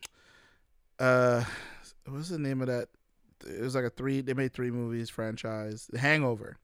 uh 0.99 1.45
what's 2.09 2.29
the 2.29 2.39
name 2.39 2.61
of 2.61 2.69
that? 2.69 2.89
It 3.47 3.61
was 3.61 3.75
like 3.75 3.85
a 3.85 3.91
three. 3.91 4.21
They 4.23 4.35
made 4.35 4.53
three 4.53 4.71
movies 4.71 5.11
franchise. 5.11 5.89
The 5.93 5.99
Hangover. 5.99 6.57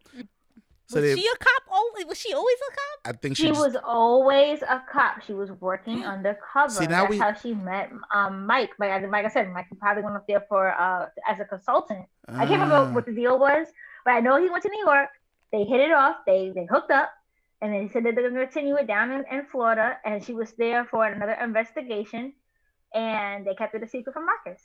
So 0.86 1.00
was 1.00 1.14
they, 1.14 1.20
she 1.20 1.26
a 1.26 1.36
cop? 1.38 1.62
Oh, 1.70 2.04
was 2.06 2.18
she 2.18 2.34
always 2.34 2.56
a 2.56 2.70
cop? 2.74 3.14
I 3.14 3.18
think 3.18 3.36
she, 3.36 3.44
She 3.44 3.48
just- 3.48 3.60
was 3.60 3.76
always 3.84 4.60
a 4.62 4.82
cop. 4.92 5.22
She 5.22 5.32
was 5.32 5.50
working 5.52 6.04
undercover. 6.04 6.68
See, 6.70 6.86
now 6.86 7.02
That's 7.02 7.10
we- 7.10 7.18
how 7.18 7.32
she 7.34 7.54
met 7.54 7.90
um, 8.14 8.46
Mike. 8.46 8.70
Like, 8.78 8.90
I- 8.90 9.06
like 9.06 9.24
I 9.24 9.28
said, 9.28 9.50
Mike 9.52 9.66
probably 9.78 10.02
went 10.02 10.16
up 10.16 10.26
there 10.26 10.44
for 10.48 10.68
uh, 10.78 11.08
as 11.26 11.40
a 11.40 11.44
consultant. 11.44 12.04
I 12.28 12.46
can't 12.46 12.60
Ah. 12.60 12.64
remember 12.64 12.94
what 12.94 13.06
the 13.06 13.12
deal 13.14 13.38
was, 13.38 13.68
but 14.04 14.10
I 14.12 14.20
know 14.20 14.42
he 14.42 14.50
went 14.50 14.62
to 14.64 14.68
New 14.70 14.84
York. 14.84 15.08
They 15.52 15.64
hit 15.64 15.80
it 15.80 15.92
off. 15.92 16.16
They 16.26 16.50
they 16.54 16.66
hooked 16.66 16.90
up, 16.90 17.10
and 17.60 17.72
they 17.72 17.92
said 17.92 18.04
that 18.04 18.14
they're 18.14 18.30
going 18.30 18.40
to 18.40 18.46
continue 18.46 18.76
it 18.76 18.86
down 18.86 19.12
in, 19.12 19.24
in 19.30 19.46
Florida. 19.46 19.98
And 20.04 20.24
she 20.24 20.34
was 20.34 20.52
there 20.52 20.84
for 20.84 21.06
another 21.06 21.32
investigation, 21.32 22.32
and 22.94 23.46
they 23.46 23.54
kept 23.54 23.74
it 23.74 23.82
a 23.82 23.88
secret 23.88 24.14
from 24.14 24.26
Marcus. 24.26 24.62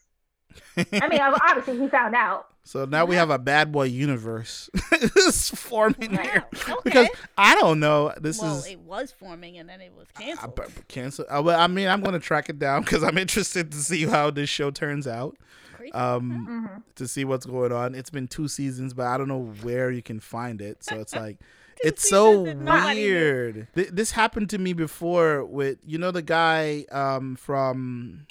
I 0.77 1.07
mean, 1.07 1.19
obviously 1.21 1.79
he 1.79 1.87
found 1.87 2.15
out. 2.15 2.47
So 2.63 2.83
now 2.83 3.05
we 3.05 3.15
have 3.15 3.29
a 3.29 3.39
bad 3.39 3.71
boy 3.71 3.83
universe 3.83 4.69
is 5.15 5.49
forming 5.51 6.11
Right. 6.15 6.29
here 6.29 6.45
Okay. 6.67 6.73
because 6.83 7.07
I 7.37 7.55
don't 7.55 7.79
know. 7.79 8.13
This 8.19 8.41
well, 8.41 8.57
is 8.59 8.67
it 8.67 8.79
was 8.81 9.09
forming 9.09 9.57
and 9.57 9.69
then 9.69 9.79
it 9.79 9.93
was 9.97 10.07
I, 10.17 10.21
canceled. 10.21 10.59
I, 10.59 10.65
cancel. 10.89 11.25
Uh, 11.29 11.41
well, 11.41 11.57
I 11.57 11.67
mean, 11.67 11.87
I'm 11.87 12.01
going 12.01 12.13
to 12.13 12.19
track 12.19 12.49
it 12.49 12.59
down 12.59 12.81
because 12.81 13.03
I'm 13.03 13.17
interested 13.17 13.71
to 13.71 13.77
see 13.77 14.05
how 14.05 14.31
this 14.31 14.49
show 14.49 14.69
turns 14.69 15.07
out. 15.07 15.37
Crazy. 15.77 15.93
Um, 15.93 16.45
hmm 16.45 16.77
to 16.95 17.07
see 17.07 17.23
what's 17.23 17.45
going 17.45 17.71
on. 17.71 17.93
It's 17.95 18.09
been 18.09 18.27
two 18.27 18.47
seasons, 18.47 18.93
but 18.93 19.05
I 19.05 19.17
don't 19.19 19.27
know 19.27 19.53
where 19.61 19.91
you 19.91 20.01
can 20.01 20.19
find 20.19 20.59
it. 20.61 20.83
So 20.83 20.99
it's 20.99 21.15
like 21.15 21.37
It's 21.83 22.09
so 22.09 22.31
seasons 22.45 22.47
and 22.49 22.65
nobody 22.65 22.95
knew. 23.01 23.13
weird. 23.13 23.67
Th- 23.75 23.89
this 23.91 24.11
happened 24.11 24.49
to 24.49 24.57
me 24.57 24.73
before 24.73 25.45
with 25.45 25.77
you 25.85 25.99
know 25.99 26.09
the 26.11 26.23
guy 26.23 26.85
um 26.91 27.35
from 27.37 28.25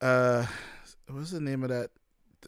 uh 0.00 0.46
what's 1.12 1.30
the 1.30 1.40
name 1.40 1.62
of 1.62 1.68
that? 1.70 1.90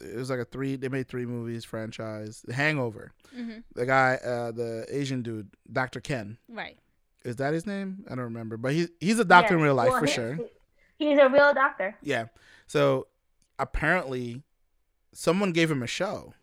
It 0.01 0.15
was 0.15 0.29
like 0.29 0.39
a 0.39 0.45
three. 0.45 0.75
They 0.75 0.89
made 0.89 1.07
three 1.07 1.25
movies 1.25 1.63
franchise. 1.63 2.43
The 2.45 2.53
Hangover. 2.53 3.13
Mhm. 3.35 3.63
The 3.75 3.85
guy, 3.85 4.15
uh, 4.15 4.51
the 4.51 4.85
Asian 4.89 5.21
dude, 5.21 5.49
Dr. 5.71 6.01
Ken. 6.01 6.37
Right. 6.49 6.77
Is 7.23 7.37
that 7.37 7.53
his 7.53 7.65
name? 7.65 8.03
I 8.07 8.15
don't 8.15 8.25
remember, 8.25 8.57
but 8.57 8.73
he's 8.73 8.89
he's 8.99 9.19
a 9.19 9.25
doctor 9.25 9.55
in 9.55 9.61
real 9.61 9.73
life 9.75 9.89
Well, 9.91 9.99
for 10.01 10.05
he- 10.05 10.11
sure. 10.11 10.39
He's 10.97 11.17
a 11.19 11.27
real 11.29 11.53
doctor. 11.53 11.95
Yeah. 12.01 12.25
So 12.67 13.07
apparently, 13.59 14.43
someone 15.13 15.51
gave 15.53 15.71
him 15.71 15.81
a 15.83 15.87
show, 15.87 16.33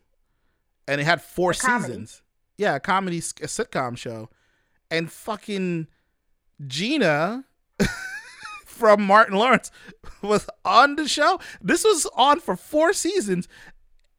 and 0.88 1.00
it 1.00 1.04
had 1.04 1.22
four 1.22 1.52
A 1.52 1.54
comedy. 1.54 1.92
seasons. 1.92 2.22
Yeah, 2.56 2.74
a 2.76 2.80
comedy, 2.80 3.18
a 3.18 3.20
sitcom 3.20 3.96
show, 3.96 4.28
and 4.90 5.10
fucking 5.10 5.88
Gina 6.66 7.44
from 8.82 9.02
Martin 9.06 9.36
Lawrence 9.38 9.70
was 10.22 10.48
on 10.64 10.96
the 10.96 11.06
show. 11.06 11.38
This 11.60 11.84
was 11.84 12.04
on 12.16 12.40
for 12.40 12.56
four 12.56 12.92
seasons, 12.92 13.46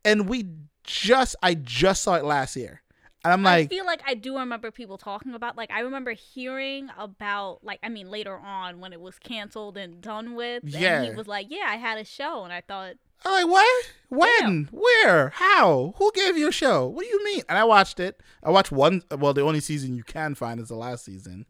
and 0.06 0.30
we 0.30 0.46
just, 0.86 1.36
I 1.44 1.54
just 1.56 2.02
saw 2.04 2.16
it 2.16 2.24
last 2.24 2.56
year, 2.56 2.82
and 3.26 3.34
I'm 3.34 3.44
like, 3.44 3.66
I 3.66 3.68
feel 3.76 3.86
like 3.86 4.02
I 4.08 4.14
do 4.14 4.38
remember 4.38 4.72
people 4.72 4.98
talking 4.98 5.34
about 5.34 5.58
like 5.58 5.70
I 5.70 5.82
remember 5.82 6.12
hearing 6.14 6.90
about 6.98 7.60
like 7.62 7.80
I 7.84 7.90
mean 7.90 8.10
later 8.10 8.38
on 8.38 8.80
when 8.80 8.94
it 8.94 9.02
was 9.02 9.20
canceled 9.20 9.76
and 9.78 10.00
done 10.02 10.36
with. 10.36 10.64
And 10.64 10.72
Yeah. 10.74 11.04
he 11.04 11.12
was 11.12 11.28
like, 11.28 11.48
Yeah, 11.50 11.66
I 11.68 11.76
had 11.76 11.98
a 11.98 12.06
show 12.06 12.44
and 12.46 12.52
I 12.54 12.62
thought 12.62 12.94
I'm 13.26 13.32
like, 13.32 13.48
what? 13.52 13.86
When? 14.10 14.70
Where? 14.72 15.30
How? 15.30 15.94
Who 15.98 16.12
gave 16.14 16.38
you 16.38 16.50
a 16.50 16.52
show? 16.52 16.88
What 16.88 17.04
do 17.04 17.08
you 17.10 17.24
mean? 17.24 17.44
And 17.48 17.58
I 17.58 17.64
watched 17.64 18.00
it. 18.02 18.22
I 18.44 18.50
watched 18.50 18.72
one. 18.74 19.04
Well, 19.18 19.34
the 19.34 19.42
only 19.44 19.62
season 19.62 19.94
you 19.96 20.04
can 20.04 20.36
find 20.36 20.60
is 20.60 20.68
the 20.68 20.76
last 20.76 21.06
season, 21.06 21.46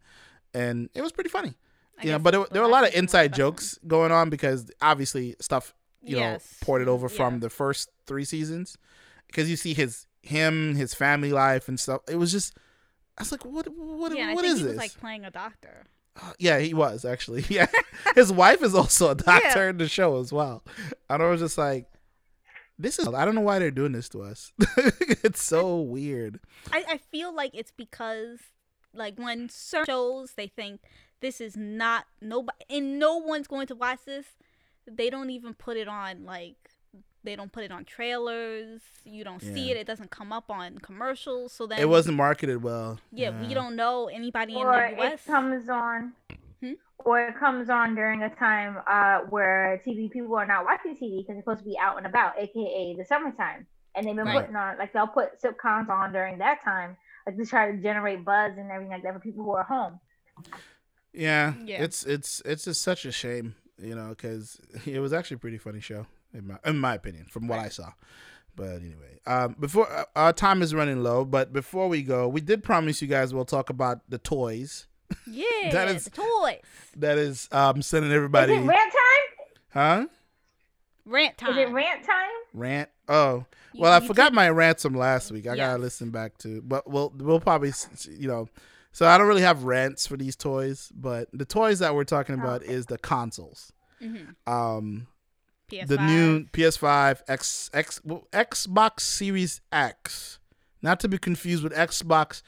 and 0.54 0.88
it 0.94 1.02
was 1.02 1.10
pretty 1.10 1.30
funny. 1.30 1.54
I 1.98 2.04
know, 2.06 2.12
guess 2.12 2.22
but 2.22 2.30
the 2.32 2.38
there, 2.38 2.46
there 2.52 2.62
were 2.62 2.68
a 2.68 2.72
lot 2.72 2.86
of 2.86 2.94
inside 2.94 3.34
jokes 3.34 3.78
going 3.86 4.12
on 4.12 4.30
because 4.30 4.70
obviously 4.82 5.36
stuff 5.40 5.74
you 6.02 6.16
know 6.16 6.22
Yes. 6.22 6.56
ported 6.60 6.88
over 6.88 7.08
from 7.08 7.34
Yeah. 7.34 7.40
the 7.40 7.50
first 7.50 7.88
three 8.06 8.24
seasons 8.24 8.76
because 9.26 9.48
you 9.48 9.56
see 9.56 9.74
his 9.74 10.06
him 10.22 10.74
his 10.74 10.94
family 10.94 11.32
life 11.32 11.68
and 11.68 11.78
stuff. 11.78 12.00
It 12.08 12.16
was 12.16 12.32
just. 12.32 12.56
I 13.16 13.22
was 13.22 13.30
like, 13.32 13.44
what? 13.44 13.68
What? 13.68 14.16
Yeah, 14.16 14.30
I 14.30 14.34
think 14.34 14.44
is 14.46 14.58
he 14.58 14.64
this? 14.64 14.72
was 14.72 14.76
like 14.76 14.98
playing 14.98 15.24
a 15.24 15.30
doctor. 15.30 15.84
Uh, 16.20 16.32
yeah, 16.38 16.58
he 16.58 16.74
was 16.74 17.04
actually. 17.04 17.44
Yeah, 17.48 17.66
his 18.14 18.32
wife 18.32 18.62
is 18.62 18.74
also 18.74 19.10
a 19.10 19.14
doctor 19.30 19.64
Yeah. 19.64 19.70
in 19.70 19.76
the 19.78 19.88
show 19.88 20.18
as 20.20 20.32
well. 20.32 20.64
And 21.08 21.22
I 21.22 21.28
was 21.30 21.40
just 21.40 21.56
like, 21.58 21.86
this 22.78 22.98
is. 22.98 23.06
I 23.06 23.24
don't 23.24 23.34
know 23.36 23.40
why 23.40 23.58
they're 23.60 23.70
doing 23.70 23.92
this 23.92 24.08
to 24.10 24.22
us. 24.22 24.52
it's 25.22 25.42
so 25.42 25.80
weird. 25.80 26.40
I, 26.72 26.84
I 26.88 26.98
feel 26.98 27.32
like 27.34 27.52
it's 27.54 27.70
because 27.70 28.40
like 28.92 29.16
when 29.18 29.48
certain 29.48 29.86
shows 29.86 30.32
they 30.36 30.48
think 30.48 30.80
this 31.24 31.40
is 31.40 31.56
not 31.56 32.04
nobody 32.20 32.58
and 32.68 32.98
no 32.98 33.16
one's 33.16 33.46
going 33.46 33.66
to 33.66 33.74
watch 33.74 34.00
this, 34.04 34.26
they 34.86 35.08
don't 35.08 35.30
even 35.30 35.54
put 35.54 35.76
it 35.78 35.88
on 35.88 36.24
like 36.26 36.56
they 37.24 37.34
don't 37.34 37.50
put 37.50 37.64
it 37.64 37.72
on 37.72 37.86
trailers. 37.86 38.82
You 39.06 39.24
don't 39.24 39.40
see 39.40 39.70
it. 39.70 39.78
It 39.78 39.86
doesn't 39.86 40.10
come 40.10 40.30
up 40.30 40.50
on 40.50 40.76
commercials. 40.80 41.52
So 41.54 41.66
then 41.66 41.78
It 41.78 41.88
wasn't 41.88 42.18
marketed 42.18 42.62
well. 42.62 43.00
Yeah, 43.10 43.30
we 43.40 43.54
don't 43.54 43.76
know 43.76 44.08
anybody 44.08 44.52
in 44.52 44.58
or 44.66 44.90
the 44.94 45.02
US. 45.02 45.20
it 45.26 45.26
comes 45.26 45.68
on 45.70 46.12
Hmm? 46.60 46.72
or 46.98 47.28
it 47.28 47.38
comes 47.38 47.70
on 47.70 47.94
during 47.94 48.22
a 48.22 48.28
time 48.36 48.76
uh, 48.86 49.20
where 49.30 49.80
TV 49.86 50.10
people 50.10 50.36
are 50.36 50.46
not 50.46 50.66
watching 50.66 50.94
TV 50.94 51.22
because 51.22 51.36
it's 51.38 51.44
supposed 51.46 51.60
to 51.60 51.64
be 51.64 51.78
out 51.78 51.96
and 51.96 52.06
about, 52.06 52.38
aka 52.38 52.94
the 52.98 53.04
summertime. 53.06 53.66
And 53.94 54.06
they've 54.06 54.14
been 54.14 54.26
Right. 54.26 54.40
putting 54.42 54.56
on 54.56 54.76
like 54.76 54.92
they'll 54.92 55.06
put 55.06 55.40
sitcoms 55.40 55.88
on 55.88 56.12
during 56.12 56.36
that 56.38 56.62
time, 56.62 56.94
like 57.26 57.38
to 57.38 57.46
try 57.46 57.70
to 57.72 57.78
generate 57.78 58.22
buzz 58.22 58.52
and 58.58 58.70
everything 58.70 58.92
like 58.92 59.02
that 59.04 59.14
for 59.14 59.20
people 59.20 59.44
who 59.44 59.52
are 59.52 59.62
home. 59.64 59.98
Yeah, 61.14 61.54
Yeah. 61.64 61.82
It's 61.82 62.04
it's 62.04 62.42
it's 62.44 62.64
just 62.64 62.82
such 62.82 63.04
a 63.04 63.12
shame, 63.12 63.54
you 63.80 63.94
know, 63.94 64.08
because 64.10 64.60
it 64.86 64.98
was 65.00 65.12
actually 65.12 65.36
a 65.36 65.38
pretty 65.38 65.58
funny 65.58 65.80
show 65.80 66.06
in 66.32 66.46
my 66.48 66.56
in 66.64 66.78
my 66.78 66.94
opinion, 66.94 67.26
from 67.30 67.46
what 67.48 67.58
I 67.60 67.68
saw. 67.68 67.92
But 68.56 68.76
anyway, 68.76 69.18
um, 69.26 69.56
before 69.58 69.90
uh, 69.90 70.04
our 70.14 70.32
time 70.32 70.62
is 70.62 70.74
running 70.74 71.02
low, 71.02 71.24
but 71.24 71.52
before 71.52 71.88
we 71.88 72.02
go, 72.02 72.28
we 72.28 72.40
did 72.40 72.62
promise 72.62 73.00
you 73.02 73.08
guys 73.08 73.32
we'll 73.34 73.44
talk 73.44 73.68
about 73.70 74.00
the 74.08 74.18
toys. 74.18 74.86
yeah, 75.26 75.70
that 75.72 75.88
is- 75.88 76.04
the 76.04 76.10
toys. 76.10 76.60
That 76.96 77.18
is 77.18 77.48
um 77.52 77.82
sending 77.82 78.10
Is 78.10 78.16
everybody, 78.16 78.54
it 78.54 78.60
rant 78.60 78.92
time? 78.92 79.46
huh? 79.72 80.06
Rant 81.04 81.36
time. 81.36 81.50
Is 81.50 81.56
it 81.58 81.72
rant 81.72 82.04
time? 82.04 82.30
Rant. 82.54 82.88
Oh, 83.08 83.44
You- 83.72 83.82
well, 83.82 83.92
I 83.92 83.98
you 84.00 84.06
forgot 84.06 84.26
took- 84.26 84.34
my 84.34 84.48
rant 84.50 84.80
from 84.80 84.94
last 84.94 85.30
week. 85.30 85.46
I 85.46 85.56
gotta 85.56 85.78
listen 85.82 86.10
back 86.10 86.38
to, 86.38 86.62
but 86.62 86.88
we'll 86.90 87.12
we'll 87.16 87.40
probably 87.40 87.68
s- 87.70 87.88
s- 87.92 88.06
you 88.06 88.28
know. 88.28 88.48
So 88.94 89.06
I 89.06 89.18
don't 89.18 89.26
really 89.26 89.42
have 89.42 89.64
rants 89.64 90.06
for 90.06 90.16
these 90.16 90.36
toys, 90.36 90.90
but 90.94 91.28
the 91.32 91.44
toys 91.44 91.80
that 91.80 91.94
we're 91.94 92.04
talking 92.04 92.36
about 92.36 92.62
okay. 92.62 92.72
is 92.72 92.86
the 92.86 92.96
consoles. 92.96 93.72
Mhm. 94.00 94.36
Um, 94.46 95.08
PS5. 95.68 95.88
the 95.88 95.96
new 95.98 96.44
PS5, 96.52 97.22
X, 97.28 97.70
X, 97.74 98.00
well, 98.04 98.28
Xbox 98.32 99.00
Series 99.00 99.60
X, 99.72 100.38
not 100.80 101.00
to 101.00 101.08
be 101.08 101.18
confused 101.18 101.64
with 101.64 101.72
Xbox 101.74 102.42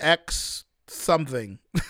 X 0.00 0.64
something. 0.86 1.58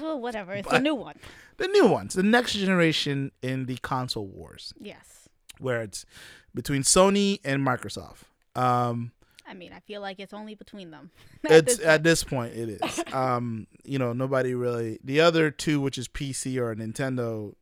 Oh, 0.00 0.16
whatever. 0.16 0.52
It's 0.52 0.68
But- 0.68 0.76
a 0.78 0.82
new 0.82 0.94
one. 0.94 1.16
the 1.56 1.66
new 1.66 1.86
ones, 1.86 2.14
the 2.14 2.22
next 2.22 2.52
generation 2.54 3.32
in 3.42 3.66
the 3.66 3.76
console 3.78 4.28
wars, 4.28 4.72
Yes. 4.80 5.28
where 5.58 5.82
it's 5.82 6.06
between 6.54 6.82
Sony 6.82 7.40
and 7.44 7.66
Microsoft. 7.66 8.18
Um, 8.54 9.10
I 9.50 9.54
mean, 9.54 9.72
I 9.72 9.80
feel 9.80 10.00
like 10.00 10.20
it's 10.20 10.32
only 10.32 10.54
between 10.54 10.92
them. 10.92 11.10
it's 11.44 11.78
this 11.78 11.86
at 11.86 12.04
this 12.04 12.22
point 12.22 12.54
it 12.54 12.68
is. 12.80 13.04
Um, 13.12 13.66
you 13.84 13.98
know, 13.98 14.12
nobody 14.12 14.54
really. 14.54 14.98
The 15.02 15.20
other 15.20 15.50
two, 15.50 15.80
which 15.80 15.98
is 15.98 16.06
PC 16.06 16.56
or 16.58 16.74
Nintendo, 16.76 17.54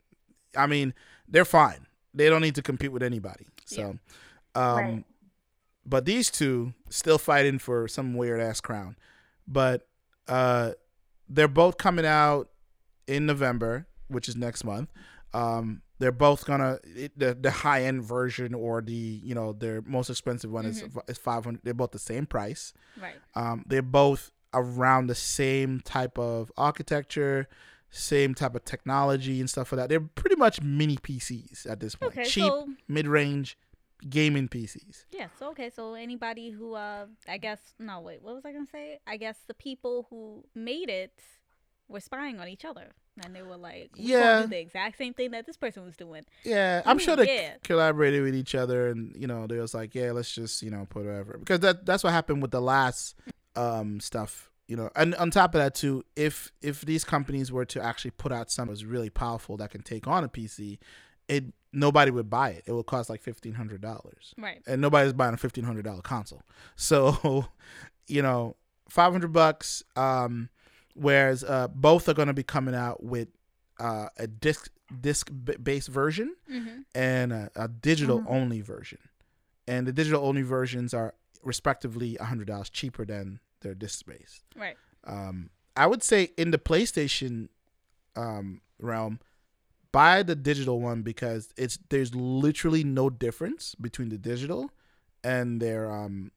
I 0.55 0.67
mean, 0.67 0.93
they're 1.27 1.47
fine. 1.47 1.87
They 2.13 2.29
don't 2.29 2.43
need 2.43 2.55
to 2.57 2.63
compete 2.63 2.93
with 2.93 3.03
anybody. 3.03 3.47
So, 3.65 3.99
um, 4.55 4.77
Right. 4.77 5.05
but 5.87 6.05
these 6.05 6.31
two 6.31 6.75
still 6.91 7.17
fighting 7.19 7.59
for 7.59 7.89
some 7.89 8.15
weird 8.15 8.41
ass 8.41 8.61
crown. 8.61 8.97
But 9.47 9.89
uh, 10.27 10.73
they're 11.29 11.49
both 11.49 11.79
coming 11.79 12.05
out 12.05 12.51
in 13.07 13.25
November, 13.25 13.87
which 14.09 14.29
is 14.29 14.37
next 14.37 14.65
month. 14.65 14.91
Um, 15.33 15.81
they're 15.99 16.13
both 16.13 16.45
gonna 16.45 16.79
it, 16.85 17.19
the 17.19 17.35
the 17.35 17.51
high 17.51 17.85
end 17.85 18.05
version 18.05 18.55
or 18.55 18.81
the 18.81 18.93
you 18.93 19.35
know 19.35 19.53
their 19.53 19.83
most 19.83 20.11
expensive 20.11 20.51
one 20.51 20.67
is 20.67 20.85
is 21.09 21.19
five 21.19 21.45
hundred. 21.45 21.61
They're 21.65 21.75
both 21.75 21.91
the 21.93 21.99
same 21.99 22.27
price. 22.27 22.73
right. 23.01 23.15
Um, 23.35 23.65
they're 23.67 23.83
both 23.83 24.31
around 24.55 25.09
the 25.09 25.15
same 25.15 25.81
type 25.81 26.19
of 26.19 26.51
architecture, 26.57 27.49
same 27.91 28.35
type 28.35 28.55
of 28.55 28.65
technology 28.65 29.41
and 29.41 29.51
stuff 29.51 29.73
like 29.73 29.81
that. 29.81 29.89
They're 29.89 30.01
pretty 30.01 30.37
much 30.37 30.63
mini 30.63 30.97
PCs 30.97 31.69
at 31.71 31.81
this 31.81 31.95
point. 31.95 32.13
Okay, 32.13 32.25
Cheap, 32.25 32.45
so 32.45 32.69
mid 32.87 33.07
range 33.07 33.59
gaming 34.09 34.49
PCs. 34.49 35.05
yeah, 35.11 35.27
so 35.39 35.51
okay, 35.51 35.71
so 35.71 35.95
anybody 35.95 36.51
who 36.51 36.75
uh 36.75 37.07
I 37.29 37.39
guess 37.39 37.59
no 37.79 38.01
wait, 38.01 38.23
what 38.23 38.35
was 38.35 38.45
I 38.45 38.53
gonna 38.53 38.67
say? 38.71 39.01
I 39.07 39.17
guess 39.17 39.39
the 39.49 39.55
people 39.55 40.07
who 40.11 40.45
made 40.55 40.89
it 40.89 41.13
were 41.89 42.01
spying 42.01 42.39
on 42.39 42.49
each 42.49 42.65
other. 42.65 42.93
And 43.25 43.35
they 43.35 43.43
were 43.43 43.57
like, 43.57 43.91
we 43.99 44.05
Yeah. 44.05 44.47
the 44.47 44.59
exact 44.59 44.99
same 44.99 45.15
thing 45.15 45.31
that 45.33 45.47
this 45.47 45.57
person 45.57 45.85
was 45.85 45.97
doing. 45.97 46.25
Yeah, 46.45 46.83
I'm 46.87 46.97
Ooh, 46.97 47.01
sure 47.01 47.17
they 47.17 47.43
yeah. 47.43 47.55
collaborated 47.65 48.23
with 48.23 48.35
each 48.35 48.55
other, 48.55 48.89
and 48.89 49.15
you 49.17 49.27
know, 49.27 49.47
they 49.47 49.59
was 49.59 49.75
like, 49.75 49.95
yeah, 49.95 50.13
let's 50.13 50.33
just 50.35 50.63
you 50.63 50.71
know 50.71 50.87
put 50.89 51.05
whatever 51.05 51.37
because 51.39 51.61
that 51.61 51.85
that's 51.87 52.05
what 52.05 52.13
happened 52.13 52.43
with 52.43 52.51
the 52.51 52.61
last 52.63 53.15
um 53.57 54.01
stuff. 54.01 54.51
You 54.67 54.77
know, 54.77 54.91
and 54.95 55.15
on 55.15 55.31
top 55.31 55.55
of 55.55 55.61
that 55.61 55.75
too, 55.75 56.05
if 56.15 56.53
if 56.61 56.83
these 56.83 57.03
companies 57.03 57.51
were 57.51 57.65
to 57.67 57.83
actually 57.83 58.11
put 58.11 58.33
out 58.33 58.51
something 58.51 58.69
that 58.69 58.73
was 58.73 58.85
really 58.85 59.09
powerful 59.11 59.57
that 59.57 59.71
can 59.71 59.81
take 59.83 60.07
on 60.07 60.25
a 60.25 60.29
PC, 60.29 60.79
it 61.27 61.45
nobody 61.73 62.11
would 62.11 62.29
buy 62.29 62.51
it. 62.51 62.65
It 62.67 62.73
would 62.73 62.85
cost 62.87 63.09
like 63.09 63.23
fifteen 63.23 63.55
hundred 63.55 63.81
dollars. 63.81 64.35
Right. 64.37 64.63
and 64.67 64.83
nobody's 64.83 65.15
buying 65.15 65.33
a 65.33 65.39
fifteen 65.39 65.65
hundred 65.65 65.85
dollar 65.87 66.03
console. 66.03 66.43
So, 66.77 67.47
you 68.07 68.21
know, 68.21 68.57
five 68.91 69.11
hundred 69.13 69.33
bucks. 69.33 69.83
Um, 69.97 70.51
whereas 70.95 71.45
uh, 71.45 71.69
both 71.69 72.09
are 72.09 72.15
going 72.15 72.29
to 72.29 72.35
be 72.35 72.43
coming 72.43 72.75
out 72.75 73.03
with 73.03 73.29
uh, 73.79 74.09
a 74.19 74.27
disc 74.27 74.71
disc 75.01 75.31
b- 75.45 75.57
based 75.63 75.89
version 75.89 76.35
Mm-hmm. 76.51 76.81
and 76.95 77.33
a, 77.33 77.51
a 77.57 77.69
digital 77.69 78.25
only 78.27 78.61
version, 78.63 78.99
and 79.67 79.87
the 79.87 79.93
digital 79.93 80.25
only 80.27 80.43
versions 80.43 80.93
are 80.95 81.15
respectively 81.43 82.15
hundred 82.17 82.47
dollars 82.49 82.71
cheaper 82.71 83.05
than 83.05 83.41
their 83.61 83.75
disc 83.75 84.05
based. 84.07 84.43
Right. 84.57 84.77
Um, 85.07 85.51
I 85.77 85.87
would 85.87 86.03
say 86.03 86.31
in 86.37 86.51
the 86.51 86.59
PlayStation 86.59 87.49
um, 88.17 88.61
realm, 88.81 89.21
buy 89.93 90.23
the 90.23 90.35
digital 90.35 90.81
one 90.81 91.03
because 91.03 91.53
it's 91.57 91.79
there's 91.91 92.15
literally 92.15 92.83
no 92.83 93.09
difference 93.11 93.75
between 93.77 94.09
the 94.09 94.19
digital 94.19 94.71
and 95.23 95.61
their 95.61 95.91
um 95.91 96.33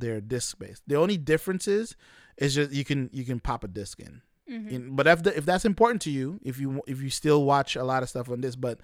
their 0.00 0.20
disc 0.20 0.58
based. 0.58 0.82
The 0.86 0.96
only 0.96 1.16
difference 1.16 1.66
is 1.68 1.96
is 2.36 2.54
just 2.54 2.72
you 2.72 2.84
can 2.84 3.10
you 3.12 3.24
can 3.24 3.40
pop 3.40 3.64
a 3.64 3.68
disc 3.68 3.98
in. 4.00 4.22
Mm-hmm. 4.50 4.68
In- 4.68 4.96
but 4.96 5.06
if 5.06 5.22
the, 5.22 5.36
if 5.36 5.44
that's 5.44 5.64
important 5.64 6.02
to 6.02 6.10
you, 6.10 6.38
if 6.44 6.58
you 6.60 6.82
if 6.86 7.00
you 7.00 7.10
still 7.10 7.44
watch 7.44 7.76
a 7.76 7.84
lot 7.84 8.02
of 8.02 8.08
stuff 8.08 8.28
on 8.30 8.40
this, 8.40 8.56
but 8.56 8.78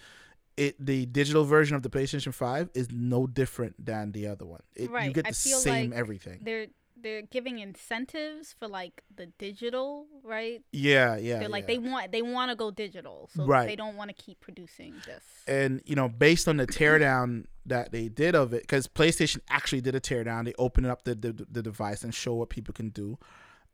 it 0.56 0.74
the 0.84 1.06
digital 1.06 1.44
version 1.44 1.76
of 1.76 1.82
the 1.82 1.88
PlayStation 1.90 2.34
Five 2.34 2.68
is 2.74 2.88
no 2.90 3.26
different 3.26 3.84
than 3.84 4.12
the 4.12 4.26
other 4.26 4.44
one. 4.44 4.62
It, 4.74 4.82
You 4.90 4.94
Right. 4.94 5.12
get 5.14 5.26
I 5.26 5.30
the 5.30 5.36
feel 5.36 5.58
same 5.58 5.90
like 5.90 5.98
everything. 5.98 6.40
They're 6.42 6.66
they're 7.00 7.22
giving 7.22 7.58
incentives 7.58 8.54
for 8.58 8.68
like 8.68 9.02
the 9.16 9.26
digital, 9.26 10.06
right? 10.22 10.62
Yeah, 10.72 11.16
yeah. 11.16 11.40
they're 11.40 11.48
like 11.48 11.62
yeah. 11.64 11.66
they 11.74 11.78
want 11.78 12.12
they 12.12 12.22
want 12.22 12.50
to 12.50 12.56
go 12.56 12.70
digital, 12.70 13.28
so 13.34 13.44
Right. 13.44 13.66
they 13.66 13.76
don't 13.76 13.96
want 13.96 14.10
to 14.10 14.14
keep 14.14 14.40
producing 14.40 14.94
this. 15.06 15.22
and 15.48 15.80
you 15.84 15.96
know 15.96 16.08
based 16.08 16.46
on 16.48 16.56
the 16.58 16.66
teardown 16.66 17.46
that 17.66 17.92
they 17.92 18.08
did 18.08 18.34
of 18.34 18.52
it 18.52 18.62
because 18.62 18.88
playstation 18.88 19.38
actually 19.48 19.80
did 19.80 19.94
a 19.94 20.00
teardown. 20.00 20.44
They 20.44 20.54
opened 20.58 20.86
up 20.86 21.04
the, 21.04 21.14
the 21.14 21.46
the 21.50 21.62
device 21.62 22.02
and 22.04 22.14
show 22.14 22.34
what 22.34 22.48
people 22.48 22.74
can 22.74 22.88
do. 22.90 23.18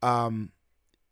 Um 0.03 0.51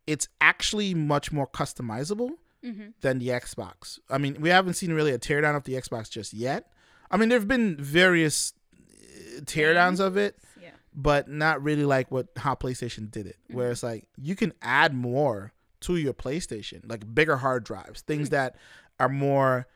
it's 0.06 0.28
actually 0.40 0.94
much 0.94 1.32
more 1.32 1.46
customizable 1.46 2.30
hmm 2.62 2.88
than 3.00 3.18
the 3.18 3.28
xbox. 3.28 3.98
I 4.10 4.18
mean 4.18 4.36
we 4.40 4.48
haven't 4.50 4.74
seen 4.74 4.92
really 4.92 5.12
a 5.12 5.18
teardown 5.18 5.56
of 5.56 5.64
the 5.64 5.74
xbox 5.74 6.10
just 6.10 6.32
yet. 6.34 6.70
I 7.10 7.16
mean 7.16 7.28
there 7.28 7.38
have 7.38 7.48
been 7.48 7.76
various 7.76 8.52
uh, 8.74 9.40
teardowns 9.42 10.00
of 10.00 10.16
it 10.16 10.36
Yeah. 10.60 10.70
but 10.94 11.28
not 11.28 11.62
really 11.62 11.84
like 11.84 12.10
what 12.10 12.28
how 12.36 12.54
PlayStation 12.54 13.10
did 13.10 13.26
it, 13.26 13.36
where 13.50 13.70
it's 13.70 13.82
like 13.82 14.06
you 14.16 14.34
can 14.36 14.52
add 14.62 14.94
more 14.94 15.52
to 15.80 15.96
your 15.96 16.14
PlayStation, 16.14 16.80
like 16.88 17.14
bigger 17.14 17.36
hard 17.36 17.62
drives, 17.64 18.00
things 18.02 18.30
that 18.30 18.56
are 18.98 19.08
more 19.10 19.66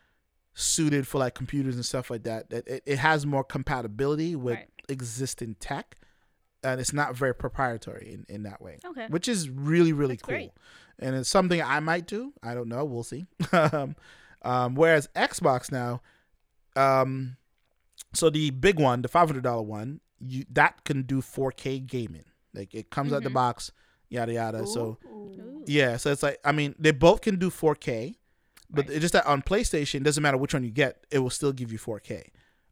suited 0.53 1.07
for 1.07 1.17
like 1.19 1.33
computers 1.35 1.75
and 1.75 1.85
stuff 1.85 2.09
like 2.09 2.23
that. 2.23 2.45
It, 2.51 2.67
it, 2.67 2.83
it 2.85 2.99
has 2.99 3.25
more 3.25 3.43
compatibility 3.43 4.35
with 4.35 4.55
Right. 4.55 4.69
existing 4.89 5.55
tech, 5.59 5.95
and 6.63 6.79
it's 6.81 6.93
not 6.93 7.15
very 7.15 7.33
proprietary 7.33 8.13
in, 8.13 8.25
in 8.33 8.43
that 8.43 8.61
way, 8.61 8.77
Okay. 8.85 9.07
which 9.07 9.27
is 9.27 9.49
really 9.49 9.93
really 9.93 10.15
That's 10.15 10.23
cool. 10.23 10.33
great. 10.35 10.51
And 10.99 11.15
it's 11.15 11.29
something 11.29 11.61
I 11.61 11.79
might 11.79 12.05
do. 12.05 12.33
I 12.43 12.53
don't 12.53 12.67
know. 12.69 12.85
We'll 12.85 13.03
see. 13.03 13.25
um, 13.53 13.95
um, 14.43 14.75
whereas 14.75 15.07
Xbox 15.15 15.71
now, 15.71 16.01
um, 16.75 17.37
so 18.13 18.29
the 18.29 18.49
big 18.51 18.79
one, 18.79 19.01
the 19.01 19.07
five 19.07 19.27
hundred 19.27 19.43
dollar 19.43 19.63
one, 19.63 19.99
you 20.19 20.45
that 20.51 20.83
can 20.83 21.03
do 21.03 21.21
4K 21.21 21.85
gaming. 21.87 22.25
Like 22.53 22.73
it 22.75 22.89
comes 22.89 23.13
out 23.13 23.23
the 23.23 23.29
Mhm. 23.29 23.33
box, 23.35 23.71
yada 24.09 24.33
yada. 24.33 24.67
So 24.67 24.97
Ooh. 25.05 25.07
Ooh. 25.41 25.63
yeah, 25.65 25.97
so 25.97 26.11
it's 26.11 26.21
like 26.23 26.39
I 26.43 26.51
mean 26.51 26.75
they 26.77 26.91
both 26.91 27.21
can 27.21 27.37
do 27.37 27.49
4K, 27.49 28.15
but 28.71 28.87
Right. 28.89 29.01
just 29.01 29.13
that 29.13 29.25
on 29.25 29.41
PlayStation, 29.41 29.95
it 29.95 30.03
doesn't 30.03 30.23
matter 30.23 30.37
which 30.37 30.53
one 30.53 30.63
you 30.63 30.71
get, 30.71 31.05
it 31.11 31.19
will 31.19 31.29
still 31.29 31.51
give 31.51 31.71
you 31.71 31.77
4K. 31.77 32.29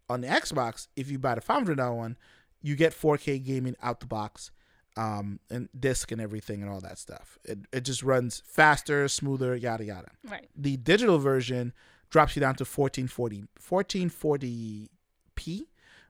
On 0.09 0.21
the 0.21 0.27
Xbox, 0.27 0.87
if 0.95 1.11
you 1.11 1.19
buy 1.19 1.35
the 1.35 1.41
five 1.41 1.57
hundred 1.57 1.77
dollar 1.77 1.95
one, 1.95 2.17
you 2.61 2.75
get 2.75 2.93
4K 2.93 3.43
gaming 3.43 3.75
out 3.81 3.99
the 3.99 4.07
box, 4.07 4.51
um, 4.97 5.39
and 5.49 5.69
disc 5.79 6.11
and 6.11 6.19
everything 6.19 6.61
and 6.63 6.71
all 6.71 6.81
that 6.81 6.97
stuff. 6.97 7.37
It 7.45 7.59
it 7.71 7.81
just 7.81 8.01
runs 8.03 8.41
faster, 8.45 9.07
smoother, 9.07 9.55
yada 9.55 9.83
yada. 9.83 10.09
Right. 10.27 10.49
The 10.55 10.77
digital 10.77 11.19
version 11.19 11.73
drops 12.09 12.35
you 12.35 12.39
down 12.39 12.55
to 12.55 12.65
1440 12.65 13.43
1440p, 13.61 15.61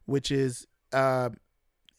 which 0.06 0.32
is 0.32 0.66
uh, 0.94 1.30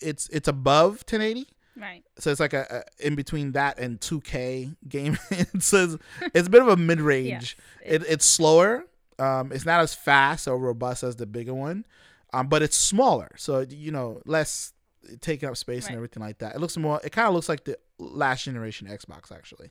it's 0.00 0.28
it's 0.30 0.48
above 0.48 1.04
1080 1.08 1.46
Right. 1.76 2.02
so 2.18 2.30
it's 2.30 2.40
like 2.40 2.52
a, 2.52 2.84
a 3.00 3.06
in 3.06 3.14
between 3.14 3.52
that 3.52 3.78
and 3.78 4.00
2K 4.00 4.76
game. 4.88 5.18
so 5.60 5.84
it's, 5.84 5.96
it's 6.34 6.48
a 6.48 6.50
bit 6.50 6.62
of 6.62 6.68
a 6.68 6.76
mid 6.76 7.00
range. 7.00 7.56
It, 7.84 8.02
it's 8.08 8.26
slower. 8.26 8.84
Um, 9.18 9.52
it's 9.52 9.66
not 9.66 9.80
as 9.80 9.94
fast 9.94 10.48
or 10.48 10.58
robust 10.58 11.02
as 11.02 11.16
the 11.16 11.26
bigger 11.26 11.54
one, 11.54 11.84
um, 12.32 12.48
but 12.48 12.62
it's 12.62 12.76
smaller. 12.76 13.30
So 13.36 13.60
you 13.60 13.92
know, 13.92 14.20
less 14.24 14.72
taking 15.20 15.48
up 15.48 15.56
space 15.56 15.86
and 15.86 15.96
everything 15.96 16.22
like 16.22 16.38
that. 16.38 16.54
It 16.54 16.60
looks 16.60 16.76
more. 16.76 17.00
It 17.04 17.12
kind 17.12 17.28
of 17.28 17.34
looks 17.34 17.48
like 17.48 17.64
the 17.64 17.78
last 17.98 18.44
generation 18.44 18.88
Xbox 18.88 19.32
actually. 19.32 19.70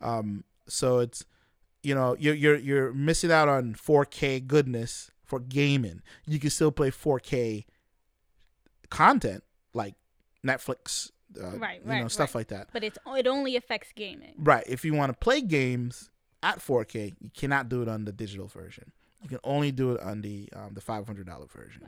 Um, 0.00 0.44
so 0.66 0.98
it's 0.98 1.24
you 1.82 1.94
know 1.94 2.16
you're 2.18 2.34
you're 2.34 2.56
you're 2.56 2.92
missing 2.92 3.30
out 3.30 3.48
on 3.48 3.74
4K 3.74 4.46
goodness 4.46 5.10
for 5.24 5.40
gaming. 5.40 6.02
You 6.26 6.38
can 6.38 6.50
still 6.50 6.72
play 6.72 6.90
4K 6.90 7.64
content 8.90 9.44
like 9.74 9.94
Netflix, 10.44 11.10
uh, 11.42 11.58
Right, 11.58 11.80
you 11.84 11.92
know, 12.02 12.08
stuff 12.08 12.34
right. 12.34 12.40
like 12.40 12.48
that. 12.48 12.68
But 12.72 12.84
it's 12.84 12.98
it 13.06 13.26
only 13.26 13.56
affects 13.56 13.92
gaming. 13.94 14.34
Right. 14.38 14.64
If 14.66 14.84
you 14.84 14.94
want 14.94 15.12
to 15.12 15.18
play 15.18 15.40
games 15.40 16.10
at 16.42 16.58
4K, 16.60 17.14
you 17.20 17.30
cannot 17.36 17.68
do 17.68 17.82
it 17.82 17.88
on 17.88 18.04
the 18.04 18.12
digital 18.12 18.46
version. 18.46 18.92
You 19.22 19.28
can 19.28 19.38
only 19.44 19.72
do 19.72 19.92
it 19.92 20.00
on 20.00 20.20
the 20.22 20.48
um, 20.54 20.70
the 20.74 20.80
five 20.80 21.06
hundred 21.06 21.26
dollar 21.26 21.46
version. 21.46 21.82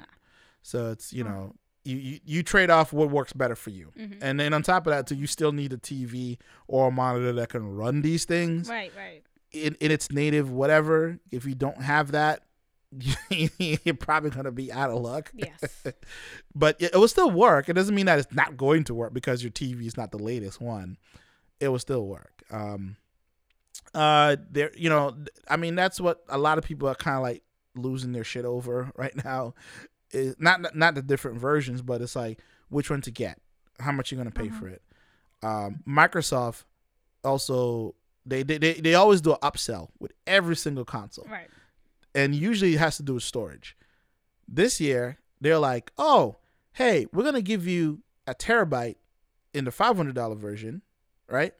So 0.62 0.90
it's 0.90 1.12
you 1.12 1.22
know 1.24 1.54
you, 1.84 1.96
you 1.96 2.20
you 2.24 2.42
trade 2.42 2.68
off 2.70 2.92
what 2.92 3.08
works 3.10 3.32
better 3.32 3.54
for 3.56 3.70
you, 3.70 3.92
Mhm. 3.98 4.18
and 4.20 4.38
then 4.40 4.52
on 4.52 4.62
top 4.62 4.86
of 4.86 4.90
that, 4.92 5.06
too, 5.06 5.14
you 5.14 5.26
still 5.26 5.52
need 5.52 5.72
a 5.72 5.78
TV 5.78 6.38
or 6.66 6.88
a 6.88 6.90
monitor 6.90 7.32
that 7.34 7.48
can 7.50 7.64
run 7.76 8.02
these 8.02 8.24
things 8.24 8.68
Right. 8.68 8.92
Right. 8.96 9.22
in 9.52 9.76
in 9.80 9.90
its 9.92 10.10
native 10.10 10.50
whatever. 10.50 11.18
If 11.30 11.46
you 11.46 11.54
don't 11.54 11.80
have 11.82 12.10
that, 12.12 12.42
you're 13.30 13.94
probably 13.98 14.30
gonna 14.30 14.50
be 14.50 14.72
out 14.72 14.90
of 14.90 15.00
luck. 15.00 15.30
Yes. 15.34 15.60
but 16.54 16.80
it, 16.80 16.94
it 16.94 16.96
will 16.98 17.08
still 17.08 17.30
work. 17.30 17.68
It 17.68 17.74
doesn't 17.74 17.94
mean 17.94 18.06
that 18.06 18.18
it's 18.18 18.32
not 18.34 18.56
going 18.56 18.84
to 18.84 18.94
work 18.94 19.12
because 19.14 19.42
your 19.42 19.52
TV 19.52 19.86
is 19.86 19.96
not 19.96 20.10
the 20.10 20.18
latest 20.18 20.60
one. 20.60 20.96
It 21.60 21.68
will 21.68 21.78
still 21.78 22.06
work. 22.06 22.42
Um, 22.50 22.96
uh, 23.94 24.36
there, 24.50 24.70
you 24.76 24.88
know, 24.88 25.16
I 25.48 25.56
mean, 25.56 25.74
that's 25.74 26.00
what 26.00 26.22
a 26.28 26.38
lot 26.38 26.58
of 26.58 26.64
people 26.64 26.88
are 26.88 26.94
kind 26.94 27.16
of 27.16 27.22
like 27.22 27.42
losing 27.76 28.12
their 28.12 28.24
shit 28.24 28.44
over 28.44 28.90
right 28.96 29.14
now. 29.24 29.54
Is 30.12 30.34
not 30.40 30.74
not 30.74 30.96
the 30.96 31.02
different 31.02 31.38
versions, 31.38 31.82
but 31.82 32.00
it's 32.02 32.16
like 32.16 32.40
which 32.68 32.90
one 32.90 33.00
to 33.02 33.12
get, 33.12 33.38
how 33.78 33.92
much 33.92 34.10
you're 34.10 34.18
gonna 34.18 34.30
pay 34.32 34.48
Mhm. 34.48 34.58
for 34.58 34.68
it. 34.68 34.82
Um, 35.42 35.82
Microsoft 35.88 36.64
also 37.22 37.94
they, 38.26 38.42
they 38.42 38.58
they 38.58 38.74
they 38.74 38.94
always 38.94 39.20
do 39.20 39.32
an 39.32 39.38
upsell 39.42 39.88
with 40.00 40.12
every 40.26 40.56
single 40.56 40.84
console 40.84 41.26
right. 41.30 41.48
And 42.14 42.34
usually 42.34 42.74
it 42.74 42.78
has 42.78 42.96
to 42.98 43.02
do 43.02 43.14
with 43.14 43.22
storage. 43.22 43.76
This 44.48 44.80
year, 44.80 45.18
they're 45.40 45.58
like, 45.58 45.92
"Oh, 45.98 46.36
hey, 46.72 47.06
we're 47.12 47.24
gonna 47.24 47.42
give 47.42 47.66
you 47.66 48.02
a 48.26 48.34
terabyte 48.34 48.96
in 49.54 49.64
the 49.64 49.70
five 49.70 49.96
hundred 49.96 50.14
dollar 50.14 50.34
version, 50.36 50.82
right? 51.28 51.54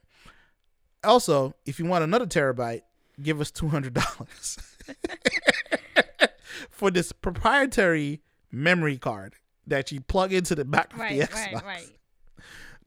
Also, 1.02 1.54
if 1.66 1.78
you 1.78 1.86
want 1.86 2.04
another 2.04 2.26
terabyte, 2.26 2.82
give 3.22 3.40
us 3.40 3.50
two 3.50 3.68
hundred 3.68 3.94
dollars 3.94 4.58
for 6.70 6.90
this 6.90 7.12
proprietary 7.12 8.20
memory 8.50 8.98
card 8.98 9.34
that 9.66 9.92
you 9.92 10.00
plug 10.00 10.32
into 10.32 10.54
the 10.54 10.64
back 10.64 10.92
of 10.92 10.98
Right. 11.00 11.20
the 11.20 11.26
Xbox." 11.26 11.52
Right. 11.54 11.64
Right. 11.64 11.90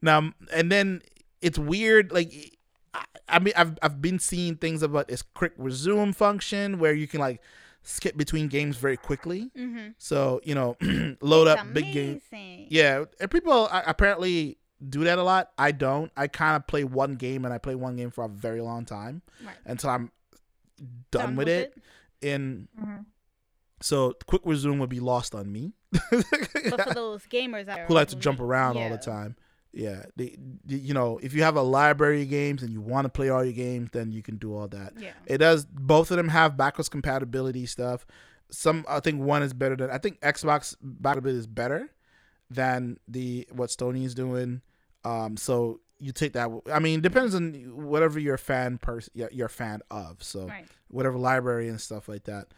Now, 0.02 0.32
and 0.52 0.70
then 0.70 1.00
it's 1.40 1.58
weird. 1.58 2.12
Like, 2.12 2.53
I, 2.94 3.04
I 3.28 3.38
mean, 3.40 3.52
I've 3.56 3.76
I've 3.82 4.00
been 4.00 4.18
seeing 4.18 4.56
things 4.56 4.82
about 4.82 5.08
this 5.08 5.22
quick 5.22 5.52
resume 5.58 6.12
function 6.12 6.78
where 6.78 6.94
you 6.94 7.06
can 7.08 7.20
like 7.20 7.42
skip 7.82 8.16
between 8.16 8.48
games 8.48 8.76
very 8.76 8.96
quickly. 8.96 9.50
Mm-hmm. 9.56 9.88
So 9.98 10.40
you 10.44 10.54
know, 10.54 10.76
load 11.20 11.48
up 11.48 11.58
big 11.72 11.92
game. 11.92 12.20
Yeah, 12.70 13.04
and 13.20 13.30
people 13.30 13.68
uh, 13.70 13.82
apparently 13.86 14.58
do 14.88 15.04
that 15.04 15.18
a 15.18 15.22
lot. 15.22 15.50
I 15.58 15.72
don't. 15.72 16.12
I 16.16 16.26
kind 16.28 16.56
of 16.56 16.66
play 16.66 16.84
one 16.84 17.14
game 17.16 17.44
and 17.44 17.52
I 17.52 17.58
play 17.58 17.74
one 17.74 17.96
game 17.96 18.10
for 18.10 18.24
a 18.24 18.28
very 18.28 18.60
long 18.60 18.84
time 18.84 19.22
Right. 19.44 19.56
until 19.64 19.90
I'm 19.90 20.12
done, 21.10 21.36
with, 21.36 21.48
it. 21.48 21.74
And 22.22 22.68
Mhm. 22.78 23.04
so 23.80 24.14
quick 24.26 24.42
resume 24.44 24.78
would 24.80 24.90
be 24.90 25.00
lost 25.00 25.34
on 25.34 25.50
me. 25.50 25.72
But 26.10 26.82
for 26.82 26.94
those 26.94 27.24
gamers 27.26 27.68
who 27.86 27.94
like 27.94 28.08
to 28.08 28.16
jump 28.16 28.40
around 28.40 28.76
all 28.76 28.90
the 28.90 28.98
time. 28.98 29.36
Yeah, 29.76 30.04
they- 30.14 30.36
you 30.68 30.94
know, 30.94 31.18
if 31.22 31.34
you 31.34 31.42
have 31.42 31.56
a 31.56 31.62
library 31.62 32.22
of 32.22 32.28
games 32.30 32.62
and 32.62 32.72
you 32.72 32.80
want 32.80 33.06
to 33.06 33.08
play 33.08 33.28
all 33.28 33.42
your 33.42 33.52
games, 33.52 33.90
then 33.92 34.12
you 34.12 34.22
can 34.22 34.36
do 34.36 34.54
all 34.56 34.68
that. 34.68 34.92
Yeah. 34.96 35.10
It 35.26 35.38
does. 35.38 35.64
Both 35.66 36.10
of 36.12 36.16
them 36.16 36.28
have 36.28 36.56
backwards 36.56 36.88
compatibility 36.88 37.66
stuff. 37.66 38.06
Some, 38.50 38.84
I 38.88 39.00
think, 39.00 39.20
one 39.20 39.42
is 39.42 39.52
better 39.52 39.74
than. 39.74 39.90
I 39.90 39.98
think 39.98 40.20
Xbox 40.20 40.76
compatibility 40.78 41.38
is 41.40 41.48
better 41.48 41.90
than 42.50 42.98
the 43.08 43.48
what 43.50 43.74
is 43.80 44.14
doing. 44.14 44.62
Um, 45.04 45.36
so 45.36 45.80
you 45.98 46.12
take 46.12 46.34
that. 46.34 46.50
I 46.72 46.78
mean, 46.78 47.00
depends 47.00 47.34
on 47.34 47.52
whatever 47.74 48.18
you're 48.20 48.34
a 48.34 48.38
fan 48.38 48.78
person, 48.78 49.12
you're 49.32 49.46
a 49.46 49.50
fan 49.50 49.80
of. 49.90 50.22
So 50.22 50.46
Right. 50.46 50.66
whatever 50.88 51.18
library 51.18 51.68
and 51.68 51.80
stuff 51.80 52.08
like 52.08 52.24
that. 52.24 52.48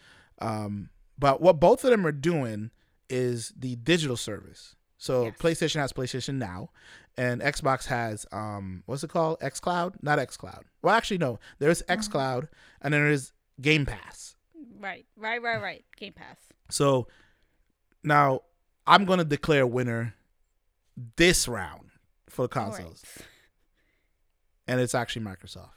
Um, 0.41 0.91
but 1.19 1.41
what 1.41 1.61
both 1.61 1.83
of 1.85 1.91
them 1.91 2.07
are 2.07 2.13
doing 2.13 2.71
is 3.09 3.53
the 3.57 3.77
digital 3.77 4.17
service. 4.17 4.75
So 4.99 5.27
Yes. 5.27 5.37
PlayStation 5.39 5.77
has 5.77 5.93
PlayStation 5.93 6.35
Now, 6.37 6.71
and 7.17 7.41
Xbox 7.41 7.87
has 7.87 8.27
um, 8.33 8.83
what's 8.87 9.03
it 9.05 9.11
called? 9.11 9.41
XCloud? 9.41 9.95
Not 10.03 10.19
XCloud. 10.19 10.63
Well, 10.83 10.95
actually, 10.95 11.19
no. 11.19 11.39
There's 11.59 11.83
XCloud, 11.83 12.49
and 12.83 12.93
then 12.95 13.03
there's 13.03 13.33
Game 13.61 13.87
Pass. 13.87 14.37
Right. 14.79 15.07
Right. 15.17 15.43
Right. 15.43 15.61
Right. 15.61 15.85
Game 15.97 16.13
Pass. 16.13 16.37
So 16.71 17.09
now 18.05 18.41
I'm 18.87 19.05
gonna 19.05 19.25
declare 19.25 19.63
a 19.63 19.67
winner 19.67 20.15
this 21.17 21.47
round 21.49 21.91
for 22.29 22.43
the 22.43 22.49
consoles 22.49 23.03
right. 23.19 23.27
and 24.69 24.81
it's 24.81 24.95
actually 24.95 25.25
Microsoft. 25.25 25.71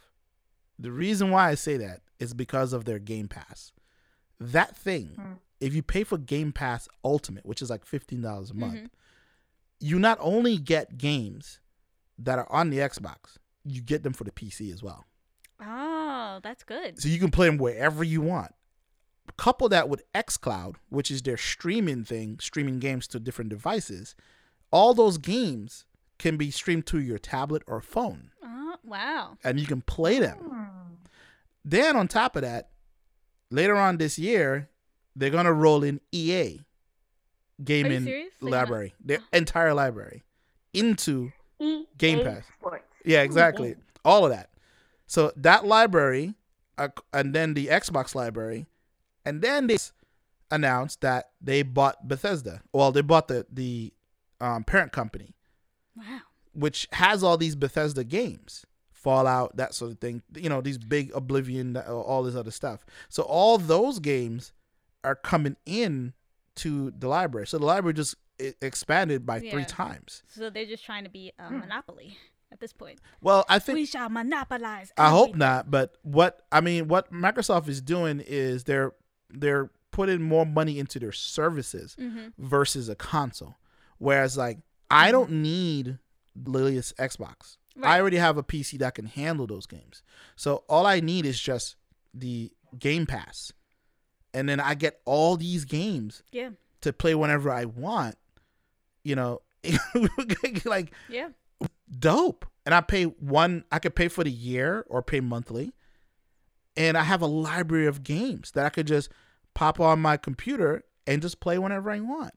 The 0.78 0.92
reason 0.92 1.30
why 1.32 1.50
I 1.50 1.56
say 1.56 1.78
that 1.78 2.02
is 2.20 2.34
because 2.34 2.72
of 2.74 2.86
their 2.86 3.00
Game 3.00 3.28
Pass. 3.28 3.72
That 4.40 4.76
thing, 4.78 5.14
Hmm. 5.16 5.34
if 5.60 5.74
you 5.74 5.84
pay 5.84 6.04
for 6.04 6.18
Game 6.18 6.52
Pass 6.52 6.88
Ultimate, 7.04 7.46
which 7.46 7.62
is 7.62 7.70
like 7.70 7.86
fifteen 7.86 8.22
dollars 8.22 8.52
a 8.52 8.54
month, 8.54 8.76
Mhm. 8.76 8.90
You 9.80 10.00
not 10.00 10.18
only 10.22 10.58
get 10.58 10.98
games 10.98 11.60
that 12.18 12.38
are 12.40 12.52
on 12.52 12.70
the 12.70 12.78
Xbox, 12.80 13.38
you 13.64 13.82
get 13.82 14.04
them 14.04 14.14
for 14.14 14.24
the 14.24 14.32
PC 14.32 14.74
as 14.74 14.82
well. 14.84 15.06
Oh, 15.62 16.40
that's 16.44 16.64
good. 16.64 17.02
So 17.02 17.10
you 17.10 17.20
can 17.20 17.32
play 17.32 17.48
them 17.48 17.58
wherever 17.58 18.04
you 18.04 18.22
want. 18.22 18.54
Couple 19.38 19.70
that 19.70 19.88
with 19.90 20.04
xCloud, 20.14 20.76
which 20.90 21.10
is 21.12 21.22
their 21.22 21.38
streaming 21.38 22.04
thing, 22.04 22.40
streaming 22.42 22.80
games 22.80 23.08
to 23.08 23.20
different 23.20 23.50
devices. 23.50 24.16
All 24.72 24.94
those 24.94 25.18
games 25.18 25.86
can 26.18 26.36
be 26.36 26.52
streamed 26.52 26.86
to 26.88 27.00
your 27.00 27.20
tablet 27.20 27.64
or 27.68 27.80
phone, 27.80 28.32
Oh, 28.44 28.76
wow. 28.84 29.38
and 29.44 29.60
you 29.60 29.66
can 29.66 29.82
play 29.82 30.20
them. 30.20 30.38
Hmm. 30.38 30.94
Then 31.64 31.96
on 31.96 32.08
top 32.10 32.36
of 32.36 32.42
that, 32.42 32.70
later 33.50 33.76
on 33.78 33.98
this 33.98 34.20
year, 34.20 34.70
they're 35.16 35.30
gonna 35.30 35.54
roll 35.54 35.84
in 35.84 36.02
EA 36.12 36.60
gaming 37.64 38.04
serious? 38.04 38.34
They're 38.40 38.50
gonna- 38.50 38.62
library, 38.62 38.94
their 39.04 39.20
entire 39.34 39.74
library, 39.74 40.24
into 40.74 41.32
EA 41.60 41.86
Game 41.98 42.24
Pass. 42.24 42.44
Sports. 42.60 42.84
yeah, 43.06 43.22
exactly, 43.22 43.76
all 44.06 44.26
of 44.26 44.32
that. 44.32 44.50
So 45.08 45.32
that 45.36 45.66
library, 45.66 46.36
uh, 46.78 46.90
and 47.14 47.34
then 47.34 47.54
the 47.56 47.68
Xbox 47.68 48.14
library, 48.16 48.68
and 49.26 49.42
then 49.42 49.68
they 49.68 49.78
announced 50.52 51.02
that 51.02 51.32
they 51.42 51.62
bought 51.64 52.08
Bethesda. 52.08 52.62
Well, 52.74 52.92
they 52.92 53.02
bought 53.02 53.28
the 53.28 53.46
the 53.52 53.94
um, 54.42 54.64
parent 54.64 54.92
company, 54.94 55.36
Wow. 55.96 56.22
which 56.54 56.88
has 56.94 57.24
all 57.24 57.36
these 57.38 57.56
Bethesda 57.58 58.04
games, 58.06 58.66
Fallout, 58.92 59.58
that 59.58 59.74
sort 59.74 59.92
of 59.92 60.00
thing. 60.00 60.22
You 60.36 60.48
know, 60.50 60.62
these 60.62 60.78
big 60.78 61.12
Oblivion, 61.14 61.76
uh, 61.76 61.82
all 61.92 62.24
this 62.24 62.36
other 62.36 62.52
stuff. 62.52 62.86
So 63.10 63.24
all 63.24 63.58
those 63.58 64.00
games 64.00 64.54
are 65.04 65.16
coming 65.16 65.58
in 65.66 66.14
to 66.64 66.92
the 66.92 67.08
library. 67.08 67.48
So 67.48 67.58
the 67.58 67.66
library 67.66 67.94
just 67.94 68.16
expanded 68.62 69.26
by 69.26 69.38
Yeah. 69.40 69.52
three 69.52 69.66
times. 69.66 70.24
So 70.28 70.50
they're 70.50 70.66
just 70.66 70.84
trying 70.86 71.04
to 71.04 71.10
be 71.10 71.32
a 71.40 71.50
monopoly 71.52 72.18
at 72.52 72.60
this 72.60 72.74
point. 72.74 73.00
Well, 73.22 73.46
I 73.50 73.60
think 73.60 73.76
we 73.78 73.86
shall 73.86 74.10
monopolize. 74.10 74.92
I 74.98 75.10
hope 75.10 75.36
not, 75.36 75.70
but 75.70 75.98
what 76.04 76.46
I 76.52 76.62
mean, 76.62 76.88
what 76.88 77.12
Microsoft 77.12 77.68
is 77.68 77.82
doing 77.82 78.20
is 78.26 78.64
they're 78.64 78.94
they're 79.30 79.70
putting 79.92 80.22
more 80.22 80.46
money 80.46 80.80
into 80.80 81.00
their 81.00 81.12
services 81.12 81.96
Mhm. 82.00 82.34
versus 82.38 82.90
a 82.90 82.96
console. 82.96 83.56
Whereas 83.98 84.38
like 84.38 84.60
I 84.90 85.12
don't 85.12 85.32
need 85.32 86.00
Lilia's 86.36 86.94
Xbox. 86.98 87.58
Right. 87.76 87.96
I 87.96 88.00
already 88.02 88.18
have 88.18 88.38
a 88.38 88.44
PC 88.44 88.78
that 88.80 88.96
can 88.96 89.06
handle 89.06 89.46
those 89.48 89.66
games. 89.68 90.02
So 90.36 90.64
all 90.70 90.86
I 90.86 91.00
need 91.00 91.26
is 91.26 91.40
just 91.40 91.76
the 92.14 92.52
Game 92.78 93.06
Pass. 93.06 93.52
And 94.34 94.48
then 94.48 94.60
I 94.60 94.76
get 94.76 95.02
all 95.06 95.38
these 95.38 95.66
games 95.66 96.24
Yeah. 96.32 96.50
to 96.82 96.94
play 96.94 97.16
whenever 97.16 97.52
I 97.52 97.66
want. 97.66 98.16
You 99.04 99.16
know, 99.16 99.42
like 100.66 100.92
Yeah. 101.10 101.30
dope. 102.00 102.46
And 102.66 102.76
I 102.76 102.82
pay 102.82 103.06
one, 103.06 103.64
I 103.72 103.80
could 103.80 103.96
pay 103.96 104.08
for 104.08 104.24
the 104.24 104.32
year 104.32 104.86
or 104.88 105.02
pay 105.02 105.20
monthly. 105.22 105.72
And 106.78 106.98
I 106.98 107.04
have 107.04 107.22
a 107.22 107.28
library 107.28 107.88
of 107.88 108.04
games 108.04 108.52
that 108.52 108.66
I 108.66 108.70
could 108.70 108.86
just 108.88 109.10
pop 109.56 109.80
on 109.80 110.00
my 110.00 110.18
computer 110.18 110.84
and 111.08 111.22
just 111.22 111.40
play 111.40 111.58
whenever 111.58 111.90
I 111.90 112.00
want, 112.00 112.34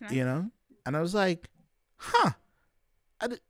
nice. 0.00 0.10
you 0.12 0.24
know? 0.24 0.50
And 0.84 0.96
I 0.96 1.00
was 1.00 1.14
like, 1.14 1.48
huh. 1.96 2.32
I 3.20 3.28
did, 3.28 3.40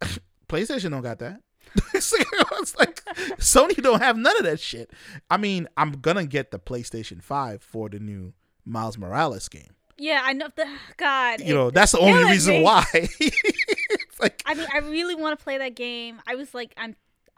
PlayStation 0.48 0.90
don't 0.90 1.02
got 1.02 1.20
that. 1.20 1.40
it's 1.94 2.12
like 2.78 3.04
Sony 3.38 3.76
don't 3.82 4.00
have 4.02 4.16
none 4.16 4.36
of 4.38 4.44
that 4.44 4.60
shit. 4.60 4.90
I 5.30 5.36
mean, 5.36 5.68
I'm 5.76 5.92
gonna 5.92 6.26
get 6.26 6.50
the 6.50 6.58
PlayStation 6.58 7.22
5 7.22 7.62
for 7.62 7.88
the 7.88 7.98
new 7.98 8.32
Miles 8.64 8.96
Morales 8.98 9.48
game. 9.48 9.70
Yeah, 9.96 10.22
I 10.24 10.32
know. 10.32 10.48
The, 10.54 10.66
God. 10.96 11.40
You 11.40 11.46
it- 11.46 11.54
know, 11.54 11.70
that's 11.70 11.92
the 11.92 11.98
only 12.00 12.24
reason 12.24 12.54
me. 12.54 12.62
why. 12.62 12.84
it's 12.94 14.20
like 14.20 14.42
I 14.46 14.54
mean, 14.54 14.66
I 14.72 14.78
really 14.78 15.14
want 15.14 15.38
to 15.38 15.42
play 15.42 15.58
that 15.58 15.74
game. 15.74 16.20
I 16.26 16.34
was 16.34 16.54
like, 16.54 16.72
I'm. 16.76 16.96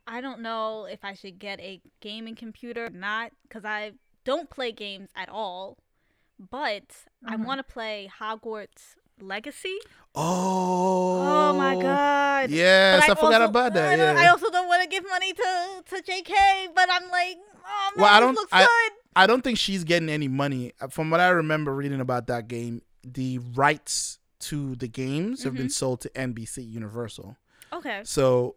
I 0.09 0.21
don't 0.21 0.41
know 0.41 0.85
if 0.85 1.05
I 1.05 1.15
should 1.15 1.39
get 1.41 1.59
a 1.61 1.81
gaming 2.01 2.37
computer 2.37 2.87
or 2.87 2.91
not 2.91 3.33
because 3.43 3.65
I 3.65 3.93
don't 4.25 4.49
play 4.49 4.71
games 4.71 5.11
at 5.17 5.29
all. 5.29 5.79
But 6.39 6.85
I 7.27 7.37
Mhm. 7.37 7.45
want 7.45 7.59
to 7.59 7.65
play 7.65 8.09
Hogwarts 8.21 8.95
Legacy. 9.21 9.79
Oh, 10.15 11.23
Oh, 11.49 11.53
my 11.57 11.75
god. 11.81 12.51
Yes, 12.51 13.05
I, 13.05 13.09
But 13.09 13.19
forgot 13.19 13.41
also- 13.41 13.51
about 13.51 13.75
that. 13.75 13.99
Yeah. 13.99 14.15
I 14.17 14.29
also 14.29 14.51
don't 14.51 14.69
want 14.69 14.83
to 14.83 14.89
give 14.89 15.05
money 15.09 15.33
to 15.33 15.83
to 15.91 16.03
JK, 16.03 16.69
but 16.75 16.89
I'm 16.91 17.11
like, 17.11 17.37
oh 17.65 17.91
man, 17.97 18.03
Well, 18.03 18.15
I 18.15 18.21
don't- 18.21 18.35
looks 18.35 18.53
I- 18.53 18.65
good. 18.65 18.93
I 19.15 19.27
don't 19.27 19.43
think 19.43 19.59
she's 19.59 19.85
getting 19.85 20.09
any 20.11 20.29
money. 20.29 20.73
Uh, 20.81 20.89
From 20.89 21.09
what 21.11 21.21
I 21.21 21.29
remember 21.29 21.75
reading 21.75 22.01
about 22.01 22.27
that 22.27 22.49
game, 22.49 22.83
the 23.03 23.39
rights 23.55 24.19
to 24.41 24.75
the 24.77 24.89
games 24.89 25.43
have 25.45 25.55
Mm-hmm. 25.55 25.63
been 25.63 25.71
sold 25.71 26.01
to 26.03 26.11
NBC 26.11 26.63
Universal. 26.63 27.37
Okay. 27.73 28.03
So 28.05 28.57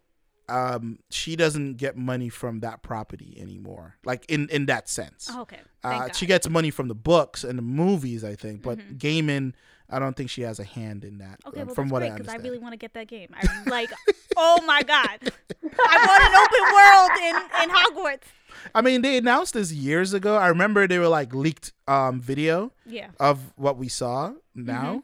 um, 0.50 0.98
she 1.12 1.36
doesn't 1.36 1.76
get 1.78 1.96
money 1.96 2.28
from 2.28 2.60
that 2.62 2.82
property 2.82 3.38
anymore. 3.40 3.96
Like 4.04 4.26
in 4.30 4.50
in 4.50 4.66
that 4.66 4.90
sense. 4.90 5.30
Oh, 5.32 5.42
okay. 5.42 5.60
Uh, 5.84 6.10
she 6.12 6.26
gets 6.26 6.50
money 6.50 6.72
from 6.72 6.88
the 6.90 6.96
books 6.96 7.44
and 7.44 7.58
the 7.58 7.62
movies, 7.64 8.24
I 8.24 8.36
think, 8.36 8.64
but 8.64 8.80
Mhm. 8.80 8.98
gaming, 8.98 9.54
I 9.90 10.00
don't 10.00 10.16
think 10.16 10.30
she 10.30 10.42
has 10.44 10.60
a 10.60 10.64
hand 10.64 11.04
in 11.04 11.18
that. 11.20 11.40
Okay, 11.48 11.62
uh, 11.62 11.66
well, 11.66 11.76
from 11.76 11.90
what 11.90 12.00
great 12.00 12.12
I 12.12 12.18
because 12.18 12.34
I 12.34 12.38
really 12.38 12.60
want 12.60 12.74
to 12.74 12.78
get 12.78 12.94
that 12.94 13.08
game. 13.08 13.30
I'm 13.34 13.66
like, 13.66 13.90
oh 14.38 14.62
my 14.66 14.84
god, 14.84 15.20
I 15.22 16.06
want 16.08 16.24
an 16.24 16.36
open 16.44 16.64
world 16.74 17.12
in 17.28 17.64
in 17.64 17.76
Hogwarts. 17.76 18.28
I 18.76 18.82
mean, 18.82 19.02
they 19.02 19.18
announced 19.18 19.54
this 19.54 19.72
years 19.72 20.14
ago. 20.14 20.36
I 20.36 20.48
remember 20.50 20.88
they 20.88 21.00
were 21.00 21.08
like 21.08 21.34
leaked 21.34 21.72
um, 21.88 22.20
video 22.20 22.72
Yeah, 22.86 23.08
of 23.20 23.40
what 23.56 23.78
we 23.78 23.88
saw 23.90 24.34
now. 24.56 25.04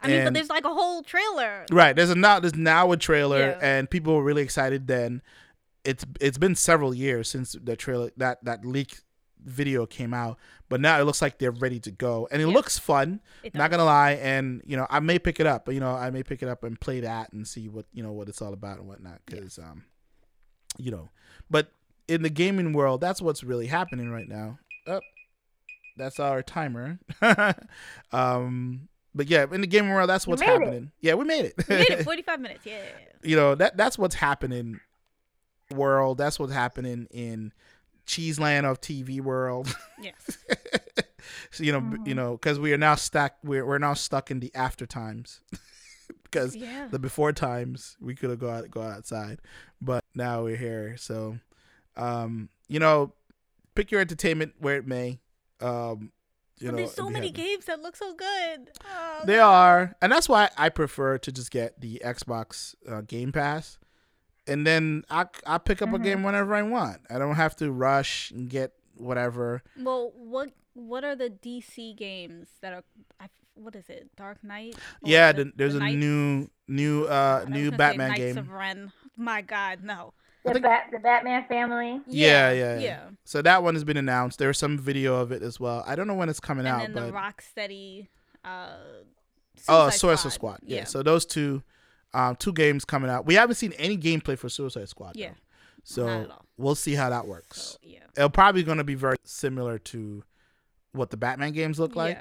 I 0.00 0.08
mean, 0.08 0.24
but 0.24 0.34
there's 0.34 0.48
like 0.50 0.64
a 0.64 0.72
whole 0.72 1.02
trailer. 1.02 1.66
Right. 1.72 1.94
There's 1.96 2.10
a 2.10 2.14
now 2.14 2.38
there's 2.40 2.54
now 2.54 2.92
a 2.92 2.96
trailer 2.96 3.38
Yeah. 3.38 3.58
and 3.60 3.90
people 3.90 4.14
were 4.16 4.22
really 4.22 4.42
excited 4.42 4.86
then. 4.86 5.22
It's 5.84 6.04
it's 6.20 6.38
been 6.38 6.54
several 6.54 6.94
years 6.94 7.28
since 7.28 7.56
the 7.60 7.76
trailer 7.76 8.10
that 8.16 8.44
that 8.44 8.64
leak 8.64 8.98
video 9.44 9.86
came 9.86 10.12
out, 10.14 10.38
but 10.68 10.80
now 10.80 11.00
it 11.00 11.04
looks 11.04 11.22
like 11.22 11.38
they're 11.38 11.50
ready 11.50 11.78
to 11.80 11.90
go. 11.90 12.28
And 12.30 12.40
it 12.42 12.46
Yeah. 12.48 12.54
looks 12.54 12.78
fun, 12.78 13.20
It 13.42 13.54
not 13.54 13.70
gonna 13.70 13.84
lie, 13.84 14.12
and 14.12 14.62
you 14.66 14.76
know, 14.76 14.86
I 14.90 15.00
may 15.00 15.18
pick 15.18 15.40
it 15.40 15.46
up, 15.46 15.64
but 15.64 15.74
you 15.74 15.80
know, 15.80 15.90
I 15.94 16.10
may 16.10 16.22
pick 16.22 16.42
it 16.42 16.48
up 16.48 16.64
and 16.64 16.80
play 16.80 17.00
that 17.00 17.32
and 17.32 17.46
see 17.46 17.68
what 17.68 17.86
you 17.92 18.02
know 18.02 18.12
what 18.12 18.28
it's 18.28 18.40
all 18.42 18.52
about 18.52 18.78
and 18.78 18.88
whatnot. 18.88 19.20
Cause 19.26 19.58
um 19.58 19.84
you 20.78 20.90
know. 20.90 21.10
But 21.50 21.70
in 22.08 22.22
the 22.22 22.30
gaming 22.30 22.72
world, 22.72 23.00
that's 23.00 23.20
what's 23.22 23.42
really 23.44 23.66
happening 23.66 24.10
right 24.10 24.28
now. 24.28 24.58
Up. 24.86 25.02
that's 25.96 26.18
our 26.20 26.42
timer. 26.42 26.98
um 28.12 28.88
but 29.14 29.26
yeah, 29.28 29.46
in 29.50 29.60
the 29.62 29.66
gaming 29.66 29.90
world, 29.92 30.08
that's 30.08 30.26
what's 30.26 30.40
made 30.40 30.48
it. 30.48 30.52
happening. 30.60 30.92
Yeah, 31.00 31.14
we 31.14 31.24
made 31.24 31.44
it. 31.46 31.54
We 31.68 31.76
made 31.76 31.90
it 31.90 32.04
45 32.04 32.40
minutes. 32.40 32.66
Yeah. 32.66 32.82
you 33.22 33.34
know 33.36 33.54
that 33.54 33.76
that's 33.76 33.98
what's 33.98 34.14
happening 34.14 34.78
world 35.74 36.16
that's 36.18 36.38
what's 36.38 36.52
happening 36.52 37.06
in 37.10 37.52
cheeseland 38.08 38.64
of 38.66 38.80
tv 38.80 39.20
world 39.20 39.68
Yes. 40.02 40.38
so, 41.50 41.62
you 41.62 41.72
know 41.72 41.80
b- 41.80 41.98
you 42.06 42.14
know 42.14 42.32
because 42.32 42.58
we 42.58 42.72
are 42.72 42.78
now 42.78 42.94
stuck 42.94 43.34
we're, 43.44 43.64
we're 43.66 43.78
now 43.78 43.94
stuck 43.94 44.30
in 44.30 44.40
the 44.40 44.50
after 44.54 44.86
times 44.86 45.40
because 46.24 46.56
Yeah. 46.56 46.88
the 46.90 46.98
before 46.98 47.32
times 47.32 47.96
we 48.00 48.14
could 48.14 48.30
have 48.30 48.38
gone 48.38 48.66
go 48.70 48.82
outside 48.82 49.40
but 49.80 50.04
now 50.14 50.44
we're 50.44 50.56
here 50.56 50.96
so 50.96 51.38
um 51.96 52.48
you 52.68 52.80
know 52.80 53.12
pick 53.74 53.90
your 53.90 54.00
entertainment 54.00 54.54
where 54.58 54.76
it 54.76 54.86
may 54.86 55.20
um 55.60 56.10
you 56.58 56.66
But 56.68 56.72
know 56.72 56.76
there's 56.78 56.94
so 56.94 57.08
many 57.10 57.28
happy. 57.28 57.42
games 57.42 57.66
that 57.66 57.80
look 57.82 57.94
so 57.94 58.14
good. 58.14 58.70
Oh, 58.84 59.22
They 59.24 59.36
God. 59.36 59.44
are, 59.54 59.96
and 60.02 60.10
that's 60.10 60.28
why 60.28 60.50
I 60.56 60.70
prefer 60.70 61.16
to 61.18 61.30
just 61.30 61.52
get 61.52 61.80
the 61.80 62.02
Xbox 62.04 62.74
uh, 62.90 63.02
Game 63.02 63.30
Pass, 63.30 63.78
and 64.48 64.66
then 64.66 65.04
I 65.10 65.26
I 65.46 65.58
pick 65.58 65.82
up 65.82 65.90
a 65.90 65.98
Mhm. 65.98 66.02
game 66.02 66.22
whenever 66.22 66.54
I 66.54 66.62
want. 66.62 67.02
I 67.10 67.18
don't 67.18 67.34
have 67.36 67.54
to 67.56 67.70
rush 67.70 68.30
and 68.30 68.48
get 68.48 68.72
whatever. 68.96 69.62
Well, 69.78 70.12
what 70.16 70.50
what 70.74 71.04
are 71.04 71.14
the 71.16 71.28
DC 71.30 71.96
games 71.96 72.48
that 72.60 72.72
are? 72.72 72.84
I, 73.20 73.26
what 73.54 73.74
is 73.76 73.88
it? 73.88 74.08
Dark 74.16 74.42
Knight. 74.44 74.76
Yeah, 75.02 75.32
the- 75.32 75.44
the, 75.44 75.52
there's 75.56 75.72
the 75.74 75.78
a 75.80 75.82
Knights- 75.82 75.96
new 75.96 76.48
new 76.68 77.04
uh 77.04 77.44
I 77.46 77.50
new 77.50 77.70
gonna 77.70 77.70
say 77.72 77.76
Batman 77.76 78.08
Knights 78.10 78.20
game. 78.20 78.38
Of 78.38 78.50
Ren. 78.50 78.92
My 79.16 79.42
God, 79.42 79.82
no. 79.82 80.14
I 80.46 80.48
The, 80.50 80.54
think- 80.54 80.62
Bat, 80.64 80.88
the 80.92 80.98
Batman 81.00 81.44
family. 81.48 82.00
Yeah, 82.06 82.52
yeah, 82.52 82.78
yeah. 82.78 83.00
So 83.24 83.42
that 83.42 83.62
one 83.64 83.74
has 83.74 83.82
been 83.84 83.96
announced. 83.96 84.38
There's 84.38 84.56
some 84.58 84.78
video 84.78 85.16
of 85.20 85.32
it 85.32 85.42
as 85.42 85.58
well. 85.58 85.82
I 85.86 85.96
don't 85.96 86.06
know 86.06 86.14
when 86.14 86.28
it's 86.28 86.40
coming 86.40 86.64
And 86.66 86.74
out, 86.74 86.80
then 86.82 86.92
but 86.92 87.06
the 87.06 87.12
Rocksteady. 87.12 88.06
Uh, 88.44 88.76
oh, 89.68 89.90
Suicide 89.90 89.98
Suicide 89.98 90.32
Squad. 90.32 90.54
Squad. 90.58 90.60
Yeah. 90.62 90.84
So 90.84 91.02
those 91.02 91.26
two, 91.26 91.62
um, 92.14 92.36
two 92.36 92.52
games 92.52 92.84
coming 92.84 93.10
out. 93.10 93.26
We 93.26 93.34
haven't 93.34 93.56
seen 93.56 93.72
any 93.74 93.96
gameplay 93.96 94.38
for 94.38 94.48
Suicide 94.48 94.88
Squad. 94.88 95.14
though. 95.14 95.20
Yeah. 95.20 95.32
So 95.84 96.08
at 96.08 96.30
all. 96.30 96.44
we'll 96.56 96.74
see 96.74 96.94
how 96.94 97.10
that 97.10 97.26
works. 97.26 97.62
So, 97.62 97.78
yeah. 97.82 98.00
it'll 98.16 98.30
probably 98.30 98.62
going 98.62 98.78
to 98.78 98.84
be 98.84 98.94
very 98.94 99.16
similar 99.24 99.78
to 99.78 100.22
what 100.92 101.10
the 101.10 101.16
Batman 101.16 101.52
games 101.52 101.78
look 101.78 101.96
like. 101.96 102.18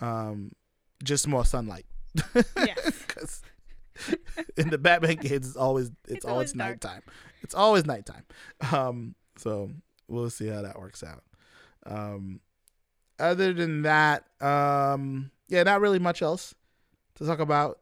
yeah. 0.00 0.28
Um, 0.28 0.52
just 1.02 1.26
more 1.28 1.44
sunlight. 1.44 1.86
Yes. 2.56 2.92
Because 3.08 3.42
in 4.56 4.70
the 4.70 4.78
Batman 4.78 5.16
games, 5.20 5.48
it's 5.48 5.56
always 5.56 5.88
it's, 6.04 6.18
It's 6.18 6.24
always, 6.24 6.50
always 6.50 6.54
nighttime. 6.54 7.02
It's 7.42 7.54
always 7.54 7.86
nighttime. 7.86 8.24
Um, 8.72 9.14
so 9.36 9.70
we'll 10.08 10.30
see 10.30 10.46
how 10.48 10.62
that 10.62 10.78
works 10.78 11.02
out. 11.02 11.22
Um, 11.86 12.40
other 13.18 13.52
than 13.52 13.82
that, 13.82 14.24
um, 14.40 15.30
yeah, 15.48 15.62
not 15.62 15.80
really 15.80 15.98
much 15.98 16.22
else 16.22 16.54
to 17.16 17.26
talk 17.26 17.40
about. 17.40 17.78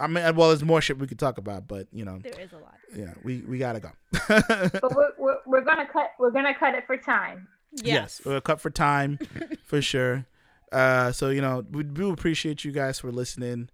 I 0.00 0.06
mean, 0.06 0.34
well, 0.34 0.48
there's 0.48 0.64
more 0.64 0.80
shit 0.80 0.98
we 0.98 1.06
could 1.06 1.18
talk 1.18 1.38
about, 1.38 1.68
but 1.68 1.86
you 1.92 2.04
know, 2.04 2.18
There 2.22 2.40
is 2.40 2.52
a 2.52 2.56
lot. 2.56 2.74
yeah, 2.96 3.12
we 3.22 3.42
we 3.42 3.58
gotta 3.58 3.80
go. 3.80 3.90
But 4.28 4.94
we're, 4.96 5.12
we're, 5.18 5.36
we're 5.46 5.60
gonna 5.64 5.86
cut 5.86 6.10
we're 6.18 6.30
gonna 6.30 6.54
cut 6.54 6.74
it 6.74 6.86
for 6.86 6.96
time. 6.96 7.48
Yes. 7.72 8.20
we're 8.24 8.40
cut 8.40 8.60
for 8.60 8.70
time 8.70 9.18
for 9.64 9.80
sure. 9.82 10.26
Uh, 10.72 11.12
so 11.12 11.28
you 11.30 11.40
know, 11.40 11.64
we 11.70 11.82
do 11.84 12.10
appreciate 12.12 12.64
you 12.64 12.72
guys 12.72 12.98
for 13.00 13.12
listening. 13.12 13.68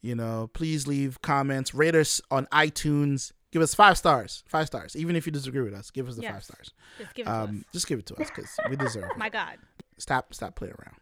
You 0.00 0.14
know, 0.14 0.50
please 0.52 0.86
leave 0.86 1.20
comments, 1.22 1.74
rate 1.74 1.94
us 1.94 2.20
on 2.30 2.46
iTunes. 2.46 3.32
Give 3.52 3.60
us 3.62 3.74
five 3.74 3.98
stars, 3.98 4.42
five 4.46 4.66
stars. 4.66 4.96
Even 4.96 5.14
if 5.14 5.26
you 5.26 5.32
disagree 5.32 5.60
with 5.60 5.74
us, 5.74 5.90
give 5.90 6.08
us 6.08 6.16
the 6.16 6.22
five 6.22 6.42
stars. 6.42 6.70
Just 6.98 7.14
give 7.14 7.26
it 7.26 7.30
to 7.30 7.34
Um, 7.36 7.58
us. 7.58 7.72
just 7.72 7.86
give 7.86 7.98
it 7.98 8.06
to 8.06 8.14
us 8.16 8.28
because 8.30 8.50
we 8.70 8.76
deserve 8.76 9.04
it 9.10 9.18
My 9.18 9.28
God. 9.28 9.58
stop 9.98 10.32
stop 10.34 10.54
playing 10.56 10.74
around. 10.74 10.96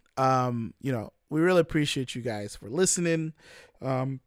Um, 0.47 0.75
you 0.81 0.91
know, 0.93 1.13
we 1.31 1.41
really 1.41 1.61
appreciate 1.61 2.15
you 2.15 2.23
guys 2.23 2.57
for 2.57 2.69
listening. 2.69 3.33
Um, 3.81 4.21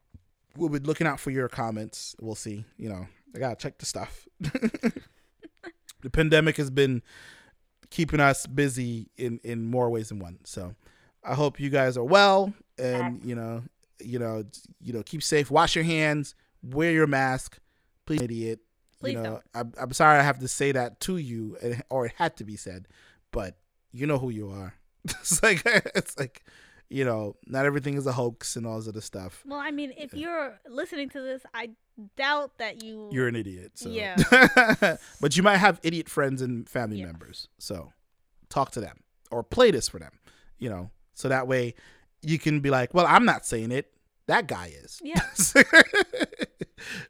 we'll 0.56 0.68
be 0.68 0.78
looking 0.78 1.06
out 1.06 1.20
for 1.20 1.30
your 1.30 1.48
comments. 1.48 2.14
We'll 2.20 2.34
see. 2.34 2.64
You 2.76 2.88
know, 2.88 3.06
I 3.34 3.38
gotta 3.38 3.56
check 3.56 3.78
the 3.78 3.86
stuff. 3.86 4.26
the 4.40 6.10
pandemic 6.10 6.56
has 6.56 6.70
been 6.70 7.02
keeping 7.90 8.20
us 8.20 8.46
busy 8.46 9.08
in 9.16 9.40
in 9.44 9.66
more 9.66 9.90
ways 9.90 10.08
than 10.08 10.18
one. 10.18 10.38
So 10.44 10.74
I 11.22 11.34
hope 11.34 11.60
you 11.60 11.70
guys 11.70 11.96
are 11.96 12.04
well 12.04 12.52
and 12.78 13.22
you 13.24 13.34
know, 13.34 13.62
you 14.00 14.18
know, 14.18 14.44
you 14.80 14.92
know, 14.92 15.02
keep 15.02 15.22
safe. 15.22 15.50
Wash 15.50 15.74
your 15.74 15.84
hands. 15.84 16.34
Wear 16.62 16.92
your 16.92 17.06
mask. 17.06 17.58
Please, 18.06 18.22
idiot. 18.22 18.60
Please 19.00 19.12
you 19.12 19.18
know, 19.18 19.24
don't. 19.24 19.42
I'm, 19.54 19.72
I'm 19.78 19.92
sorry 19.92 20.18
I 20.18 20.22
have 20.22 20.38
to 20.40 20.48
say 20.48 20.72
that 20.72 21.00
to 21.00 21.16
you, 21.16 21.56
or 21.90 22.06
it 22.06 22.12
had 22.16 22.36
to 22.38 22.44
be 22.44 22.56
said, 22.56 22.88
but 23.32 23.56
you 23.92 24.06
know 24.06 24.18
who 24.18 24.30
you 24.30 24.50
are. 24.50 24.74
it's 25.04 25.42
like 25.42 25.62
it's 25.94 26.18
like, 26.18 26.44
you 26.90 27.04
know, 27.04 27.36
not 27.46 27.64
everything 27.66 27.94
is 27.96 28.06
a 28.06 28.12
hoax 28.12 28.56
and 28.56 28.66
all 28.66 28.78
this 28.78 28.88
other 28.88 29.00
stuff. 29.00 29.42
Well, 29.46 29.58
I 29.58 29.70
mean, 29.70 29.92
if 29.96 30.14
you're 30.14 30.58
listening 30.68 31.08
to 31.10 31.20
this, 31.20 31.42
I 31.54 31.70
doubt 32.16 32.58
that 32.58 32.82
you. 32.82 33.08
You're 33.12 33.28
an 33.28 33.36
idiot. 33.36 33.72
So. 33.74 33.88
Yeah. 33.88 34.16
but 35.20 35.36
you 35.36 35.42
might 35.42 35.56
have 35.58 35.80
idiot 35.82 36.08
friends 36.08 36.42
and 36.42 36.68
family 36.68 36.98
Yeah. 36.98 37.06
members. 37.06 37.48
So 37.58 37.92
talk 38.48 38.70
to 38.72 38.80
them 38.80 39.00
or 39.30 39.42
play 39.42 39.70
this 39.70 39.88
for 39.88 39.98
them, 39.98 40.12
you 40.58 40.68
know, 40.70 40.90
so 41.14 41.28
that 41.28 41.48
way 41.48 41.74
you 42.22 42.38
can 42.38 42.60
be 42.60 42.70
like, 42.70 42.94
well, 42.94 43.06
I'm 43.08 43.24
not 43.24 43.44
saying 43.46 43.72
it. 43.72 43.90
That 44.26 44.46
guy 44.46 44.72
is. 44.82 45.00
Yeah. 45.02 45.20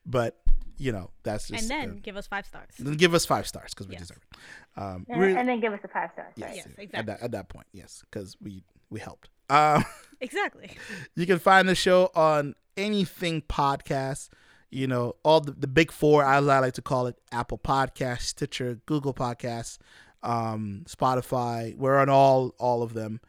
but, 0.07 0.39
you 0.79 0.93
know, 0.93 1.11
that's 1.22 1.49
just. 1.49 1.62
and 1.62 1.70
then 1.70 1.91
uh, 1.97 2.01
give 2.03 2.16
us 2.16 2.27
five 2.27 2.47
stars. 2.47 2.70
then 2.79 2.95
give 2.95 3.14
us 3.14 3.25
five 3.25 3.47
stars 3.47 3.72
because 3.75 3.89
we 3.89 3.93
Yes. 3.95 4.03
deserve 4.09 4.18
it. 4.33 4.39
Um, 4.81 5.07
And, 5.09 5.20
we- 5.20 5.37
and 5.37 5.49
then 5.49 5.61
give 5.61 5.72
us 5.72 5.81
the 5.83 5.89
five 5.89 6.11
stars. 6.12 6.33
yes, 6.37 6.49
Right? 6.49 6.57
Yes, 6.57 6.66
At 6.66 6.83
exactly. 6.83 7.03
that, 7.14 7.22
at 7.22 7.31
that 7.33 7.49
point, 7.49 7.66
yes, 7.72 8.03
because 8.11 8.37
we 8.41 8.62
we 8.91 9.01
helped. 9.01 9.29
Um, 9.51 9.85
Exactly. 10.21 10.71
you 11.17 11.27
can 11.27 11.39
find 11.39 11.69
the 11.69 11.75
show 11.75 12.11
on 12.15 12.55
anything 12.79 13.43
podcast. 13.43 14.31
You 14.71 14.87
know, 14.87 15.17
all 15.23 15.41
the, 15.41 15.53
the 15.53 15.67
big 15.67 15.93
four, 15.93 16.25
as 16.25 16.49
I 16.49 16.59
like 16.61 16.73
to 16.75 16.83
call 16.83 17.07
it 17.09 17.17
Apple 17.31 17.59
Podcasts, 17.59 18.23
Stitcher, 18.23 18.81
Google 18.87 19.13
Podcasts, 19.13 19.79
um, 20.23 20.85
Spotify. 20.89 21.77
We're 21.77 21.99
on 21.99 22.09
all 22.09 22.55
all 22.59 22.83
of 22.83 22.95
them. 22.95 23.21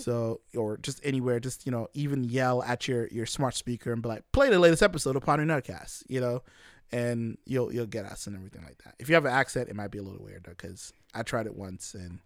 So, 0.00 0.40
or 0.56 0.78
just 0.78 1.00
anywhere, 1.04 1.38
just, 1.38 1.66
you 1.66 1.72
know, 1.72 1.86
even 1.92 2.24
yell 2.24 2.62
at 2.62 2.88
your, 2.88 3.08
your 3.08 3.26
smart 3.26 3.54
speaker 3.54 3.92
and 3.92 4.00
be 4.00 4.08
like, 4.08 4.22
play 4.32 4.48
the 4.48 4.58
latest 4.58 4.82
episode 4.82 5.16
of 5.16 5.22
Ponder 5.22 5.44
Nerdcast, 5.44 6.04
you 6.08 6.18
know, 6.18 6.42
and 6.90 7.36
you'll 7.44 7.70
you'll 7.72 7.84
get 7.86 8.06
us 8.06 8.26
and 8.26 8.34
everything 8.34 8.62
like 8.64 8.78
that. 8.84 8.94
If 8.98 9.08
you 9.10 9.14
have 9.16 9.26
an 9.26 9.32
accent, 9.32 9.68
it 9.68 9.76
might 9.76 9.90
be 9.90 9.98
a 9.98 10.02
little 10.02 10.22
weird 10.24 10.44
though, 10.44 10.52
because 10.52 10.92
I 11.14 11.22
tried 11.22 11.44
it 11.46 11.54
once 11.54 11.92
and 11.94 12.20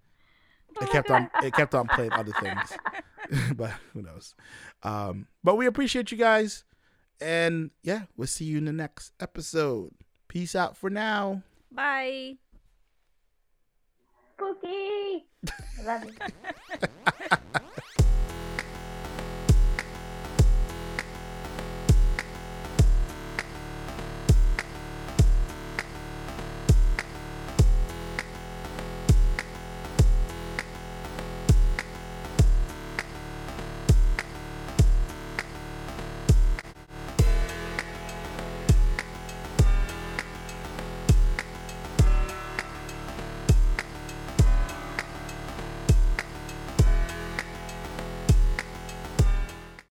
it 0.81 0.91
kept 0.91 1.11
on 1.11 1.31
it 1.43 1.53
kept 1.55 1.75
on 1.75 1.87
playing 1.89 2.13
other 2.13 2.33
things. 2.41 2.73
but 3.57 3.73
who 3.93 4.03
knows? 4.03 4.35
Um, 4.83 5.27
but 5.43 5.57
we 5.57 5.67
appreciate 5.67 6.11
you 6.11 6.19
guys, 6.19 6.65
and 7.21 7.71
yeah, 7.83 8.03
we'll 8.17 8.27
see 8.27 8.45
you 8.45 8.59
in 8.59 8.65
the 8.67 8.73
next 8.73 9.13
episode. 9.21 9.93
Peace 10.29 10.55
out 10.55 10.77
for 10.77 10.91
now. 10.91 11.43
Bye. 11.71 12.37
Spooky. 14.35 15.27
I 15.81 15.85
love 15.85 16.05
you. 16.05 17.59